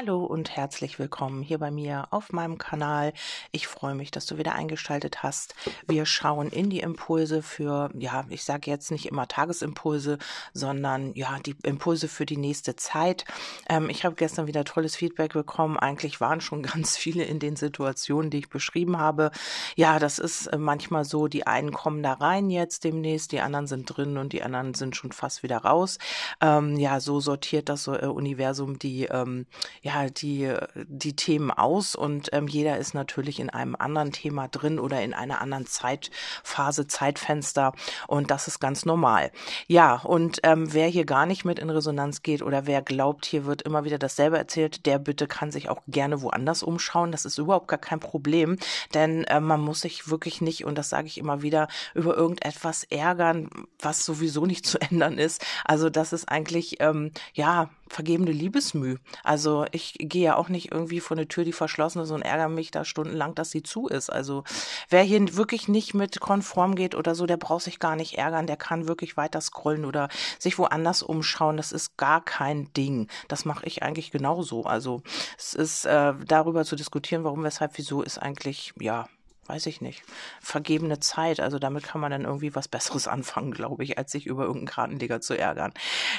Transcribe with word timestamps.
Hallo 0.00 0.24
und 0.24 0.54
herzlich 0.54 1.00
willkommen 1.00 1.42
hier 1.42 1.58
bei 1.58 1.72
mir 1.72 2.06
auf 2.10 2.30
meinem 2.30 2.56
Kanal. 2.56 3.12
Ich 3.50 3.66
freue 3.66 3.96
mich, 3.96 4.12
dass 4.12 4.26
du 4.26 4.38
wieder 4.38 4.54
eingeschaltet 4.54 5.24
hast. 5.24 5.56
Wir 5.88 6.06
schauen 6.06 6.50
in 6.50 6.70
die 6.70 6.78
Impulse 6.78 7.42
für, 7.42 7.90
ja, 7.98 8.24
ich 8.28 8.44
sage 8.44 8.70
jetzt 8.70 8.92
nicht 8.92 9.06
immer 9.06 9.26
Tagesimpulse, 9.26 10.18
sondern 10.52 11.14
ja, 11.14 11.40
die 11.44 11.56
Impulse 11.64 12.06
für 12.06 12.26
die 12.26 12.36
nächste 12.36 12.76
Zeit. 12.76 13.24
Ähm, 13.68 13.90
ich 13.90 14.04
habe 14.04 14.14
gestern 14.14 14.46
wieder 14.46 14.62
tolles 14.62 14.94
Feedback 14.94 15.32
bekommen. 15.32 15.76
Eigentlich 15.76 16.20
waren 16.20 16.40
schon 16.40 16.62
ganz 16.74 16.96
viele 16.96 17.24
in 17.24 17.40
den 17.40 17.56
Situationen, 17.56 18.30
die 18.30 18.38
ich 18.38 18.50
beschrieben 18.50 18.98
habe. 18.98 19.32
Ja, 19.74 19.98
das 19.98 20.20
ist 20.20 20.46
äh, 20.46 20.58
manchmal 20.58 21.06
so, 21.06 21.26
die 21.26 21.48
einen 21.48 21.72
kommen 21.72 22.04
da 22.04 22.12
rein 22.12 22.50
jetzt 22.50 22.84
demnächst, 22.84 23.32
die 23.32 23.40
anderen 23.40 23.66
sind 23.66 23.86
drin 23.86 24.16
und 24.16 24.32
die 24.32 24.44
anderen 24.44 24.74
sind 24.74 24.94
schon 24.94 25.10
fast 25.10 25.42
wieder 25.42 25.58
raus. 25.58 25.98
Ähm, 26.40 26.76
ja, 26.76 27.00
so 27.00 27.18
sortiert 27.18 27.68
das 27.68 27.88
äh, 27.88 28.06
Universum 28.06 28.78
die 28.78 29.06
ähm, 29.06 29.46
ja 29.82 29.87
die 30.10 30.52
die 30.74 31.16
Themen 31.16 31.50
aus 31.50 31.94
und 31.94 32.28
ähm, 32.32 32.48
jeder 32.48 32.78
ist 32.78 32.94
natürlich 32.94 33.40
in 33.40 33.50
einem 33.50 33.76
anderen 33.76 34.12
Thema 34.12 34.48
drin 34.48 34.78
oder 34.78 35.02
in 35.02 35.14
einer 35.14 35.40
anderen 35.40 35.66
Zeitphase, 35.66 36.86
Zeitfenster 36.86 37.72
und 38.06 38.30
das 38.30 38.48
ist 38.48 38.60
ganz 38.60 38.84
normal. 38.84 39.30
Ja, 39.66 39.96
und 39.96 40.40
ähm, 40.42 40.72
wer 40.72 40.88
hier 40.88 41.04
gar 41.04 41.26
nicht 41.26 41.44
mit 41.44 41.58
in 41.58 41.70
Resonanz 41.70 42.22
geht 42.22 42.42
oder 42.42 42.66
wer 42.66 42.82
glaubt, 42.82 43.26
hier 43.26 43.46
wird 43.46 43.62
immer 43.62 43.84
wieder 43.84 43.98
dasselbe 43.98 44.38
erzählt, 44.38 44.86
der 44.86 44.98
bitte 44.98 45.26
kann 45.26 45.50
sich 45.50 45.68
auch 45.68 45.82
gerne 45.88 46.22
woanders 46.22 46.62
umschauen. 46.62 47.12
Das 47.12 47.24
ist 47.24 47.38
überhaupt 47.38 47.68
gar 47.68 47.78
kein 47.78 48.00
Problem, 48.00 48.58
denn 48.94 49.24
äh, 49.24 49.40
man 49.40 49.60
muss 49.60 49.80
sich 49.80 50.10
wirklich 50.10 50.40
nicht, 50.40 50.64
und 50.64 50.76
das 50.76 50.88
sage 50.88 51.06
ich 51.06 51.18
immer 51.18 51.42
wieder, 51.42 51.68
über 51.94 52.16
irgendetwas 52.16 52.84
ärgern, 52.84 53.50
was 53.80 54.04
sowieso 54.04 54.46
nicht 54.46 54.66
zu 54.66 54.80
ändern 54.80 55.18
ist. 55.18 55.44
Also 55.64 55.90
das 55.90 56.12
ist 56.12 56.28
eigentlich, 56.28 56.80
ähm, 56.80 57.12
ja, 57.34 57.70
vergebene 57.88 58.32
Liebesmüh. 58.32 58.96
Also 59.24 59.66
ich 59.72 59.94
gehe 59.98 60.24
ja 60.24 60.36
auch 60.36 60.48
nicht 60.48 60.72
irgendwie 60.72 61.00
vor 61.00 61.16
eine 61.16 61.28
Tür, 61.28 61.44
die 61.44 61.52
verschlossen 61.52 62.02
ist 62.02 62.10
und 62.10 62.22
ärgere 62.22 62.48
mich 62.48 62.70
da 62.70 62.84
stundenlang, 62.84 63.34
dass 63.34 63.50
sie 63.50 63.62
zu 63.62 63.88
ist. 63.88 64.10
Also 64.10 64.44
wer 64.88 65.02
hier 65.02 65.36
wirklich 65.36 65.68
nicht 65.68 65.94
mit 65.94 66.20
konform 66.20 66.74
geht 66.74 66.94
oder 66.94 67.14
so, 67.14 67.26
der 67.26 67.36
braucht 67.36 67.64
sich 67.64 67.78
gar 67.78 67.96
nicht 67.96 68.16
ärgern, 68.18 68.46
der 68.46 68.56
kann 68.56 68.88
wirklich 68.88 69.16
weiter 69.16 69.40
scrollen 69.40 69.84
oder 69.84 70.08
sich 70.38 70.58
woanders 70.58 71.02
umschauen. 71.02 71.56
Das 71.56 71.72
ist 71.72 71.96
gar 71.96 72.24
kein 72.24 72.72
Ding. 72.74 73.08
Das 73.28 73.44
mache 73.44 73.66
ich 73.66 73.82
eigentlich 73.82 74.10
genauso. 74.10 74.64
Also 74.64 75.02
es 75.36 75.54
ist 75.54 75.84
äh, 75.84 76.14
darüber 76.26 76.64
zu 76.64 76.76
diskutieren, 76.76 77.24
warum, 77.24 77.42
weshalb, 77.42 77.78
wieso, 77.78 78.02
ist 78.02 78.18
eigentlich, 78.18 78.72
ja, 78.80 79.06
weiß 79.48 79.66
ich 79.66 79.80
nicht, 79.80 80.02
vergebene 80.40 81.00
Zeit. 81.00 81.40
Also 81.40 81.58
damit 81.58 81.82
kann 81.82 82.00
man 82.00 82.10
dann 82.10 82.24
irgendwie 82.24 82.54
was 82.54 82.68
Besseres 82.68 83.08
anfangen, 83.08 83.52
glaube 83.52 83.82
ich, 83.84 83.98
als 83.98 84.12
sich 84.12 84.26
über 84.26 84.42
irgendeinen 84.42 84.66
Kartenleger 84.66 85.20
zu 85.20 85.38
ärgern. 85.38 85.72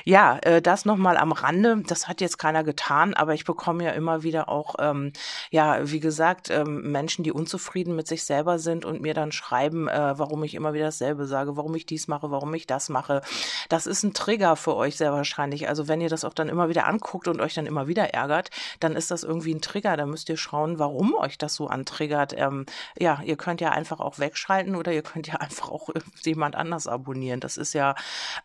Ja, 0.03 0.39
äh, 0.39 0.61
das 0.61 0.85
nochmal 0.85 1.17
am 1.17 1.31
Rande. 1.31 1.83
Das 1.88 2.07
hat 2.07 2.22
jetzt 2.22 2.38
keiner 2.38 2.63
getan, 2.63 3.13
aber 3.13 3.33
ich 3.33 3.45
bekomme 3.45 3.83
ja 3.83 3.91
immer 3.91 4.23
wieder 4.23 4.50
auch, 4.50 4.75
ähm, 4.80 5.13
ja, 5.52 5.89
wie 5.89 6.00
gesagt, 6.00 6.50
ähm, 6.50 6.91
Menschen, 6.91 7.23
die 7.23 7.31
unzufrieden 7.31 7.95
mit 7.95 8.07
sich 8.07 8.23
selber 8.23 8.59
sind 8.59 8.85
und 8.85 9.02
mir 9.02 9.13
dann 9.13 9.31
schreiben, 9.31 9.88
äh, 9.88 10.17
warum 10.17 10.44
ich 10.44 10.55
immer 10.55 10.73
wieder 10.73 10.85
dasselbe 10.85 11.25
sage, 11.25 11.55
warum 11.55 11.75
ich 11.75 11.85
dies 11.85 12.07
mache, 12.07 12.31
warum 12.31 12.53
ich 12.53 12.67
das 12.67 12.89
mache. 12.89 13.22
Das 13.69 13.85
ist 13.85 14.03
ein 14.03 14.13
Trigger 14.13 14.55
für 14.55 14.75
euch 14.75 14.97
sehr 14.97 15.13
wahrscheinlich. 15.13 15.69
Also 15.69 15.88
wenn 15.88 16.02
ihr 16.02 16.09
das 16.09 16.25
auch 16.25 16.33
dann 16.33 16.50
immer 16.50 16.69
wieder 16.69 16.88
anguckt 16.88 17.27
und 17.27 17.41
euch 17.41 17.53
dann 17.53 17.67
immer 17.67 17.88
wieder 17.88 18.13
ärgert, 18.13 18.50
dann 18.80 18.95
ist 18.95 19.11
das 19.11 19.23
irgendwie 19.23 19.53
ein 19.53 19.61
Trigger. 19.61 19.97
Da 19.97 20.05
müsst 20.05 20.30
ihr 20.30 20.38
schauen, 20.38 20.80
warum 20.80 21.13
euch 21.16 21.38
das 21.38 21.55
so 21.55 21.67
antriggert. 21.67 22.33
Ähm, 22.35 22.66
ja, 22.97 23.19
ihr 23.23 23.38
könnt 23.38 23.62
ja 23.62 23.72
einfach 23.72 24.00
auch 24.00 24.20
wegschalten 24.20 24.75
oder 24.75 24.92
ihr 24.92 25.03
könnt 25.03 25.28
ja 25.28 25.36
einfach 25.39 25.70
auch 25.70 25.89
jemand 26.23 26.56
anders 26.56 26.88
abonnieren. 26.88 27.39
Das 27.39 27.58
ist 27.58 27.73
ja, 27.73 27.95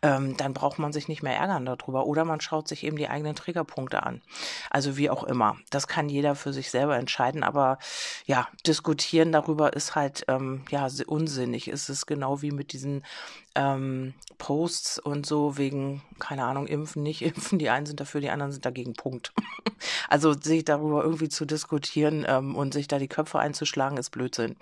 ähm, 0.01 0.37
dann 0.37 0.53
braucht 0.53 0.79
man 0.79 0.93
sich 0.93 1.07
nicht 1.07 1.23
mehr 1.23 1.35
ärgern 1.35 1.65
darüber. 1.65 2.05
Oder 2.05 2.25
man 2.25 2.41
schaut 2.41 2.67
sich 2.67 2.83
eben 2.83 2.97
die 2.97 3.09
eigenen 3.09 3.35
Triggerpunkte 3.35 4.03
an. 4.03 4.21
Also 4.69 4.97
wie 4.97 5.09
auch 5.09 5.23
immer. 5.23 5.57
Das 5.69 5.87
kann 5.87 6.09
jeder 6.09 6.35
für 6.35 6.53
sich 6.53 6.71
selber 6.71 6.97
entscheiden. 6.97 7.43
Aber 7.43 7.77
ja, 8.25 8.47
diskutieren 8.65 9.31
darüber 9.31 9.73
ist 9.73 9.95
halt 9.95 10.25
ähm, 10.27 10.63
ja 10.69 10.87
unsinnig. 11.07 11.67
Es 11.67 11.89
ist 11.89 12.05
genau 12.05 12.41
wie 12.41 12.51
mit 12.51 12.73
diesen 12.73 13.03
ähm, 13.55 14.13
Posts 14.37 14.99
und 14.99 15.25
so 15.25 15.57
wegen, 15.57 16.01
keine 16.19 16.43
Ahnung, 16.43 16.67
impfen, 16.67 17.03
nicht 17.03 17.21
impfen. 17.23 17.59
Die 17.59 17.69
einen 17.69 17.85
sind 17.85 17.99
dafür, 17.99 18.21
die 18.21 18.29
anderen 18.29 18.51
sind 18.51 18.65
dagegen. 18.65 18.93
Punkt. 18.93 19.33
also 20.09 20.33
sich 20.33 20.65
darüber 20.65 21.03
irgendwie 21.03 21.29
zu 21.29 21.45
diskutieren 21.45 22.25
ähm, 22.27 22.55
und 22.55 22.73
sich 22.73 22.87
da 22.87 22.99
die 22.99 23.07
Köpfe 23.07 23.39
einzuschlagen, 23.39 23.97
ist 23.97 24.11
Blödsinn. 24.11 24.55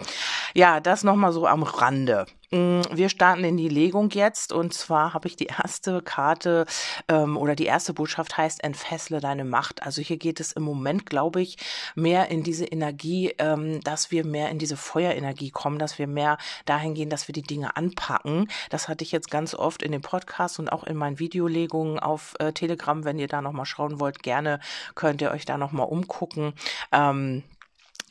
Ja, 0.53 0.79
das 0.79 1.03
nochmal 1.03 1.31
so 1.31 1.47
am 1.47 1.63
Rande. 1.63 2.25
Mm, 2.53 2.81
wir 2.91 3.09
starten 3.09 3.43
in 3.43 3.57
die 3.57 3.69
Legung 3.69 4.11
jetzt 4.11 4.53
und 4.53 4.75
zwar 4.75 5.15
habe 5.15 5.27
ich 5.27 5.35
die 5.35 5.47
erste 5.47 6.03
Karte 6.03 6.67
ähm, 7.07 7.35
oder 7.35 7.55
die 7.55 7.65
erste 7.65 7.93
Botschaft 7.93 8.37
heißt 8.37 8.63
entfessle 8.63 9.19
deine 9.19 9.43
Macht. 9.43 9.81
Also 9.81 10.03
hier 10.03 10.17
geht 10.17 10.39
es 10.39 10.51
im 10.51 10.61
Moment, 10.61 11.07
glaube 11.07 11.41
ich, 11.41 11.57
mehr 11.95 12.29
in 12.29 12.43
diese 12.43 12.65
Energie, 12.65 13.33
ähm, 13.39 13.81
dass 13.81 14.11
wir 14.11 14.23
mehr 14.23 14.49
in 14.49 14.59
diese 14.59 14.77
Feuerenergie 14.77 15.49
kommen, 15.49 15.79
dass 15.79 15.97
wir 15.97 16.05
mehr 16.05 16.37
dahin 16.65 16.93
gehen, 16.93 17.09
dass 17.09 17.27
wir 17.27 17.33
die 17.33 17.41
Dinge 17.41 17.75
anpacken. 17.75 18.47
Das 18.69 18.87
hatte 18.87 19.03
ich 19.03 19.11
jetzt 19.11 19.31
ganz 19.31 19.55
oft 19.55 19.81
in 19.81 19.91
den 19.91 20.01
Podcasts 20.01 20.59
und 20.59 20.71
auch 20.71 20.83
in 20.83 20.95
meinen 20.95 21.17
Videolegungen 21.17 21.97
auf 21.97 22.35
äh, 22.37 22.53
Telegram. 22.53 23.03
Wenn 23.03 23.17
ihr 23.17 23.27
da 23.27 23.41
nochmal 23.41 23.65
schauen 23.65 23.99
wollt, 23.99 24.21
gerne 24.21 24.59
könnt 24.93 25.23
ihr 25.23 25.31
euch 25.31 25.45
da 25.45 25.57
nochmal 25.57 25.87
umgucken. 25.87 26.53
Ähm, 26.91 27.41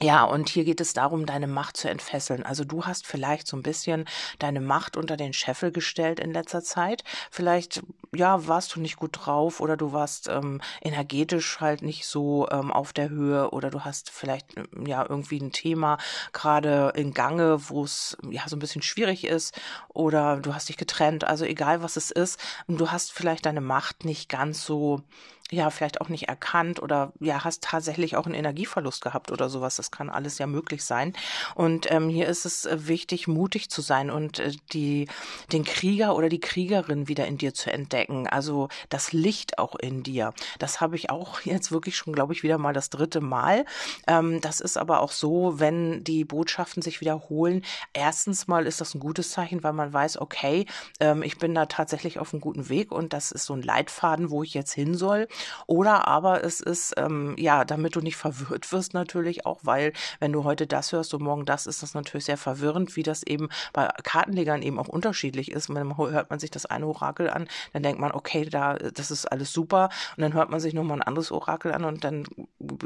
ja, 0.02 0.24
und 0.24 0.48
hier 0.48 0.64
geht 0.64 0.80
es 0.80 0.94
darum, 0.94 1.26
deine 1.26 1.46
Macht 1.46 1.76
zu 1.76 1.88
entfesseln. 1.88 2.42
Also 2.42 2.64
du 2.64 2.84
hast 2.84 3.06
vielleicht 3.06 3.46
so 3.46 3.56
ein 3.56 3.62
bisschen 3.62 4.04
deine 4.40 4.60
Macht 4.60 4.96
unter 4.96 5.16
den 5.16 5.32
Scheffel 5.32 5.70
gestellt 5.70 6.18
in 6.18 6.32
letzter 6.32 6.60
Zeit. 6.60 7.04
Vielleicht, 7.30 7.84
ja, 8.12 8.48
warst 8.48 8.74
du 8.74 8.80
nicht 8.80 8.96
gut 8.96 9.10
drauf 9.12 9.60
oder 9.60 9.76
du 9.76 9.92
warst 9.92 10.28
ähm, 10.28 10.60
energetisch 10.80 11.60
halt 11.60 11.82
nicht 11.82 12.04
so 12.04 12.48
ähm, 12.50 12.72
auf 12.72 12.92
der 12.92 13.10
Höhe 13.10 13.50
oder 13.50 13.70
du 13.70 13.82
hast 13.82 14.10
vielleicht 14.10 14.56
ähm, 14.56 14.86
ja 14.86 15.06
irgendwie 15.08 15.38
ein 15.38 15.52
Thema 15.52 15.98
gerade 16.32 16.92
in 16.96 17.14
Gange, 17.14 17.68
wo 17.68 17.84
es 17.84 18.16
ja 18.28 18.42
so 18.48 18.56
ein 18.56 18.60
bisschen 18.60 18.82
schwierig 18.82 19.24
ist 19.24 19.54
oder 19.88 20.38
du 20.38 20.52
hast 20.52 20.68
dich 20.68 20.78
getrennt. 20.78 21.22
Also 21.22 21.44
egal 21.44 21.80
was 21.80 21.96
es 21.96 22.10
ist, 22.10 22.40
du 22.66 22.90
hast 22.90 23.12
vielleicht 23.12 23.46
deine 23.46 23.60
Macht 23.60 24.04
nicht 24.04 24.28
ganz 24.28 24.64
so 24.64 25.02
ja, 25.50 25.68
vielleicht 25.70 26.00
auch 26.00 26.08
nicht 26.08 26.28
erkannt 26.28 26.80
oder 26.80 27.12
ja, 27.20 27.44
hast 27.44 27.62
tatsächlich 27.62 28.16
auch 28.16 28.24
einen 28.24 28.34
Energieverlust 28.34 29.02
gehabt 29.02 29.30
oder 29.30 29.50
sowas. 29.50 29.76
Das 29.76 29.90
kann 29.90 30.08
alles 30.08 30.38
ja 30.38 30.46
möglich 30.46 30.82
sein. 30.84 31.12
Und 31.54 31.90
ähm, 31.90 32.08
hier 32.08 32.26
ist 32.26 32.46
es 32.46 32.64
äh, 32.64 32.88
wichtig, 32.88 33.28
mutig 33.28 33.68
zu 33.68 33.82
sein 33.82 34.10
und 34.10 34.38
äh, 34.38 34.52
die, 34.72 35.08
den 35.52 35.64
Krieger 35.64 36.16
oder 36.16 36.30
die 36.30 36.40
Kriegerin 36.40 37.06
wieder 37.06 37.26
in 37.26 37.36
dir 37.36 37.52
zu 37.52 37.70
entdecken. 37.70 38.26
Also 38.26 38.68
das 38.88 39.12
Licht 39.12 39.58
auch 39.58 39.76
in 39.76 40.02
dir. 40.02 40.32
Das 40.58 40.80
habe 40.80 40.96
ich 40.96 41.10
auch 41.10 41.40
jetzt 41.44 41.70
wirklich 41.70 41.96
schon, 41.96 42.14
glaube 42.14 42.32
ich, 42.32 42.42
wieder 42.42 42.56
mal 42.56 42.72
das 42.72 42.88
dritte 42.88 43.20
Mal. 43.20 43.66
Ähm, 44.06 44.40
das 44.40 44.60
ist 44.60 44.78
aber 44.78 45.00
auch 45.00 45.12
so, 45.12 45.58
wenn 45.60 46.02
die 46.02 46.24
Botschaften 46.24 46.82
sich 46.82 47.02
wiederholen. 47.02 47.62
Erstens 47.92 48.46
mal 48.48 48.66
ist 48.66 48.80
das 48.80 48.94
ein 48.94 49.00
gutes 49.00 49.30
Zeichen, 49.30 49.62
weil 49.62 49.74
man 49.74 49.92
weiß, 49.92 50.18
okay, 50.18 50.64
ähm, 50.98 51.22
ich 51.22 51.38
bin 51.38 51.54
da 51.54 51.66
tatsächlich 51.66 52.18
auf 52.18 52.32
einem 52.32 52.40
guten 52.40 52.70
Weg 52.70 52.90
und 52.90 53.12
das 53.12 53.32
ist 53.32 53.44
so 53.44 53.52
ein 53.52 53.62
Leitfaden, 53.62 54.30
wo 54.30 54.42
ich 54.42 54.54
jetzt 54.54 54.72
hin 54.72 54.94
soll. 54.94 55.28
Oder 55.66 56.08
aber 56.08 56.44
es 56.44 56.60
ist, 56.60 56.94
ähm, 56.96 57.34
ja, 57.38 57.64
damit 57.64 57.96
du 57.96 58.00
nicht 58.00 58.16
verwirrt 58.16 58.72
wirst 58.72 58.94
natürlich 58.94 59.46
auch, 59.46 59.60
weil 59.62 59.92
wenn 60.20 60.32
du 60.32 60.44
heute 60.44 60.66
das 60.66 60.92
hörst 60.92 61.14
und 61.14 61.22
morgen 61.22 61.44
das, 61.44 61.66
ist 61.66 61.82
das 61.82 61.94
natürlich 61.94 62.24
sehr 62.24 62.36
verwirrend, 62.36 62.96
wie 62.96 63.02
das 63.02 63.22
eben 63.22 63.48
bei 63.72 63.88
Kartenlegern 64.02 64.62
eben 64.62 64.78
auch 64.78 64.88
unterschiedlich 64.88 65.50
ist. 65.50 65.68
Dann 65.68 65.96
hört 65.96 66.30
man 66.30 66.38
sich 66.38 66.50
das 66.50 66.66
eine 66.66 66.86
Orakel 66.86 67.30
an, 67.30 67.48
dann 67.72 67.82
denkt 67.82 68.00
man, 68.00 68.12
okay, 68.12 68.44
da, 68.44 68.74
das 68.74 69.10
ist 69.10 69.26
alles 69.26 69.52
super. 69.52 69.88
Und 70.16 70.22
dann 70.22 70.34
hört 70.34 70.50
man 70.50 70.60
sich 70.60 70.74
nochmal 70.74 70.98
ein 70.98 71.02
anderes 71.02 71.32
Orakel 71.32 71.72
an 71.72 71.84
und 71.84 72.04
dann, 72.04 72.24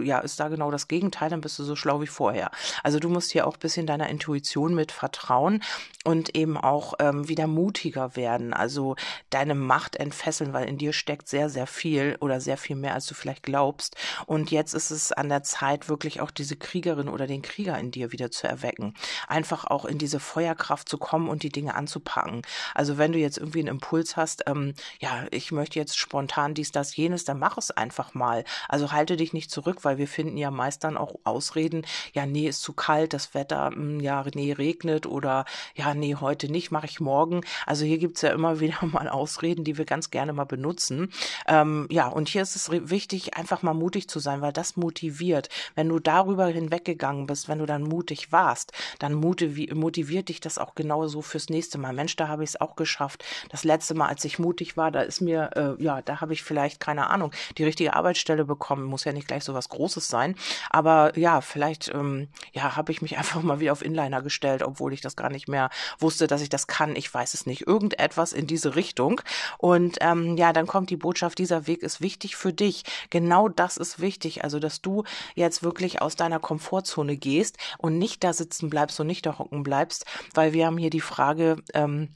ja, 0.02 0.18
ist 0.18 0.40
da 0.40 0.48
genau 0.48 0.70
das 0.70 0.88
Gegenteil, 0.88 1.30
dann 1.30 1.40
bist 1.40 1.58
du 1.58 1.64
so 1.64 1.76
schlau 1.76 2.00
wie 2.00 2.06
vorher. 2.06 2.50
Also 2.82 2.98
du 2.98 3.08
musst 3.08 3.32
hier 3.32 3.46
auch 3.46 3.54
ein 3.54 3.60
bisschen 3.60 3.86
deiner 3.86 4.08
Intuition 4.08 4.74
mit 4.74 4.92
vertrauen 4.92 5.62
und 6.04 6.36
eben 6.36 6.56
auch 6.56 6.94
ähm, 6.98 7.28
wieder 7.28 7.46
mutiger 7.46 8.16
werden. 8.16 8.52
Also 8.54 8.96
deine 9.30 9.54
Macht 9.54 9.96
entfesseln, 9.96 10.52
weil 10.52 10.68
in 10.68 10.78
dir 10.78 10.92
steckt 10.92 11.28
sehr, 11.28 11.50
sehr 11.50 11.66
viel 11.66 12.16
oder 12.20 12.35
sehr 12.40 12.56
viel 12.56 12.76
mehr, 12.76 12.94
als 12.94 13.06
du 13.06 13.14
vielleicht 13.14 13.42
glaubst. 13.42 13.96
Und 14.26 14.50
jetzt 14.50 14.74
ist 14.74 14.90
es 14.90 15.12
an 15.12 15.28
der 15.28 15.42
Zeit, 15.42 15.88
wirklich 15.88 16.20
auch 16.20 16.30
diese 16.30 16.56
Kriegerin 16.56 17.08
oder 17.08 17.26
den 17.26 17.42
Krieger 17.42 17.78
in 17.78 17.90
dir 17.90 18.12
wieder 18.12 18.30
zu 18.30 18.46
erwecken. 18.46 18.94
Einfach 19.28 19.64
auch 19.64 19.84
in 19.84 19.98
diese 19.98 20.20
Feuerkraft 20.20 20.88
zu 20.88 20.98
kommen 20.98 21.28
und 21.28 21.42
die 21.42 21.50
Dinge 21.50 21.74
anzupacken. 21.74 22.42
Also 22.74 22.98
wenn 22.98 23.12
du 23.12 23.18
jetzt 23.18 23.38
irgendwie 23.38 23.60
einen 23.60 23.68
Impuls 23.68 24.16
hast, 24.16 24.44
ähm, 24.46 24.74
ja, 25.00 25.26
ich 25.30 25.52
möchte 25.52 25.78
jetzt 25.78 25.98
spontan 25.98 26.54
dies, 26.54 26.72
das, 26.72 26.96
jenes, 26.96 27.24
dann 27.24 27.38
mach 27.38 27.58
es 27.58 27.70
einfach 27.70 28.14
mal. 28.14 28.44
Also 28.68 28.92
halte 28.92 29.16
dich 29.16 29.32
nicht 29.32 29.50
zurück, 29.50 29.84
weil 29.84 29.98
wir 29.98 30.08
finden 30.08 30.36
ja 30.36 30.50
meist 30.50 30.84
dann 30.84 30.96
auch 30.96 31.16
Ausreden, 31.24 31.86
ja, 32.12 32.26
nee, 32.26 32.48
ist 32.48 32.62
zu 32.62 32.72
kalt, 32.72 33.12
das 33.12 33.34
Wetter, 33.34 33.70
mh, 33.70 33.76
hm, 33.76 34.00
ja, 34.00 34.24
nee, 34.34 34.52
regnet 34.52 35.06
oder 35.06 35.44
ja, 35.74 35.94
nee, 35.94 36.14
heute 36.14 36.50
nicht, 36.50 36.70
mache 36.70 36.86
ich 36.86 37.00
morgen. 37.00 37.42
Also 37.66 37.84
hier 37.84 37.98
gibt's 37.98 38.22
ja 38.22 38.30
immer 38.30 38.60
wieder 38.60 38.84
mal 38.86 39.08
Ausreden, 39.08 39.64
die 39.64 39.78
wir 39.78 39.84
ganz 39.84 40.10
gerne 40.10 40.32
mal 40.32 40.44
benutzen. 40.44 41.12
Ähm, 41.46 41.86
ja, 41.90 42.08
und 42.08 42.25
hier 42.28 42.42
ist 42.42 42.56
es 42.56 42.70
wichtig, 42.70 43.36
einfach 43.36 43.62
mal 43.62 43.74
mutig 43.74 44.08
zu 44.08 44.18
sein, 44.18 44.40
weil 44.40 44.52
das 44.52 44.76
motiviert. 44.76 45.48
Wenn 45.74 45.88
du 45.88 45.98
darüber 45.98 46.46
hinweggegangen 46.46 47.26
bist, 47.26 47.48
wenn 47.48 47.58
du 47.58 47.66
dann 47.66 47.82
mutig 47.82 48.32
warst, 48.32 48.72
dann 48.98 49.14
motiviert 49.14 50.28
dich 50.28 50.40
das 50.40 50.58
auch 50.58 50.74
genauso 50.74 51.22
fürs 51.22 51.48
nächste 51.48 51.78
Mal. 51.78 51.92
Mensch, 51.92 52.16
da 52.16 52.28
habe 52.28 52.44
ich 52.44 52.50
es 52.50 52.60
auch 52.60 52.76
geschafft. 52.76 53.24
Das 53.50 53.64
letzte 53.64 53.94
Mal, 53.94 54.08
als 54.08 54.24
ich 54.24 54.38
mutig 54.38 54.76
war, 54.76 54.90
da 54.90 55.00
ist 55.00 55.20
mir, 55.20 55.50
äh, 55.54 55.82
ja, 55.82 56.02
da 56.02 56.20
habe 56.20 56.32
ich 56.32 56.42
vielleicht, 56.42 56.80
keine 56.80 57.08
Ahnung, 57.08 57.32
die 57.58 57.64
richtige 57.64 57.94
Arbeitsstelle 57.94 58.44
bekommen. 58.44 58.84
Muss 58.84 59.04
ja 59.04 59.12
nicht 59.12 59.28
gleich 59.28 59.44
so 59.44 59.54
was 59.54 59.68
Großes 59.68 60.08
sein. 60.08 60.36
Aber 60.70 61.16
ja, 61.18 61.40
vielleicht 61.40 61.88
ähm, 61.94 62.28
ja, 62.52 62.76
habe 62.76 62.92
ich 62.92 63.02
mich 63.02 63.18
einfach 63.18 63.42
mal 63.42 63.60
wieder 63.60 63.72
auf 63.72 63.84
Inliner 63.84 64.22
gestellt, 64.22 64.62
obwohl 64.62 64.92
ich 64.92 65.00
das 65.00 65.16
gar 65.16 65.30
nicht 65.30 65.48
mehr 65.48 65.70
wusste, 65.98 66.26
dass 66.26 66.42
ich 66.42 66.48
das 66.48 66.66
kann. 66.66 66.96
Ich 66.96 67.12
weiß 67.12 67.34
es 67.34 67.46
nicht. 67.46 67.66
Irgendetwas 67.66 68.32
in 68.32 68.46
diese 68.46 68.76
Richtung. 68.76 69.20
Und 69.58 69.98
ähm, 70.00 70.36
ja, 70.36 70.52
dann 70.52 70.66
kommt 70.66 70.90
die 70.90 70.96
Botschaft, 70.96 71.38
dieser 71.38 71.66
Weg 71.66 71.82
ist 71.82 72.00
wichtig 72.00 72.15
für 72.24 72.52
dich. 72.52 72.84
Genau 73.10 73.48
das 73.48 73.76
ist 73.76 74.00
wichtig. 74.00 74.44
Also, 74.44 74.58
dass 74.58 74.80
du 74.80 75.04
jetzt 75.34 75.62
wirklich 75.62 76.02
aus 76.02 76.16
deiner 76.16 76.40
Komfortzone 76.40 77.16
gehst 77.16 77.58
und 77.78 77.98
nicht 77.98 78.24
da 78.24 78.32
sitzen 78.32 78.70
bleibst 78.70 78.98
und 79.00 79.06
nicht 79.06 79.26
da 79.26 79.38
hocken 79.38 79.62
bleibst, 79.62 80.06
weil 80.34 80.52
wir 80.52 80.66
haben 80.66 80.78
hier 80.78 80.90
die 80.90 81.00
Frage, 81.00 81.56
ähm, 81.74 82.08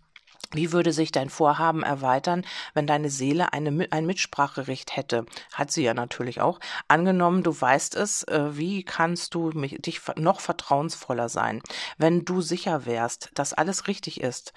wie 0.53 0.73
würde 0.73 0.93
sich 0.93 1.13
dein 1.13 1.31
Vorhaben 1.31 1.85
erweitern, 1.85 2.45
wenn 2.75 2.87
deine 2.87 3.09
Seele 3.09 3.53
eine, 3.53 3.87
ein 3.93 4.07
Mitspracherecht 4.07 4.97
hätte? 4.97 5.25
Hat 5.53 5.71
sie 5.71 5.85
ja 5.85 5.95
natürlich 5.95 6.41
auch. 6.41 6.59
Angenommen, 6.89 7.45
du 7.45 7.59
weißt 7.59 7.95
es, 7.95 8.25
äh, 8.25 8.57
wie 8.57 8.83
kannst 8.83 9.35
du 9.35 9.51
mich, 9.53 9.81
dich 9.81 10.01
noch 10.17 10.41
vertrauensvoller 10.41 11.29
sein? 11.29 11.63
Wenn 11.99 12.25
du 12.25 12.41
sicher 12.41 12.85
wärst, 12.85 13.31
dass 13.35 13.53
alles 13.53 13.87
richtig 13.87 14.21
ist, 14.21 14.53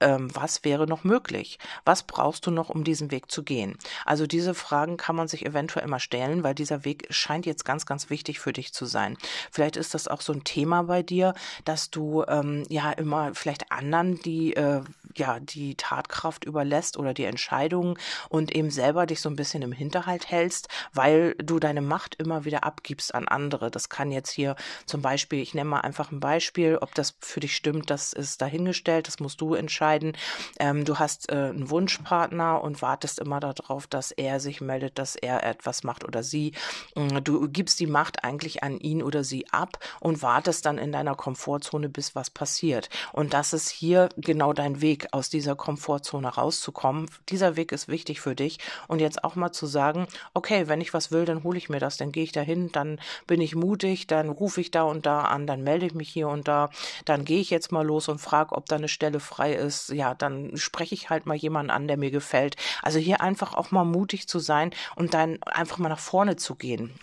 ähm, 0.00 0.34
was 0.34 0.64
wäre 0.64 0.86
noch 0.86 1.04
möglich? 1.04 1.58
Was 1.84 2.02
brauchst 2.02 2.46
du 2.46 2.50
noch, 2.50 2.68
um 2.68 2.84
diesen 2.84 3.10
Weg 3.10 3.30
zu 3.30 3.42
gehen? 3.42 3.78
Also 4.04 4.26
diese 4.26 4.54
Fragen 4.54 4.96
kann 4.96 5.16
man 5.16 5.28
sich 5.28 5.46
eventuell 5.46 5.86
immer 5.86 6.00
stellen, 6.00 6.42
weil 6.42 6.54
dieser 6.54 6.84
Weg 6.84 7.06
scheint 7.10 7.46
jetzt 7.46 7.64
ganz, 7.64 7.86
ganz 7.86 8.10
wichtig 8.10 8.38
für 8.38 8.52
dich 8.52 8.72
zu 8.72 8.84
sein. 8.84 9.16
Vielleicht 9.50 9.76
ist 9.76 9.94
das 9.94 10.08
auch 10.08 10.20
so 10.20 10.32
ein 10.32 10.44
Thema 10.44 10.82
bei 10.82 11.02
dir, 11.02 11.34
dass 11.64 11.90
du 11.90 12.24
ähm, 12.28 12.64
ja 12.68 12.92
immer 12.92 13.34
vielleicht 13.34 13.72
anderen 13.72 14.20
die 14.20 14.54
äh, 14.54 14.82
ja 15.16 15.40
die 15.40 15.76
Tatkraft 15.76 16.44
überlässt 16.44 16.98
oder 16.98 17.14
die 17.14 17.24
Entscheidungen 17.24 17.98
und 18.28 18.54
eben 18.54 18.70
selber 18.70 19.06
dich 19.06 19.20
so 19.20 19.30
ein 19.30 19.36
bisschen 19.36 19.62
im 19.62 19.72
Hinterhalt 19.72 20.30
hältst, 20.30 20.68
weil 20.92 21.34
du 21.36 21.58
deine 21.58 21.80
Macht 21.80 22.16
immer 22.16 22.44
wieder 22.44 22.64
abgibst 22.64 23.14
an 23.14 23.28
andere. 23.28 23.70
Das 23.70 23.88
kann 23.88 24.10
jetzt 24.10 24.30
hier 24.30 24.56
zum 24.84 25.00
Beispiel, 25.00 25.40
ich 25.40 25.54
nenne 25.54 25.70
mal 25.70 25.80
einfach 25.80 26.12
ein 26.12 26.20
Beispiel, 26.20 26.76
ob 26.78 26.94
das 26.94 27.16
für 27.20 27.40
dich 27.40 27.56
stimmt, 27.56 27.88
das 27.88 28.12
ist 28.12 28.42
dahingestellt, 28.42 29.08
das 29.08 29.20
musst 29.20 29.40
du 29.40 29.54
entscheiden 29.54 29.85
entscheiden. 29.86 30.16
Ähm, 30.58 30.84
du 30.84 30.98
hast 30.98 31.30
äh, 31.30 31.34
einen 31.34 31.70
Wunschpartner 31.70 32.62
und 32.62 32.82
wartest 32.82 33.18
immer 33.18 33.40
darauf, 33.40 33.86
dass 33.86 34.10
er 34.10 34.40
sich 34.40 34.60
meldet, 34.60 34.98
dass 34.98 35.16
er 35.16 35.44
etwas 35.44 35.84
macht 35.84 36.04
oder 36.04 36.22
sie. 36.22 36.52
Mm, 36.94 37.22
du 37.22 37.48
gibst 37.48 37.80
die 37.80 37.86
Macht 37.86 38.24
eigentlich 38.24 38.62
an 38.62 38.78
ihn 38.78 39.02
oder 39.02 39.24
sie 39.24 39.46
ab 39.50 39.78
und 40.00 40.22
wartest 40.22 40.66
dann 40.66 40.78
in 40.78 40.92
deiner 40.92 41.14
Komfortzone, 41.14 41.88
bis 41.88 42.14
was 42.14 42.30
passiert. 42.30 42.88
Und 43.12 43.32
das 43.32 43.52
ist 43.52 43.68
hier 43.68 44.08
genau 44.16 44.52
dein 44.52 44.80
Weg, 44.80 45.08
aus 45.12 45.30
dieser 45.30 45.54
Komfortzone 45.54 46.28
rauszukommen. 46.28 47.06
Dieser 47.28 47.56
Weg 47.56 47.72
ist 47.72 47.88
wichtig 47.88 48.20
für 48.20 48.34
dich. 48.34 48.58
Und 48.88 49.00
jetzt 49.00 49.24
auch 49.24 49.36
mal 49.36 49.52
zu 49.52 49.66
sagen, 49.66 50.06
okay, 50.34 50.68
wenn 50.68 50.80
ich 50.80 50.94
was 50.94 51.10
will, 51.10 51.24
dann 51.24 51.44
hole 51.44 51.58
ich 51.58 51.68
mir 51.68 51.80
das, 51.80 51.96
dann 51.96 52.12
gehe 52.12 52.24
ich 52.24 52.32
dahin, 52.32 52.72
dann 52.72 52.98
bin 53.26 53.40
ich 53.40 53.54
mutig, 53.54 54.06
dann 54.06 54.28
rufe 54.28 54.60
ich 54.60 54.70
da 54.70 54.82
und 54.82 55.06
da 55.06 55.22
an, 55.22 55.46
dann 55.46 55.62
melde 55.62 55.86
ich 55.86 55.94
mich 55.94 56.08
hier 56.08 56.28
und 56.28 56.48
da, 56.48 56.70
dann 57.04 57.24
gehe 57.24 57.40
ich 57.40 57.50
jetzt 57.50 57.72
mal 57.72 57.84
los 57.86 58.08
und 58.08 58.20
frage, 58.20 58.54
ob 58.54 58.66
da 58.66 58.76
eine 58.76 58.88
Stelle 58.88 59.20
frei 59.20 59.54
ist 59.54 59.75
ist, 59.76 59.88
ja, 59.90 60.14
dann 60.14 60.56
spreche 60.56 60.94
ich 60.94 61.10
halt 61.10 61.26
mal 61.26 61.36
jemanden 61.36 61.70
an, 61.70 61.88
der 61.88 61.96
mir 61.96 62.10
gefällt. 62.10 62.56
Also 62.82 62.98
hier 62.98 63.20
einfach 63.20 63.54
auch 63.54 63.70
mal 63.70 63.84
mutig 63.84 64.28
zu 64.28 64.38
sein 64.38 64.70
und 64.94 65.14
dann 65.14 65.42
einfach 65.42 65.78
mal 65.78 65.88
nach 65.88 65.98
vorne 65.98 66.36
zu 66.36 66.54
gehen. 66.54 66.94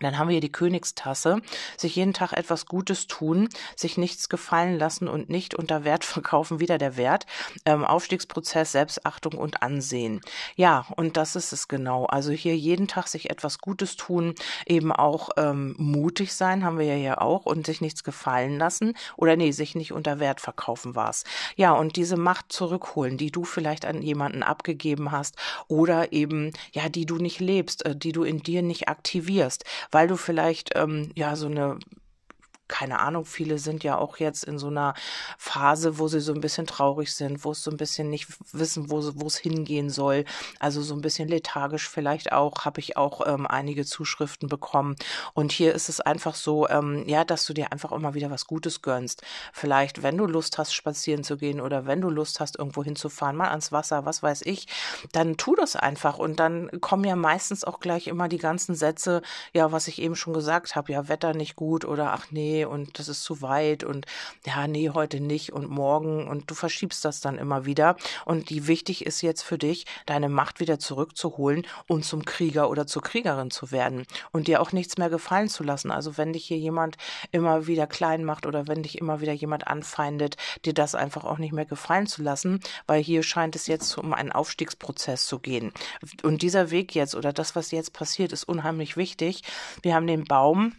Dann 0.00 0.18
haben 0.18 0.28
wir 0.28 0.32
hier 0.32 0.40
die 0.40 0.50
Königstasse. 0.50 1.40
Sich 1.76 1.94
jeden 1.94 2.14
Tag 2.14 2.32
etwas 2.32 2.66
Gutes 2.66 3.06
tun, 3.06 3.48
sich 3.76 3.96
nichts 3.96 4.28
gefallen 4.28 4.76
lassen 4.76 5.06
und 5.06 5.30
nicht 5.30 5.54
unter 5.54 5.84
Wert 5.84 6.04
verkaufen, 6.04 6.60
wieder 6.60 6.78
der 6.78 6.96
Wert. 6.96 7.26
Ähm, 7.64 7.84
Aufstiegsprozess, 7.84 8.72
Selbstachtung 8.72 9.34
und 9.34 9.62
Ansehen. 9.62 10.20
Ja, 10.56 10.86
und 10.96 11.16
das 11.16 11.36
ist 11.36 11.52
es 11.52 11.68
genau. 11.68 12.06
Also 12.06 12.32
hier 12.32 12.56
jeden 12.56 12.88
Tag 12.88 13.06
sich 13.06 13.30
etwas 13.30 13.58
Gutes 13.58 13.96
tun, 13.96 14.34
eben 14.66 14.90
auch 14.90 15.30
ähm, 15.36 15.76
mutig 15.78 16.34
sein, 16.34 16.64
haben 16.64 16.78
wir 16.78 16.86
ja 16.86 16.94
hier 16.94 17.22
auch, 17.22 17.46
und 17.46 17.66
sich 17.66 17.80
nichts 17.80 18.02
gefallen 18.02 18.58
lassen. 18.58 18.94
Oder 19.16 19.36
nee, 19.36 19.52
sich 19.52 19.76
nicht 19.76 19.92
unter 19.92 20.18
Wert 20.18 20.40
verkaufen 20.40 20.96
war's. 20.96 21.24
Ja, 21.56 21.72
und 21.72 21.94
diese 21.96 22.16
Macht 22.16 22.50
zurückholen, 22.50 23.16
die 23.16 23.30
du 23.30 23.44
vielleicht 23.44 23.84
an 23.84 24.02
jemanden 24.02 24.42
abgegeben 24.42 25.12
hast 25.12 25.36
oder 25.68 26.12
eben, 26.12 26.52
ja, 26.72 26.88
die 26.88 27.06
du 27.06 27.16
nicht 27.16 27.38
lebst, 27.38 27.86
äh, 27.86 27.94
die 27.94 28.12
du 28.12 28.24
in 28.24 28.42
dir 28.42 28.62
nicht 28.62 28.88
aktivierst 28.88 29.64
weil 29.90 30.08
du 30.08 30.16
vielleicht 30.16 30.70
ähm, 30.76 31.10
ja 31.14 31.36
so 31.36 31.46
eine 31.46 31.78
keine 32.66 33.00
Ahnung, 33.00 33.26
viele 33.26 33.58
sind 33.58 33.84
ja 33.84 33.98
auch 33.98 34.16
jetzt 34.16 34.44
in 34.44 34.58
so 34.58 34.68
einer 34.68 34.94
Phase, 35.38 35.98
wo 35.98 36.08
sie 36.08 36.20
so 36.20 36.32
ein 36.32 36.40
bisschen 36.40 36.66
traurig 36.66 37.14
sind, 37.14 37.44
wo 37.44 37.52
es 37.52 37.62
so 37.62 37.70
ein 37.70 37.76
bisschen 37.76 38.08
nicht 38.08 38.28
wissen, 38.52 38.90
wo, 38.90 38.98
es 39.26 39.36
hingehen 39.36 39.90
soll. 39.90 40.24
Also 40.60 40.82
so 40.82 40.94
ein 40.94 41.02
bisschen 41.02 41.28
lethargisch 41.28 41.88
vielleicht 41.88 42.32
auch, 42.32 42.64
habe 42.64 42.80
ich 42.80 42.96
auch 42.96 43.26
ähm, 43.26 43.46
einige 43.46 43.84
Zuschriften 43.84 44.48
bekommen. 44.48 44.96
Und 45.34 45.52
hier 45.52 45.74
ist 45.74 45.90
es 45.90 46.00
einfach 46.00 46.34
so, 46.34 46.68
ähm, 46.68 47.06
ja, 47.06 47.24
dass 47.24 47.44
du 47.44 47.52
dir 47.52 47.70
einfach 47.70 47.92
immer 47.92 48.14
wieder 48.14 48.30
was 48.30 48.46
Gutes 48.46 48.80
gönnst. 48.80 49.22
Vielleicht, 49.52 50.02
wenn 50.02 50.16
du 50.16 50.26
Lust 50.26 50.56
hast, 50.56 50.72
spazieren 50.72 51.22
zu 51.22 51.36
gehen 51.36 51.60
oder 51.60 51.86
wenn 51.86 52.00
du 52.00 52.08
Lust 52.08 52.40
hast, 52.40 52.58
irgendwo 52.58 52.82
hinzufahren, 52.82 53.36
mal 53.36 53.50
ans 53.50 53.72
Wasser, 53.72 54.06
was 54.06 54.22
weiß 54.22 54.42
ich, 54.42 54.68
dann 55.12 55.36
tu 55.36 55.54
das 55.54 55.76
einfach. 55.76 56.18
Und 56.18 56.40
dann 56.40 56.70
kommen 56.80 57.04
ja 57.04 57.16
meistens 57.16 57.62
auch 57.64 57.80
gleich 57.80 58.06
immer 58.06 58.28
die 58.28 58.38
ganzen 58.38 58.74
Sätze, 58.74 59.20
ja, 59.52 59.70
was 59.70 59.86
ich 59.86 60.00
eben 60.00 60.16
schon 60.16 60.32
gesagt 60.32 60.76
habe, 60.76 60.92
ja, 60.92 61.08
Wetter 61.08 61.34
nicht 61.34 61.56
gut 61.56 61.84
oder 61.84 62.12
ach 62.12 62.26
nee, 62.30 62.53
und 62.62 63.00
das 63.00 63.08
ist 63.08 63.24
zu 63.24 63.42
weit 63.42 63.82
und 63.82 64.06
ja, 64.46 64.68
nee, 64.68 64.90
heute 64.90 65.18
nicht 65.18 65.52
und 65.52 65.68
morgen 65.68 66.28
und 66.28 66.48
du 66.48 66.54
verschiebst 66.54 67.04
das 67.04 67.20
dann 67.20 67.38
immer 67.38 67.66
wieder. 67.66 67.96
Und 68.24 68.50
die 68.50 68.68
wichtig 68.68 69.04
ist 69.04 69.22
jetzt 69.22 69.42
für 69.42 69.58
dich, 69.58 69.86
deine 70.06 70.28
Macht 70.28 70.60
wieder 70.60 70.78
zurückzuholen 70.78 71.66
und 71.88 72.04
zum 72.04 72.24
Krieger 72.24 72.70
oder 72.70 72.86
zur 72.86 73.02
Kriegerin 73.02 73.50
zu 73.50 73.72
werden 73.72 74.06
und 74.30 74.46
dir 74.46 74.60
auch 74.60 74.72
nichts 74.72 74.96
mehr 74.98 75.10
gefallen 75.10 75.48
zu 75.48 75.64
lassen. 75.64 75.90
Also 75.90 76.16
wenn 76.16 76.32
dich 76.32 76.44
hier 76.44 76.58
jemand 76.58 76.96
immer 77.32 77.66
wieder 77.66 77.86
klein 77.86 78.24
macht 78.24 78.46
oder 78.46 78.68
wenn 78.68 78.82
dich 78.82 78.98
immer 78.98 79.20
wieder 79.20 79.32
jemand 79.32 79.66
anfeindet, 79.66 80.36
dir 80.64 80.74
das 80.74 80.94
einfach 80.94 81.24
auch 81.24 81.38
nicht 81.38 81.52
mehr 81.52 81.66
gefallen 81.66 82.06
zu 82.06 82.22
lassen, 82.22 82.60
weil 82.86 83.02
hier 83.02 83.22
scheint 83.22 83.56
es 83.56 83.66
jetzt 83.66 83.96
um 83.98 84.12
einen 84.14 84.32
Aufstiegsprozess 84.32 85.26
zu 85.26 85.38
gehen. 85.38 85.72
Und 86.22 86.42
dieser 86.42 86.70
Weg 86.70 86.94
jetzt 86.94 87.14
oder 87.14 87.32
das, 87.32 87.56
was 87.56 87.70
jetzt 87.70 87.92
passiert, 87.92 88.32
ist 88.32 88.44
unheimlich 88.44 88.96
wichtig. 88.96 89.42
Wir 89.82 89.94
haben 89.94 90.06
den 90.06 90.24
Baum, 90.24 90.74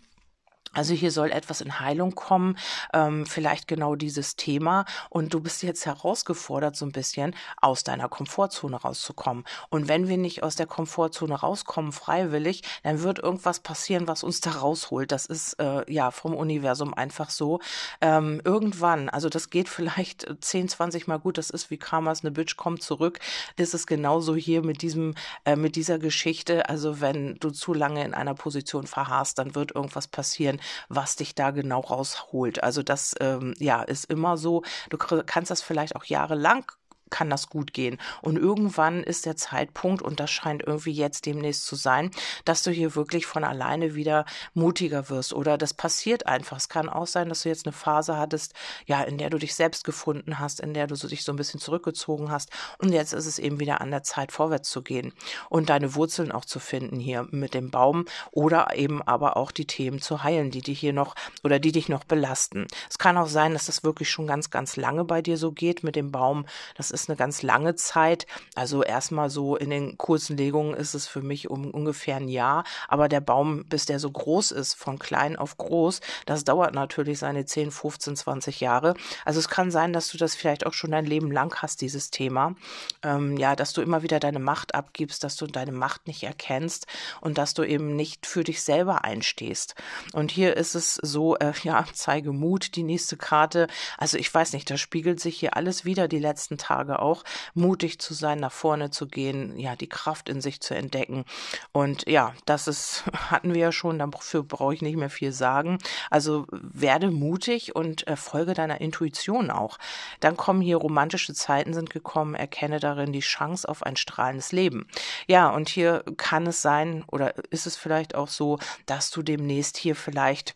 also 0.76 0.94
hier 0.94 1.12
soll 1.12 1.32
etwas 1.32 1.62
in 1.62 1.80
Heilung 1.80 2.16
kommen, 2.16 2.58
ähm, 2.94 3.26
vielleicht 3.26 3.68
genau 3.68 3.96
dieses 3.96 4.36
Thema. 4.36 4.86
Und 5.10 5.34
du 5.34 5.40
bist 5.40 5.64
jetzt 5.64 5.86
herausgefordert, 5.86 6.76
so 6.76 6.86
ein 6.86 6.92
bisschen 6.92 7.36
aus 7.62 7.84
deiner 7.84 8.10
Komfortzone 8.10 8.76
rauszukommen. 8.76 9.46
Und 9.70 9.88
wenn 9.88 10.08
wir 10.08 10.18
nicht 10.18 10.44
aus 10.44 10.56
der 10.56 10.68
Komfortzone 10.68 11.34
rauskommen, 11.36 11.92
freiwillig, 11.92 12.64
dann 12.84 13.02
wird 13.02 13.20
irgendwas 13.20 13.62
passieren, 13.62 14.08
was 14.08 14.24
uns 14.24 14.42
da 14.42 14.52
rausholt. 14.52 15.12
Das 15.12 15.26
ist 15.26 15.54
äh, 15.60 15.92
ja 15.92 16.12
vom 16.12 16.34
Universum 16.36 16.94
einfach 16.94 17.30
so. 17.30 17.60
Ähm, 18.02 18.42
irgendwann, 18.44 19.10
also 19.10 19.30
das 19.30 19.50
geht 19.50 19.70
vielleicht 19.70 20.28
10, 20.40 20.70
20 20.70 21.08
Mal 21.08 21.18
gut, 21.18 21.38
das 21.38 21.50
ist 21.50 21.70
wie 21.72 21.78
Karmas, 21.78 22.22
eine 22.22 22.32
Bitch 22.32 22.58
kommt 22.58 22.84
zurück. 22.84 23.20
Das 23.56 23.74
ist 23.74 23.88
genauso 23.88 24.36
hier 24.36 24.62
mit 24.62 24.82
diesem, 24.82 25.16
äh, 25.46 25.56
mit 25.56 25.78
dieser 25.78 26.00
Geschichte. 26.00 26.68
Also 26.68 27.00
wenn 27.00 27.36
du 27.36 27.52
zu 27.52 27.74
lange 27.74 28.04
in 28.04 28.14
einer 28.14 28.36
Position 28.36 28.88
verharrst, 28.88 29.40
dann 29.40 29.56
wird 29.56 29.74
irgendwas 29.74 30.08
passieren 30.08 30.60
was 30.90 31.16
dich 31.16 31.36
da 31.36 31.52
genau 31.52 31.82
rausholt. 31.82 32.64
Also 32.64 32.84
das 32.84 33.16
ähm, 33.20 33.54
ja 33.60 33.82
ist 33.84 34.06
immer 34.06 34.38
so. 34.38 34.64
Du 34.90 34.98
kannst 34.98 35.52
das 35.52 35.62
vielleicht 35.62 35.96
auch 35.96 36.06
jahrelang 36.06 36.66
kann 37.10 37.30
das 37.30 37.50
gut 37.50 37.74
gehen. 37.74 37.98
Und 38.22 38.38
irgendwann 38.38 39.04
ist 39.04 39.26
der 39.26 39.36
Zeitpunkt, 39.36 40.02
und 40.02 40.20
das 40.20 40.32
scheint 40.32 40.64
irgendwie 40.64 40.92
jetzt 40.92 41.26
demnächst 41.26 41.66
zu 41.66 41.76
sein, 41.76 42.12
dass 42.46 42.64
du 42.64 42.72
hier 42.72 42.96
wirklich 42.96 43.26
von 43.26 43.44
alleine 43.44 43.96
wieder 43.96 44.26
mutiger 44.54 45.10
wirst. 45.10 45.34
Oder 45.34 45.58
das 45.58 45.74
passiert 45.74 46.28
einfach. 46.28 46.58
Es 46.58 46.70
kann 46.70 46.90
auch 46.90 47.08
sein, 47.08 47.30
dass 47.30 47.44
du 47.44 47.50
jetzt 47.50 47.66
eine 47.66 47.74
Phase 47.74 48.18
hattest, 48.18 48.54
ja, 48.86 49.02
in 49.04 49.18
der 49.18 49.30
du 49.30 49.38
dich 49.38 49.56
selbst 49.56 49.84
gefunden 49.84 50.40
hast, 50.40 50.60
in 50.60 50.74
der 50.74 50.88
du 50.88 50.96
dich 50.96 51.24
so 51.24 51.32
ein 51.32 51.38
bisschen 51.38 51.60
zurückgezogen 51.60 52.32
hast. 52.32 52.50
Und 52.80 52.92
jetzt 52.92 53.14
ist 53.14 53.26
es 53.26 53.40
eben 53.40 53.60
wieder 53.60 53.82
an 53.82 53.92
der 53.92 54.04
Zeit, 54.04 54.32
vorwärts 54.32 54.70
zu 54.70 54.82
gehen 54.82 55.14
und 55.50 55.70
deine 55.70 55.96
Wurzeln 55.96 56.32
auch 56.32 56.46
zu 56.46 56.60
finden 56.60 57.00
hier 57.00 57.28
mit 57.32 57.54
dem 57.54 57.72
Baum 57.72 58.06
oder 58.32 58.76
eben 58.76 59.02
aber 59.02 59.38
auch 59.38 59.52
die 59.52 59.68
Themen 59.68 60.02
zu 60.02 60.24
heilen, 60.24 60.52
die 60.52 60.62
dich 60.62 60.80
hier 60.80 60.94
noch 60.94 61.16
oder 61.44 61.60
die 61.60 61.72
dich 61.72 61.90
noch 61.90 62.04
belasten. 62.04 62.68
Es 62.90 62.98
kann 62.98 63.18
auch 63.18 63.28
sein, 63.28 63.54
dass 63.54 63.66
das 63.66 63.84
wirklich 63.84 64.10
schon 64.10 64.28
ganz, 64.28 64.50
ganz 64.50 64.76
lange 64.76 65.06
bei 65.06 65.22
dir 65.22 65.38
so 65.38 65.52
geht 65.52 65.84
mit 65.84 65.96
dem 65.96 66.12
Baum. 66.12 66.46
Das 66.76 66.92
ist 66.96 67.10
eine 67.10 67.18
ganz 67.18 67.44
lange 67.44 67.76
Zeit. 67.76 68.26
Also 68.56 68.82
erstmal 68.82 69.30
so 69.30 69.56
in 69.56 69.70
den 69.70 69.98
kurzen 69.98 70.38
Legungen 70.38 70.74
ist 70.74 70.96
es 70.96 71.08
für 71.08 71.22
mich 71.22 71.50
um 71.50 71.70
ungefähr 71.70 72.16
ein 72.16 72.30
Jahr. 72.30 72.64
Aber 72.88 73.10
der 73.10 73.22
Baum, 73.22 73.66
bis 73.66 73.86
der 73.86 74.00
so 74.00 74.10
groß 74.10 74.52
ist, 74.52 74.74
von 74.74 74.98
klein 74.98 75.36
auf 75.36 75.58
groß, 75.58 76.02
das 76.26 76.44
dauert 76.44 76.74
natürlich 76.74 77.20
seine 77.20 77.46
10, 77.46 77.72
15, 77.72 78.16
20 78.16 78.60
Jahre. 78.62 78.96
Also 79.26 79.40
es 79.40 79.50
kann 79.50 79.72
sein, 79.72 79.94
dass 79.94 80.08
du 80.08 80.18
das 80.18 80.36
vielleicht 80.36 80.66
auch 80.66 80.74
schon 80.74 80.92
dein 80.92 81.06
Leben 81.06 81.32
lang 81.32 81.54
hast, 81.62 81.82
dieses 81.82 82.10
Thema. 82.10 82.56
Ähm, 83.04 83.38
ja, 83.38 83.56
dass 83.56 83.74
du 83.74 83.82
immer 83.82 84.02
wieder 84.02 84.20
deine 84.20 84.40
Macht 84.40 84.74
abgibst, 84.74 85.24
dass 85.24 85.36
du 85.36 85.48
deine 85.48 85.74
Macht 85.74 86.08
nicht 86.08 86.24
erkennst 86.24 86.88
und 87.22 87.38
dass 87.38 87.54
du 87.54 87.64
eben 87.64 87.96
nicht 87.96 88.26
für 88.26 88.44
dich 88.44 88.64
selber 88.64 89.04
einstehst. 89.04 89.76
Und 90.14 90.32
hier 90.32 90.56
ist 90.56 90.76
es 90.76 90.96
so, 90.96 91.36
äh, 91.38 91.54
ja, 91.64 91.86
zeige 91.94 92.32
Mut, 92.32 92.76
die 92.76 92.84
nächste 92.84 93.18
Karte. 93.18 93.68
Also 93.98 94.18
ich 94.18 94.34
weiß 94.34 94.54
nicht, 94.54 94.70
da 94.70 94.78
spiegelt 94.78 95.20
sich 95.20 95.38
hier 95.38 95.56
alles 95.58 95.86
wieder 95.86 96.08
die 96.08 96.20
letzten 96.20 96.58
Tage 96.58 96.85
Tage 96.86 97.00
auch, 97.00 97.24
mutig 97.54 98.00
zu 98.00 98.14
sein, 98.14 98.40
nach 98.40 98.52
vorne 98.52 98.92
zu 98.92 99.08
gehen, 99.08 99.58
ja, 99.58 99.76
die 99.76 99.90
Kraft 99.90 100.30
in 100.30 100.42
sich 100.42 100.62
zu 100.62 100.76
entdecken. 100.76 101.26
Und 101.72 102.08
ja, 102.08 102.34
das 102.46 102.68
ist, 102.68 103.04
hatten 103.32 103.54
wir 103.54 103.62
ja 103.62 103.72
schon, 103.72 104.00
dafür 104.00 104.44
brauche 104.44 104.74
ich 104.74 104.82
nicht 104.82 104.98
mehr 104.98 105.10
viel 105.10 105.32
sagen. 105.32 105.80
Also 106.10 106.46
werde 106.52 107.12
mutig 107.12 107.76
und 107.76 108.08
äh, 108.08 108.16
folge 108.16 108.54
deiner 108.54 108.82
Intuition 108.82 109.52
auch. 109.52 109.78
Dann 110.20 110.38
kommen 110.38 110.62
hier 110.62 110.78
romantische 110.78 111.34
Zeiten 111.34 111.74
sind 111.74 111.90
gekommen, 111.90 112.36
erkenne 112.36 112.80
darin 112.80 113.12
die 113.12 113.20
Chance 113.20 113.68
auf 113.68 113.84
ein 113.84 113.96
strahlendes 113.96 114.52
Leben. 114.52 114.88
Ja, 115.28 115.50
und 115.50 115.70
hier 115.70 116.04
kann 116.18 116.48
es 116.48 116.62
sein 116.62 117.04
oder 117.12 117.34
ist 117.50 117.68
es 117.68 117.76
vielleicht 117.76 118.16
auch 118.16 118.28
so, 118.28 118.60
dass 118.86 119.12
du 119.12 119.22
demnächst 119.22 119.78
hier 119.78 119.96
vielleicht 119.96 120.56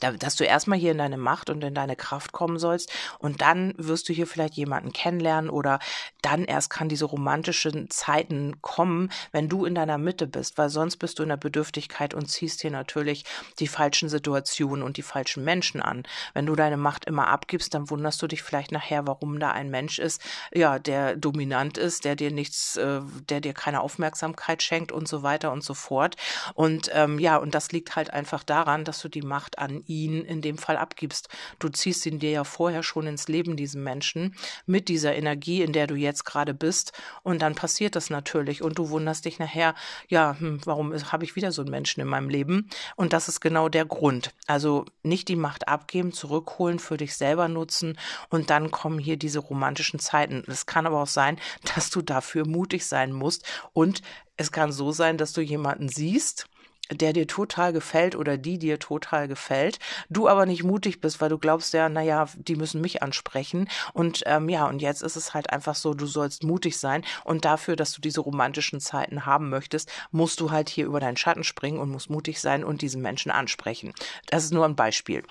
dass 0.00 0.36
du 0.36 0.44
erstmal 0.44 0.78
hier 0.78 0.92
in 0.92 0.98
deine 0.98 1.18
Macht 1.18 1.50
und 1.50 1.62
in 1.64 1.74
deine 1.74 1.96
Kraft 1.96 2.32
kommen 2.32 2.58
sollst 2.58 2.92
und 3.18 3.40
dann 3.42 3.74
wirst 3.76 4.08
du 4.08 4.12
hier 4.12 4.26
vielleicht 4.26 4.54
jemanden 4.54 4.92
kennenlernen 4.92 5.50
oder 5.50 5.78
dann 6.22 6.44
erst 6.44 6.70
kann 6.70 6.88
diese 6.88 7.04
romantischen 7.04 7.90
Zeiten 7.90 8.60
kommen, 8.62 9.10
wenn 9.32 9.48
du 9.48 9.64
in 9.64 9.74
deiner 9.74 9.98
Mitte 9.98 10.26
bist, 10.26 10.58
weil 10.58 10.68
sonst 10.68 10.96
bist 10.96 11.18
du 11.18 11.22
in 11.22 11.28
der 11.28 11.36
Bedürftigkeit 11.36 12.14
und 12.14 12.26
ziehst 12.26 12.60
hier 12.60 12.70
natürlich 12.70 13.24
die 13.58 13.68
falschen 13.68 14.08
Situationen 14.08 14.84
und 14.84 14.96
die 14.96 15.02
falschen 15.02 15.44
Menschen 15.44 15.82
an. 15.82 16.04
Wenn 16.34 16.46
du 16.46 16.54
deine 16.54 16.76
Macht 16.76 17.04
immer 17.04 17.28
abgibst, 17.28 17.74
dann 17.74 17.90
wunderst 17.90 18.22
du 18.22 18.26
dich 18.26 18.42
vielleicht 18.42 18.72
nachher, 18.72 19.06
warum 19.06 19.38
da 19.40 19.50
ein 19.50 19.70
Mensch 19.70 19.98
ist, 19.98 20.22
ja, 20.54 20.78
der 20.78 21.16
dominant 21.16 21.78
ist, 21.78 22.04
der 22.04 22.16
dir 22.16 22.30
nichts, 22.30 22.76
äh, 22.76 23.00
der 23.28 23.40
dir 23.40 23.54
keine 23.54 23.80
Aufmerksamkeit 23.80 24.62
schenkt 24.62 24.92
und 24.92 25.08
so 25.08 25.22
weiter 25.22 25.52
und 25.52 25.64
so 25.64 25.74
fort. 25.74 26.16
Und 26.54 26.90
ähm, 26.92 27.18
ja, 27.18 27.36
und 27.36 27.54
das 27.54 27.72
liegt 27.72 27.96
halt 27.96 28.12
einfach 28.12 28.44
daran, 28.44 28.84
dass 28.84 29.00
du 29.00 29.08
die 29.08 29.22
Macht 29.22 29.58
an 29.58 29.81
ihn 29.86 30.24
in 30.24 30.40
dem 30.40 30.58
Fall 30.58 30.76
abgibst. 30.76 31.28
Du 31.58 31.68
ziehst 31.68 32.06
ihn 32.06 32.18
dir 32.18 32.30
ja 32.30 32.44
vorher 32.44 32.82
schon 32.82 33.06
ins 33.06 33.28
Leben, 33.28 33.56
diesen 33.56 33.82
Menschen, 33.82 34.34
mit 34.66 34.88
dieser 34.88 35.14
Energie, 35.14 35.62
in 35.62 35.72
der 35.72 35.86
du 35.86 35.94
jetzt 35.94 36.24
gerade 36.24 36.54
bist. 36.54 36.92
Und 37.22 37.42
dann 37.42 37.54
passiert 37.54 37.96
das 37.96 38.10
natürlich. 38.10 38.62
Und 38.62 38.78
du 38.78 38.90
wunderst 38.90 39.24
dich 39.24 39.38
nachher, 39.38 39.74
ja, 40.08 40.36
hm, 40.38 40.60
warum 40.64 40.92
habe 40.92 41.24
ich 41.24 41.36
wieder 41.36 41.52
so 41.52 41.62
einen 41.62 41.70
Menschen 41.70 42.00
in 42.00 42.08
meinem 42.08 42.28
Leben? 42.28 42.68
Und 42.96 43.12
das 43.12 43.28
ist 43.28 43.40
genau 43.40 43.68
der 43.68 43.84
Grund. 43.84 44.30
Also 44.46 44.84
nicht 45.02 45.28
die 45.28 45.36
Macht 45.36 45.68
abgeben, 45.68 46.12
zurückholen, 46.12 46.78
für 46.78 46.96
dich 46.96 47.16
selber 47.16 47.48
nutzen. 47.48 47.98
Und 48.28 48.50
dann 48.50 48.70
kommen 48.70 48.98
hier 48.98 49.16
diese 49.16 49.38
romantischen 49.38 49.98
Zeiten. 49.98 50.42
Es 50.46 50.66
kann 50.66 50.86
aber 50.86 51.02
auch 51.02 51.06
sein, 51.06 51.38
dass 51.74 51.90
du 51.90 52.02
dafür 52.02 52.46
mutig 52.46 52.86
sein 52.86 53.12
musst. 53.12 53.44
Und 53.72 54.02
es 54.36 54.50
kann 54.50 54.72
so 54.72 54.92
sein, 54.92 55.18
dass 55.18 55.32
du 55.32 55.40
jemanden 55.40 55.88
siehst, 55.88 56.46
der 56.90 57.12
dir 57.12 57.26
total 57.26 57.72
gefällt 57.72 58.16
oder 58.16 58.36
die 58.36 58.58
dir 58.58 58.78
total 58.78 59.28
gefällt, 59.28 59.78
du 60.10 60.28
aber 60.28 60.46
nicht 60.46 60.64
mutig 60.64 61.00
bist, 61.00 61.20
weil 61.20 61.28
du 61.28 61.38
glaubst 61.38 61.72
ja, 61.72 61.88
naja, 61.88 62.26
die 62.36 62.56
müssen 62.56 62.80
mich 62.80 63.02
ansprechen. 63.02 63.68
Und 63.92 64.22
ähm, 64.26 64.48
ja, 64.48 64.66
und 64.66 64.82
jetzt 64.82 65.02
ist 65.02 65.16
es 65.16 65.34
halt 65.34 65.50
einfach 65.50 65.74
so, 65.74 65.94
du 65.94 66.06
sollst 66.06 66.44
mutig 66.44 66.78
sein 66.78 67.04
und 67.24 67.44
dafür, 67.44 67.76
dass 67.76 67.92
du 67.92 68.00
diese 68.00 68.20
romantischen 68.20 68.80
Zeiten 68.80 69.26
haben 69.26 69.48
möchtest, 69.48 69.90
musst 70.10 70.40
du 70.40 70.50
halt 70.50 70.68
hier 70.68 70.86
über 70.86 71.00
deinen 71.00 71.16
Schatten 71.16 71.44
springen 71.44 71.78
und 71.78 71.90
musst 71.90 72.10
mutig 72.10 72.40
sein 72.40 72.64
und 72.64 72.82
diesen 72.82 73.00
Menschen 73.00 73.30
ansprechen. 73.30 73.94
Das 74.26 74.44
ist 74.44 74.52
nur 74.52 74.64
ein 74.64 74.76
Beispiel. 74.76 75.22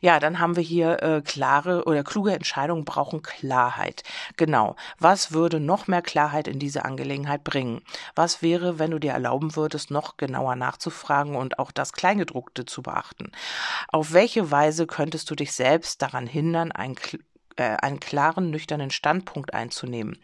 Ja, 0.00 0.18
dann 0.18 0.38
haben 0.38 0.56
wir 0.56 0.62
hier 0.62 1.02
äh, 1.02 1.22
klare 1.22 1.84
oder 1.84 2.02
kluge 2.02 2.32
Entscheidungen 2.32 2.84
brauchen 2.84 3.22
Klarheit. 3.22 4.02
Genau. 4.36 4.76
Was 4.98 5.32
würde 5.32 5.60
noch 5.60 5.86
mehr 5.86 6.02
Klarheit 6.02 6.48
in 6.48 6.58
diese 6.58 6.84
Angelegenheit 6.84 7.44
bringen? 7.44 7.82
Was 8.14 8.42
wäre, 8.42 8.78
wenn 8.78 8.90
du 8.90 8.98
dir 8.98 9.12
erlauben 9.12 9.56
würdest, 9.56 9.90
noch 9.90 10.16
genauer 10.16 10.56
nachzufragen? 10.56 10.93
Fragen 10.94 11.36
und 11.36 11.58
auch 11.58 11.70
das 11.70 11.92
Kleingedruckte 11.92 12.64
zu 12.64 12.82
beachten. 12.82 13.32
Auf 13.88 14.12
welche 14.12 14.50
Weise 14.50 14.86
könntest 14.86 15.30
du 15.30 15.34
dich 15.34 15.52
selbst 15.52 16.00
daran 16.02 16.26
hindern, 16.26 16.72
ein 16.72 16.96
äh, 17.56 17.76
einen 17.80 18.00
klaren, 18.00 18.50
nüchternen 18.50 18.90
Standpunkt 18.90 19.54
einzunehmen. 19.54 20.18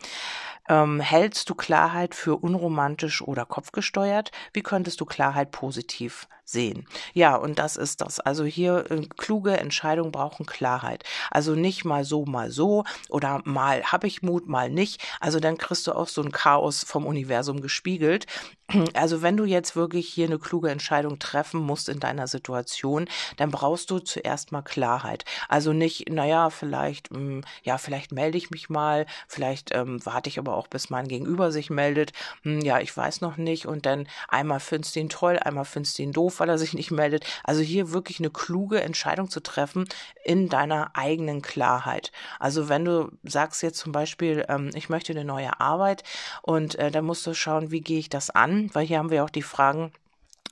Ähm, 0.70 1.00
hältst 1.00 1.50
du 1.50 1.56
Klarheit 1.56 2.14
für 2.14 2.36
unromantisch 2.36 3.22
oder 3.22 3.44
kopfgesteuert? 3.44 4.30
Wie 4.52 4.62
könntest 4.62 5.00
du 5.00 5.04
Klarheit 5.04 5.50
positiv 5.50 6.28
sehen? 6.44 6.86
Ja, 7.12 7.34
und 7.34 7.58
das 7.58 7.76
ist 7.76 8.00
das. 8.00 8.20
Also 8.20 8.44
hier 8.44 8.88
äh, 8.88 9.04
kluge 9.16 9.58
Entscheidungen 9.58 10.12
brauchen 10.12 10.46
Klarheit. 10.46 11.02
Also 11.28 11.56
nicht 11.56 11.84
mal 11.84 12.04
so, 12.04 12.24
mal 12.24 12.52
so 12.52 12.84
oder 13.08 13.42
mal 13.44 13.82
habe 13.82 14.06
ich 14.06 14.22
Mut, 14.22 14.46
mal 14.46 14.70
nicht. 14.70 15.02
Also 15.18 15.40
dann 15.40 15.58
kriegst 15.58 15.88
du 15.88 15.92
auch 15.92 16.06
so 16.06 16.22
ein 16.22 16.30
Chaos 16.30 16.84
vom 16.84 17.04
Universum 17.04 17.60
gespiegelt. 17.60 18.26
Also 18.94 19.20
wenn 19.22 19.36
du 19.36 19.44
jetzt 19.44 19.74
wirklich 19.76 20.08
hier 20.08 20.26
eine 20.26 20.38
kluge 20.38 20.70
Entscheidung 20.70 21.18
treffen 21.18 21.60
musst 21.60 21.88
in 21.88 21.98
deiner 21.98 22.28
Situation, 22.28 23.08
dann 23.36 23.50
brauchst 23.50 23.90
du 23.90 23.98
zuerst 23.98 24.52
mal 24.52 24.62
Klarheit. 24.62 25.24
Also 25.48 25.72
nicht, 25.72 26.08
naja, 26.08 26.50
vielleicht, 26.50 27.10
ähm, 27.10 27.42
ja, 27.62 27.78
vielleicht 27.78 28.12
melde 28.12 28.38
ich 28.38 28.50
mich 28.50 28.70
mal, 28.70 29.06
vielleicht 29.28 29.74
ähm, 29.74 30.04
warte 30.04 30.28
ich 30.28 30.38
aber 30.38 30.56
auch, 30.56 30.59
bis 30.68 30.90
mein 30.90 31.08
Gegenüber 31.08 31.52
sich 31.52 31.70
meldet. 31.70 32.12
Hm, 32.42 32.60
ja, 32.60 32.80
ich 32.80 32.96
weiß 32.96 33.20
noch 33.20 33.36
nicht. 33.36 33.66
Und 33.66 33.86
dann 33.86 34.08
einmal 34.28 34.60
findest 34.60 34.96
du 34.96 35.00
ihn 35.00 35.08
toll, 35.08 35.38
einmal 35.38 35.64
findest 35.64 35.98
du 35.98 36.02
ihn 36.02 36.12
doof, 36.12 36.40
weil 36.40 36.48
er 36.48 36.58
sich 36.58 36.74
nicht 36.74 36.90
meldet. 36.90 37.24
Also 37.44 37.60
hier 37.60 37.92
wirklich 37.92 38.18
eine 38.18 38.30
kluge 38.30 38.80
Entscheidung 38.80 39.30
zu 39.30 39.40
treffen 39.40 39.86
in 40.24 40.48
deiner 40.48 40.90
eigenen 40.94 41.42
Klarheit. 41.42 42.12
Also 42.38 42.68
wenn 42.68 42.84
du 42.84 43.10
sagst 43.22 43.62
jetzt 43.62 43.78
zum 43.78 43.92
Beispiel, 43.92 44.44
ähm, 44.48 44.70
ich 44.74 44.88
möchte 44.88 45.12
eine 45.12 45.24
neue 45.24 45.60
Arbeit 45.60 46.02
und 46.42 46.76
äh, 46.76 46.90
dann 46.90 47.04
musst 47.04 47.26
du 47.26 47.34
schauen, 47.34 47.70
wie 47.70 47.80
gehe 47.80 47.98
ich 47.98 48.08
das 48.08 48.30
an? 48.30 48.70
weil 48.72 48.86
hier 48.86 48.98
haben 48.98 49.10
wir 49.10 49.24
auch 49.24 49.30
die 49.30 49.42
Fragen, 49.42 49.92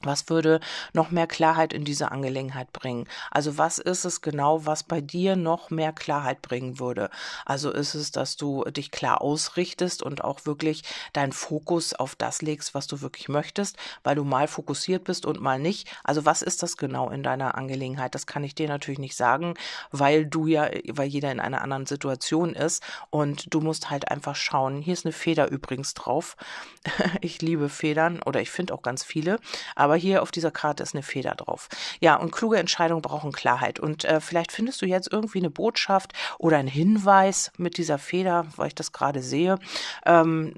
was 0.02 0.28
würde 0.28 0.60
noch 0.92 1.10
mehr 1.10 1.26
Klarheit 1.26 1.72
in 1.72 1.84
diese 1.84 2.12
Angelegenheit 2.12 2.72
bringen? 2.72 3.08
Also 3.30 3.58
was 3.58 3.78
ist 3.78 4.04
es 4.04 4.20
genau, 4.20 4.64
was 4.64 4.84
bei 4.84 5.00
dir 5.00 5.34
noch 5.34 5.70
mehr 5.70 5.92
Klarheit 5.92 6.40
bringen 6.42 6.78
würde? 6.78 7.10
Also 7.44 7.70
ist 7.70 7.94
es, 7.94 8.12
dass 8.12 8.36
du 8.36 8.64
dich 8.64 8.90
klar 8.90 9.20
ausrichtest 9.20 10.02
und 10.02 10.22
auch 10.22 10.46
wirklich 10.46 10.84
deinen 11.12 11.32
Fokus 11.32 11.94
auf 11.94 12.14
das 12.14 12.42
legst, 12.42 12.74
was 12.74 12.86
du 12.86 13.00
wirklich 13.00 13.28
möchtest, 13.28 13.76
weil 14.04 14.14
du 14.14 14.24
mal 14.24 14.46
fokussiert 14.46 15.04
bist 15.04 15.26
und 15.26 15.40
mal 15.40 15.58
nicht. 15.58 15.88
Also 16.04 16.24
was 16.24 16.42
ist 16.42 16.62
das 16.62 16.76
genau 16.76 17.10
in 17.10 17.22
deiner 17.22 17.56
Angelegenheit? 17.56 18.14
Das 18.14 18.26
kann 18.26 18.44
ich 18.44 18.54
dir 18.54 18.68
natürlich 18.68 19.00
nicht 19.00 19.16
sagen, 19.16 19.54
weil 19.90 20.26
du 20.26 20.46
ja, 20.46 20.68
weil 20.88 21.08
jeder 21.08 21.32
in 21.32 21.40
einer 21.40 21.62
anderen 21.62 21.86
Situation 21.86 22.54
ist 22.54 22.82
und 23.10 23.52
du 23.52 23.60
musst 23.60 23.90
halt 23.90 24.10
einfach 24.10 24.36
schauen. 24.36 24.80
Hier 24.80 24.92
ist 24.92 25.06
eine 25.06 25.12
Feder 25.12 25.50
übrigens 25.50 25.94
drauf. 25.94 26.36
Ich 27.20 27.42
liebe 27.42 27.68
Federn 27.68 28.20
oder 28.24 28.40
ich 28.40 28.50
finde 28.50 28.74
auch 28.74 28.82
ganz 28.82 29.02
viele, 29.02 29.38
aber 29.74 29.87
aber 29.88 29.96
hier 29.96 30.22
auf 30.22 30.30
dieser 30.30 30.50
Karte 30.50 30.82
ist 30.82 30.94
eine 30.94 31.02
Feder 31.02 31.34
drauf. 31.34 31.68
Ja, 32.00 32.16
und 32.16 32.30
kluge 32.30 32.58
Entscheidungen 32.58 33.00
brauchen 33.00 33.32
Klarheit. 33.32 33.80
Und 33.80 34.04
äh, 34.04 34.20
vielleicht 34.20 34.52
findest 34.52 34.82
du 34.82 34.86
jetzt 34.86 35.10
irgendwie 35.10 35.38
eine 35.38 35.48
Botschaft 35.48 36.12
oder 36.38 36.58
einen 36.58 36.68
Hinweis 36.68 37.50
mit 37.56 37.78
dieser 37.78 37.96
Feder, 37.96 38.46
weil 38.56 38.68
ich 38.68 38.74
das 38.74 38.92
gerade 38.92 39.22
sehe, 39.22 39.58
ähm, 40.04 40.52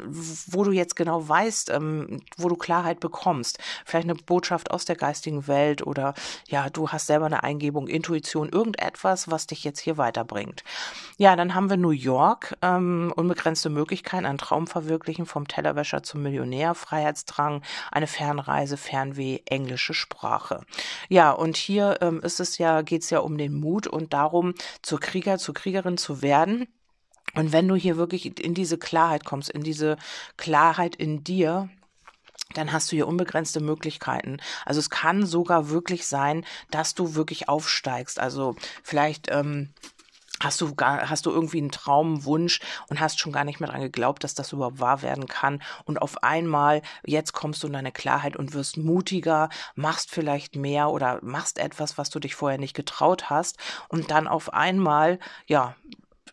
wo 0.48 0.64
du 0.64 0.72
jetzt 0.72 0.96
genau 0.96 1.28
weißt, 1.28 1.70
ähm, 1.70 2.22
wo 2.36 2.48
du 2.48 2.56
Klarheit 2.56 2.98
bekommst. 2.98 3.60
Vielleicht 3.84 4.08
eine 4.08 4.16
Botschaft 4.16 4.72
aus 4.72 4.84
der 4.84 4.96
geistigen 4.96 5.46
Welt 5.46 5.86
oder 5.86 6.14
ja, 6.48 6.68
du 6.68 6.88
hast 6.88 7.06
selber 7.06 7.26
eine 7.26 7.44
Eingebung, 7.44 7.86
Intuition, 7.86 8.48
irgendetwas, 8.48 9.30
was 9.30 9.46
dich 9.46 9.62
jetzt 9.62 9.78
hier 9.78 9.96
weiterbringt. 9.96 10.64
Ja, 11.18 11.36
dann 11.36 11.54
haben 11.54 11.70
wir 11.70 11.76
New 11.76 11.90
York, 11.90 12.56
ähm, 12.62 13.12
unbegrenzte 13.14 13.70
Möglichkeiten, 13.70 14.26
einen 14.26 14.38
Traum 14.38 14.66
verwirklichen, 14.66 15.24
vom 15.24 15.46
Tellerwäscher 15.46 16.02
zum 16.02 16.22
Millionär, 16.22 16.74
Freiheitsdrang, 16.74 17.62
eine 17.92 18.08
Fernreise, 18.08 18.76
Fernweh 18.76 19.19
Englische 19.46 19.94
Sprache. 19.94 20.64
Ja, 21.08 21.30
und 21.30 21.56
hier 21.56 21.98
ähm, 22.00 22.20
ist 22.22 22.40
es 22.40 22.58
ja, 22.58 22.82
geht 22.82 23.02
es 23.02 23.10
ja 23.10 23.20
um 23.20 23.38
den 23.38 23.54
Mut 23.54 23.86
und 23.86 24.12
darum, 24.12 24.54
zur 24.82 25.00
Krieger, 25.00 25.38
zur 25.38 25.54
Kriegerin 25.54 25.96
zu 25.96 26.22
werden. 26.22 26.66
Und 27.34 27.52
wenn 27.52 27.68
du 27.68 27.76
hier 27.76 27.96
wirklich 27.96 28.40
in 28.40 28.54
diese 28.54 28.78
Klarheit 28.78 29.24
kommst, 29.24 29.50
in 29.50 29.62
diese 29.62 29.96
Klarheit 30.36 30.96
in 30.96 31.22
dir, 31.22 31.68
dann 32.54 32.72
hast 32.72 32.90
du 32.90 32.96
hier 32.96 33.06
unbegrenzte 33.06 33.60
Möglichkeiten. 33.60 34.38
Also 34.64 34.80
es 34.80 34.90
kann 34.90 35.24
sogar 35.24 35.70
wirklich 35.70 36.06
sein, 36.06 36.44
dass 36.70 36.94
du 36.94 37.14
wirklich 37.14 37.48
aufsteigst. 37.48 38.18
Also 38.18 38.56
vielleicht 38.82 39.28
ähm, 39.30 39.70
hast 40.42 40.60
du 40.60 40.74
gar, 40.74 41.08
hast 41.08 41.26
du 41.26 41.30
irgendwie 41.30 41.58
einen 41.58 41.70
Traum, 41.70 42.24
Wunsch 42.24 42.60
und 42.88 43.00
hast 43.00 43.20
schon 43.20 43.32
gar 43.32 43.44
nicht 43.44 43.60
mehr 43.60 43.68
dran 43.68 43.80
geglaubt, 43.80 44.24
dass 44.24 44.34
das 44.34 44.52
überhaupt 44.52 44.80
wahr 44.80 45.02
werden 45.02 45.26
kann. 45.26 45.62
Und 45.84 46.00
auf 46.00 46.22
einmal, 46.22 46.82
jetzt 47.04 47.32
kommst 47.32 47.62
du 47.62 47.66
in 47.66 47.74
deine 47.74 47.92
Klarheit 47.92 48.36
und 48.36 48.54
wirst 48.54 48.76
mutiger, 48.76 49.48
machst 49.74 50.10
vielleicht 50.10 50.56
mehr 50.56 50.90
oder 50.90 51.20
machst 51.22 51.58
etwas, 51.58 51.98
was 51.98 52.10
du 52.10 52.18
dich 52.18 52.34
vorher 52.34 52.58
nicht 52.58 52.74
getraut 52.74 53.30
hast. 53.30 53.58
Und 53.88 54.10
dann 54.10 54.26
auf 54.26 54.52
einmal, 54.52 55.18
ja, 55.46 55.76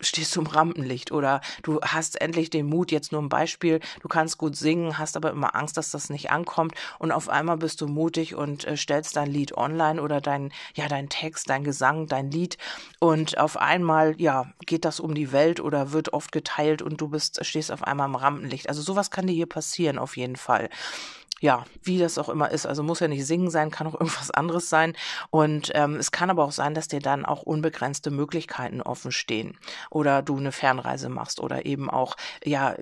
stehst 0.00 0.34
du 0.36 0.40
im 0.40 0.46
Rampenlicht 0.46 1.12
oder 1.12 1.40
du 1.62 1.80
hast 1.80 2.20
endlich 2.20 2.50
den 2.50 2.66
Mut, 2.66 2.90
jetzt 2.90 3.12
nur 3.12 3.22
ein 3.22 3.28
Beispiel, 3.28 3.80
du 4.00 4.08
kannst 4.08 4.38
gut 4.38 4.56
singen, 4.56 4.98
hast 4.98 5.16
aber 5.16 5.30
immer 5.30 5.54
Angst, 5.54 5.76
dass 5.76 5.90
das 5.90 6.10
nicht 6.10 6.30
ankommt 6.30 6.74
und 6.98 7.12
auf 7.12 7.28
einmal 7.28 7.56
bist 7.56 7.80
du 7.80 7.86
mutig 7.86 8.34
und 8.34 8.64
äh, 8.64 8.76
stellst 8.76 9.16
dein 9.16 9.30
Lied 9.30 9.56
online 9.56 10.00
oder 10.00 10.20
dein, 10.20 10.52
ja, 10.74 10.88
dein 10.88 11.08
Text, 11.08 11.50
dein 11.50 11.64
Gesang, 11.64 12.06
dein 12.06 12.30
Lied 12.30 12.58
und 13.00 13.38
auf 13.38 13.56
einmal, 13.56 14.14
ja, 14.20 14.52
geht 14.66 14.84
das 14.84 15.00
um 15.00 15.14
die 15.14 15.32
Welt 15.32 15.60
oder 15.60 15.92
wird 15.92 16.12
oft 16.12 16.32
geteilt 16.32 16.82
und 16.82 17.00
du 17.00 17.08
bist, 17.08 17.44
stehst 17.44 17.72
auf 17.72 17.82
einmal 17.82 18.08
im 18.08 18.14
Rampenlicht. 18.14 18.68
Also 18.68 18.82
sowas 18.82 19.10
kann 19.10 19.26
dir 19.26 19.34
hier 19.34 19.46
passieren 19.46 19.98
auf 19.98 20.16
jeden 20.16 20.36
Fall. 20.36 20.68
Ja, 21.40 21.64
wie 21.82 21.98
das 21.98 22.18
auch 22.18 22.28
immer 22.28 22.50
ist. 22.50 22.66
Also 22.66 22.82
muss 22.82 23.00
ja 23.00 23.08
nicht 23.08 23.26
singen 23.26 23.50
sein, 23.50 23.70
kann 23.70 23.86
auch 23.86 23.94
irgendwas 23.94 24.30
anderes 24.30 24.68
sein. 24.68 24.94
Und 25.30 25.70
ähm, 25.74 25.96
es 25.96 26.10
kann 26.10 26.30
aber 26.30 26.44
auch 26.44 26.52
sein, 26.52 26.74
dass 26.74 26.88
dir 26.88 27.00
dann 27.00 27.24
auch 27.24 27.42
unbegrenzte 27.42 28.10
Möglichkeiten 28.10 28.82
offen 28.82 29.12
stehen. 29.12 29.58
Oder 29.90 30.22
du 30.22 30.36
eine 30.36 30.52
Fernreise 30.52 31.08
machst 31.08 31.40
oder 31.40 31.66
eben 31.66 31.90
auch, 31.90 32.16
ja, 32.44 32.74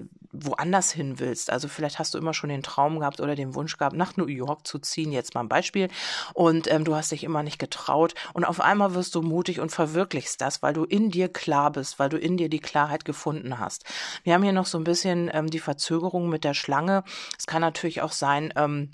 woanders 0.44 0.92
hin 0.92 1.18
willst. 1.18 1.50
Also 1.50 1.68
vielleicht 1.68 1.98
hast 1.98 2.14
du 2.14 2.18
immer 2.18 2.34
schon 2.34 2.50
den 2.50 2.62
Traum 2.62 2.98
gehabt 3.00 3.20
oder 3.20 3.34
den 3.34 3.54
Wunsch 3.54 3.76
gehabt, 3.76 3.96
nach 3.96 4.16
New 4.16 4.26
York 4.26 4.66
zu 4.66 4.78
ziehen, 4.78 5.12
jetzt 5.12 5.34
mal 5.34 5.42
ein 5.42 5.48
Beispiel. 5.48 5.88
Und 6.34 6.70
ähm, 6.70 6.84
du 6.84 6.94
hast 6.94 7.12
dich 7.12 7.24
immer 7.24 7.42
nicht 7.42 7.58
getraut. 7.58 8.14
Und 8.32 8.44
auf 8.44 8.60
einmal 8.60 8.94
wirst 8.94 9.14
du 9.14 9.22
mutig 9.22 9.60
und 9.60 9.70
verwirklichst 9.70 10.40
das, 10.40 10.62
weil 10.62 10.74
du 10.74 10.84
in 10.84 11.10
dir 11.10 11.28
klar 11.28 11.72
bist, 11.72 11.98
weil 11.98 12.08
du 12.08 12.18
in 12.18 12.36
dir 12.36 12.48
die 12.48 12.60
Klarheit 12.60 13.04
gefunden 13.04 13.58
hast. 13.58 13.84
Wir 14.24 14.34
haben 14.34 14.42
hier 14.42 14.52
noch 14.52 14.66
so 14.66 14.78
ein 14.78 14.84
bisschen 14.84 15.30
ähm, 15.32 15.48
die 15.48 15.58
Verzögerung 15.58 16.28
mit 16.28 16.44
der 16.44 16.54
Schlange. 16.54 17.04
Es 17.38 17.46
kann 17.46 17.60
natürlich 17.60 18.02
auch 18.02 18.12
sein, 18.12 18.52
ähm, 18.56 18.90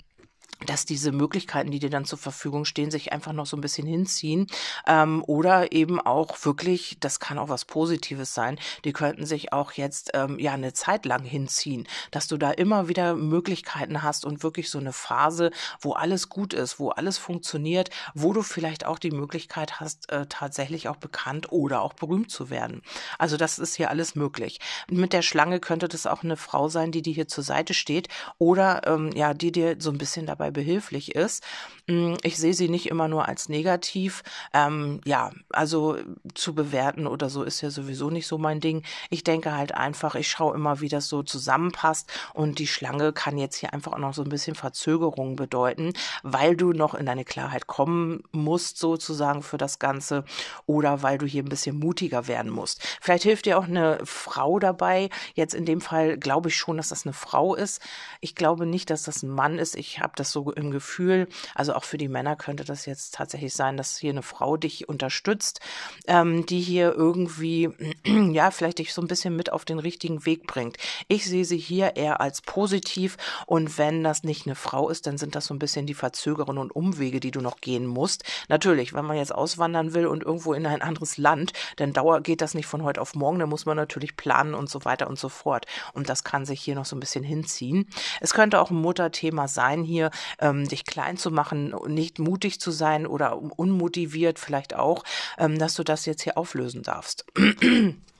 dass 0.65 0.85
diese 0.85 1.11
Möglichkeiten, 1.11 1.71
die 1.71 1.79
dir 1.79 1.89
dann 1.89 2.05
zur 2.05 2.17
Verfügung 2.17 2.65
stehen, 2.65 2.91
sich 2.91 3.13
einfach 3.13 3.33
noch 3.33 3.45
so 3.45 3.57
ein 3.57 3.61
bisschen 3.61 3.87
hinziehen. 3.87 4.47
Ähm, 4.87 5.23
oder 5.27 5.71
eben 5.71 5.99
auch 5.99 6.37
wirklich, 6.43 6.97
das 6.99 7.19
kann 7.19 7.37
auch 7.37 7.49
was 7.49 7.65
Positives 7.65 8.33
sein, 8.33 8.59
die 8.85 8.93
könnten 8.93 9.25
sich 9.25 9.53
auch 9.53 9.73
jetzt 9.73 10.11
ähm, 10.13 10.39
ja 10.39 10.53
eine 10.53 10.73
Zeit 10.73 11.05
lang 11.05 11.23
hinziehen, 11.23 11.87
dass 12.11 12.27
du 12.27 12.37
da 12.37 12.51
immer 12.51 12.87
wieder 12.87 13.15
Möglichkeiten 13.15 14.03
hast 14.03 14.25
und 14.25 14.43
wirklich 14.43 14.69
so 14.69 14.79
eine 14.79 14.93
Phase, 14.93 15.51
wo 15.81 15.93
alles 15.93 16.29
gut 16.29 16.53
ist, 16.53 16.79
wo 16.79 16.89
alles 16.89 17.17
funktioniert, 17.17 17.89
wo 18.13 18.33
du 18.33 18.41
vielleicht 18.41 18.85
auch 18.85 18.99
die 18.99 19.11
Möglichkeit 19.11 19.79
hast, 19.79 20.11
äh, 20.11 20.25
tatsächlich 20.27 20.87
auch 20.87 20.97
bekannt 20.97 21.51
oder 21.51 21.81
auch 21.81 21.93
berühmt 21.93 22.31
zu 22.31 22.49
werden. 22.49 22.81
Also 23.17 23.37
das 23.37 23.59
ist 23.59 23.75
hier 23.75 23.89
alles 23.89 24.15
möglich. 24.15 24.59
Mit 24.89 25.13
der 25.13 25.21
Schlange 25.21 25.59
könnte 25.59 25.87
das 25.87 26.05
auch 26.05 26.23
eine 26.23 26.37
Frau 26.37 26.69
sein, 26.69 26.91
die 26.91 27.01
dir 27.01 27.13
hier 27.13 27.27
zur 27.27 27.43
Seite 27.43 27.73
steht 27.73 28.07
oder 28.37 28.85
ähm, 28.87 29.11
ja, 29.13 29.33
die 29.33 29.51
dir 29.51 29.77
so 29.79 29.91
ein 29.91 29.97
bisschen 29.97 30.25
dabei 30.25 30.51
behilflich 30.53 31.15
ist. 31.15 31.43
Mm, 31.87 32.13
ich 32.23 32.37
sehe 32.37 32.53
sie 32.53 32.69
nicht 32.69 32.87
immer 32.87 33.07
nur 33.07 33.27
als 33.27 33.49
negativ. 33.49 34.23
Ähm, 34.53 35.01
ja, 35.05 35.31
also 35.49 35.97
zu 36.33 36.55
bewerten 36.55 37.07
oder 37.07 37.29
so 37.29 37.43
ist 37.43 37.61
ja 37.61 37.69
sowieso 37.69 38.09
nicht 38.09 38.27
so 38.27 38.37
mein 38.37 38.59
Ding. 38.59 38.83
Ich 39.09 39.23
denke 39.23 39.55
halt 39.55 39.73
einfach, 39.75 40.15
ich 40.15 40.29
schaue 40.29 40.55
immer, 40.55 40.79
wie 40.79 40.89
das 40.89 41.09
so 41.09 41.23
zusammenpasst 41.23 42.09
und 42.33 42.59
die 42.59 42.67
Schlange 42.67 43.13
kann 43.13 43.37
jetzt 43.37 43.57
hier 43.57 43.73
einfach 43.73 43.93
auch 43.93 43.97
noch 43.97 44.13
so 44.13 44.23
ein 44.23 44.29
bisschen 44.29 44.55
Verzögerung 44.55 45.35
bedeuten, 45.35 45.93
weil 46.23 46.55
du 46.55 46.71
noch 46.71 46.93
in 46.93 47.05
deine 47.05 47.25
Klarheit 47.25 47.67
kommen 47.67 48.23
musst 48.31 48.77
sozusagen 48.77 49.43
für 49.43 49.57
das 49.57 49.79
Ganze 49.79 50.23
oder 50.65 51.03
weil 51.03 51.17
du 51.17 51.25
hier 51.25 51.43
ein 51.43 51.49
bisschen 51.49 51.79
mutiger 51.79 52.27
werden 52.27 52.51
musst. 52.51 52.81
Vielleicht 53.01 53.23
hilft 53.23 53.45
dir 53.45 53.57
auch 53.57 53.65
eine 53.65 53.99
Frau 54.05 54.59
dabei. 54.59 55.09
Jetzt 55.33 55.53
in 55.53 55.65
dem 55.65 55.81
Fall 55.81 56.17
glaube 56.17 56.49
ich 56.49 56.57
schon, 56.57 56.77
dass 56.77 56.89
das 56.89 57.05
eine 57.05 57.13
Frau 57.13 57.55
ist. 57.55 57.81
Ich 58.21 58.35
glaube 58.35 58.65
nicht, 58.65 58.89
dass 58.89 59.03
das 59.03 59.23
ein 59.23 59.29
Mann 59.29 59.59
ist. 59.59 59.75
Ich 59.75 59.99
habe 59.99 60.13
das 60.15 60.31
so 60.33 60.51
im 60.51 60.71
Gefühl. 60.71 61.27
Also 61.55 61.73
auch 61.73 61.83
für 61.83 61.97
die 61.97 62.09
Männer 62.09 62.35
könnte 62.35 62.65
das 62.65 62.85
jetzt 62.85 63.13
tatsächlich 63.15 63.53
sein, 63.53 63.77
dass 63.77 63.97
hier 63.97 64.11
eine 64.11 64.23
Frau 64.23 64.57
dich 64.57 64.89
unterstützt, 64.89 65.59
ähm, 66.07 66.45
die 66.45 66.59
hier 66.59 66.93
irgendwie, 66.93 67.69
ja, 68.05 68.51
vielleicht 68.51 68.79
dich 68.79 68.93
so 68.93 69.01
ein 69.01 69.07
bisschen 69.07 69.35
mit 69.35 69.51
auf 69.51 69.65
den 69.65 69.79
richtigen 69.79 70.25
Weg 70.25 70.47
bringt. 70.47 70.77
Ich 71.07 71.25
sehe 71.25 71.45
sie 71.45 71.57
hier 71.57 71.95
eher 71.95 72.19
als 72.19 72.41
positiv 72.41 73.17
und 73.45 73.77
wenn 73.77 74.03
das 74.03 74.23
nicht 74.23 74.45
eine 74.45 74.55
Frau 74.55 74.89
ist, 74.89 75.07
dann 75.07 75.17
sind 75.17 75.35
das 75.35 75.45
so 75.45 75.53
ein 75.53 75.59
bisschen 75.59 75.85
die 75.85 75.93
Verzögerungen 75.93 76.61
und 76.61 76.75
Umwege, 76.75 77.19
die 77.19 77.31
du 77.31 77.41
noch 77.41 77.61
gehen 77.61 77.85
musst. 77.85 78.23
Natürlich, 78.49 78.93
wenn 78.93 79.05
man 79.05 79.17
jetzt 79.17 79.33
auswandern 79.33 79.93
will 79.93 80.07
und 80.07 80.23
irgendwo 80.23 80.53
in 80.53 80.65
ein 80.65 80.81
anderes 80.81 81.17
Land, 81.17 81.53
dann 81.77 81.93
dauer 81.93 82.21
geht 82.21 82.41
das 82.41 82.53
nicht 82.53 82.65
von 82.65 82.83
heute 82.83 83.01
auf 83.01 83.15
morgen, 83.15 83.39
dann 83.39 83.49
muss 83.49 83.65
man 83.65 83.77
natürlich 83.77 84.17
planen 84.17 84.53
und 84.53 84.69
so 84.69 84.85
weiter 84.85 85.07
und 85.07 85.19
so 85.19 85.29
fort. 85.29 85.65
Und 85.93 86.09
das 86.09 86.23
kann 86.23 86.45
sich 86.45 86.61
hier 86.61 86.75
noch 86.75 86.85
so 86.85 86.95
ein 86.95 86.99
bisschen 86.99 87.23
hinziehen. 87.23 87.87
Es 88.21 88.33
könnte 88.33 88.59
auch 88.59 88.71
ein 88.71 88.81
Mutterthema 88.81 89.47
sein 89.47 89.83
hier, 89.83 90.11
ähm, 90.39 90.67
dich 90.67 90.85
klein 90.85 91.17
zu 91.17 91.31
machen, 91.31 91.73
nicht 91.87 92.19
mutig 92.19 92.59
zu 92.59 92.71
sein 92.71 93.07
oder 93.07 93.37
unmotiviert 93.37 94.39
vielleicht 94.39 94.75
auch, 94.75 95.03
ähm, 95.37 95.57
dass 95.57 95.75
du 95.75 95.83
das 95.83 96.05
jetzt 96.05 96.23
hier 96.23 96.37
auflösen 96.37 96.83
darfst. 96.83 97.25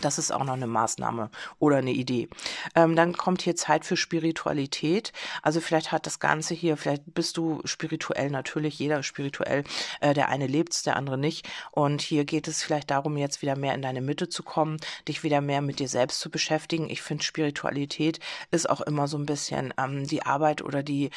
Das 0.00 0.18
ist 0.18 0.32
auch 0.32 0.44
noch 0.44 0.54
eine 0.54 0.66
Maßnahme 0.66 1.30
oder 1.58 1.78
eine 1.78 1.90
Idee. 1.90 2.28
Ähm, 2.74 2.94
dann 2.94 3.16
kommt 3.16 3.42
hier 3.42 3.56
Zeit 3.56 3.84
für 3.84 3.96
Spiritualität. 3.96 5.12
Also 5.42 5.60
vielleicht 5.60 5.90
hat 5.90 6.06
das 6.06 6.20
Ganze 6.20 6.54
hier, 6.54 6.76
vielleicht 6.76 7.02
bist 7.14 7.36
du 7.36 7.60
spirituell 7.64 8.30
natürlich, 8.30 8.78
jeder 8.78 9.00
ist 9.00 9.06
spirituell. 9.06 9.64
Äh, 10.00 10.14
der 10.14 10.28
eine 10.28 10.46
lebt 10.46 10.72
es, 10.72 10.82
der 10.84 10.96
andere 10.96 11.18
nicht. 11.18 11.48
Und 11.72 12.00
hier 12.00 12.24
geht 12.24 12.46
es 12.46 12.62
vielleicht 12.62 12.90
darum, 12.90 13.16
jetzt 13.16 13.42
wieder 13.42 13.56
mehr 13.56 13.74
in 13.74 13.82
deine 13.82 14.00
Mitte 14.00 14.28
zu 14.28 14.44
kommen, 14.44 14.76
dich 15.08 15.24
wieder 15.24 15.40
mehr 15.40 15.62
mit 15.62 15.80
dir 15.80 15.88
selbst 15.88 16.20
zu 16.20 16.30
beschäftigen. 16.30 16.88
Ich 16.88 17.02
finde, 17.02 17.24
Spiritualität 17.24 18.20
ist 18.52 18.70
auch 18.70 18.80
immer 18.80 19.08
so 19.08 19.18
ein 19.18 19.26
bisschen 19.26 19.74
ähm, 19.78 20.06
die 20.06 20.22
Arbeit 20.22 20.62
oder 20.62 20.84
die, 20.84 21.10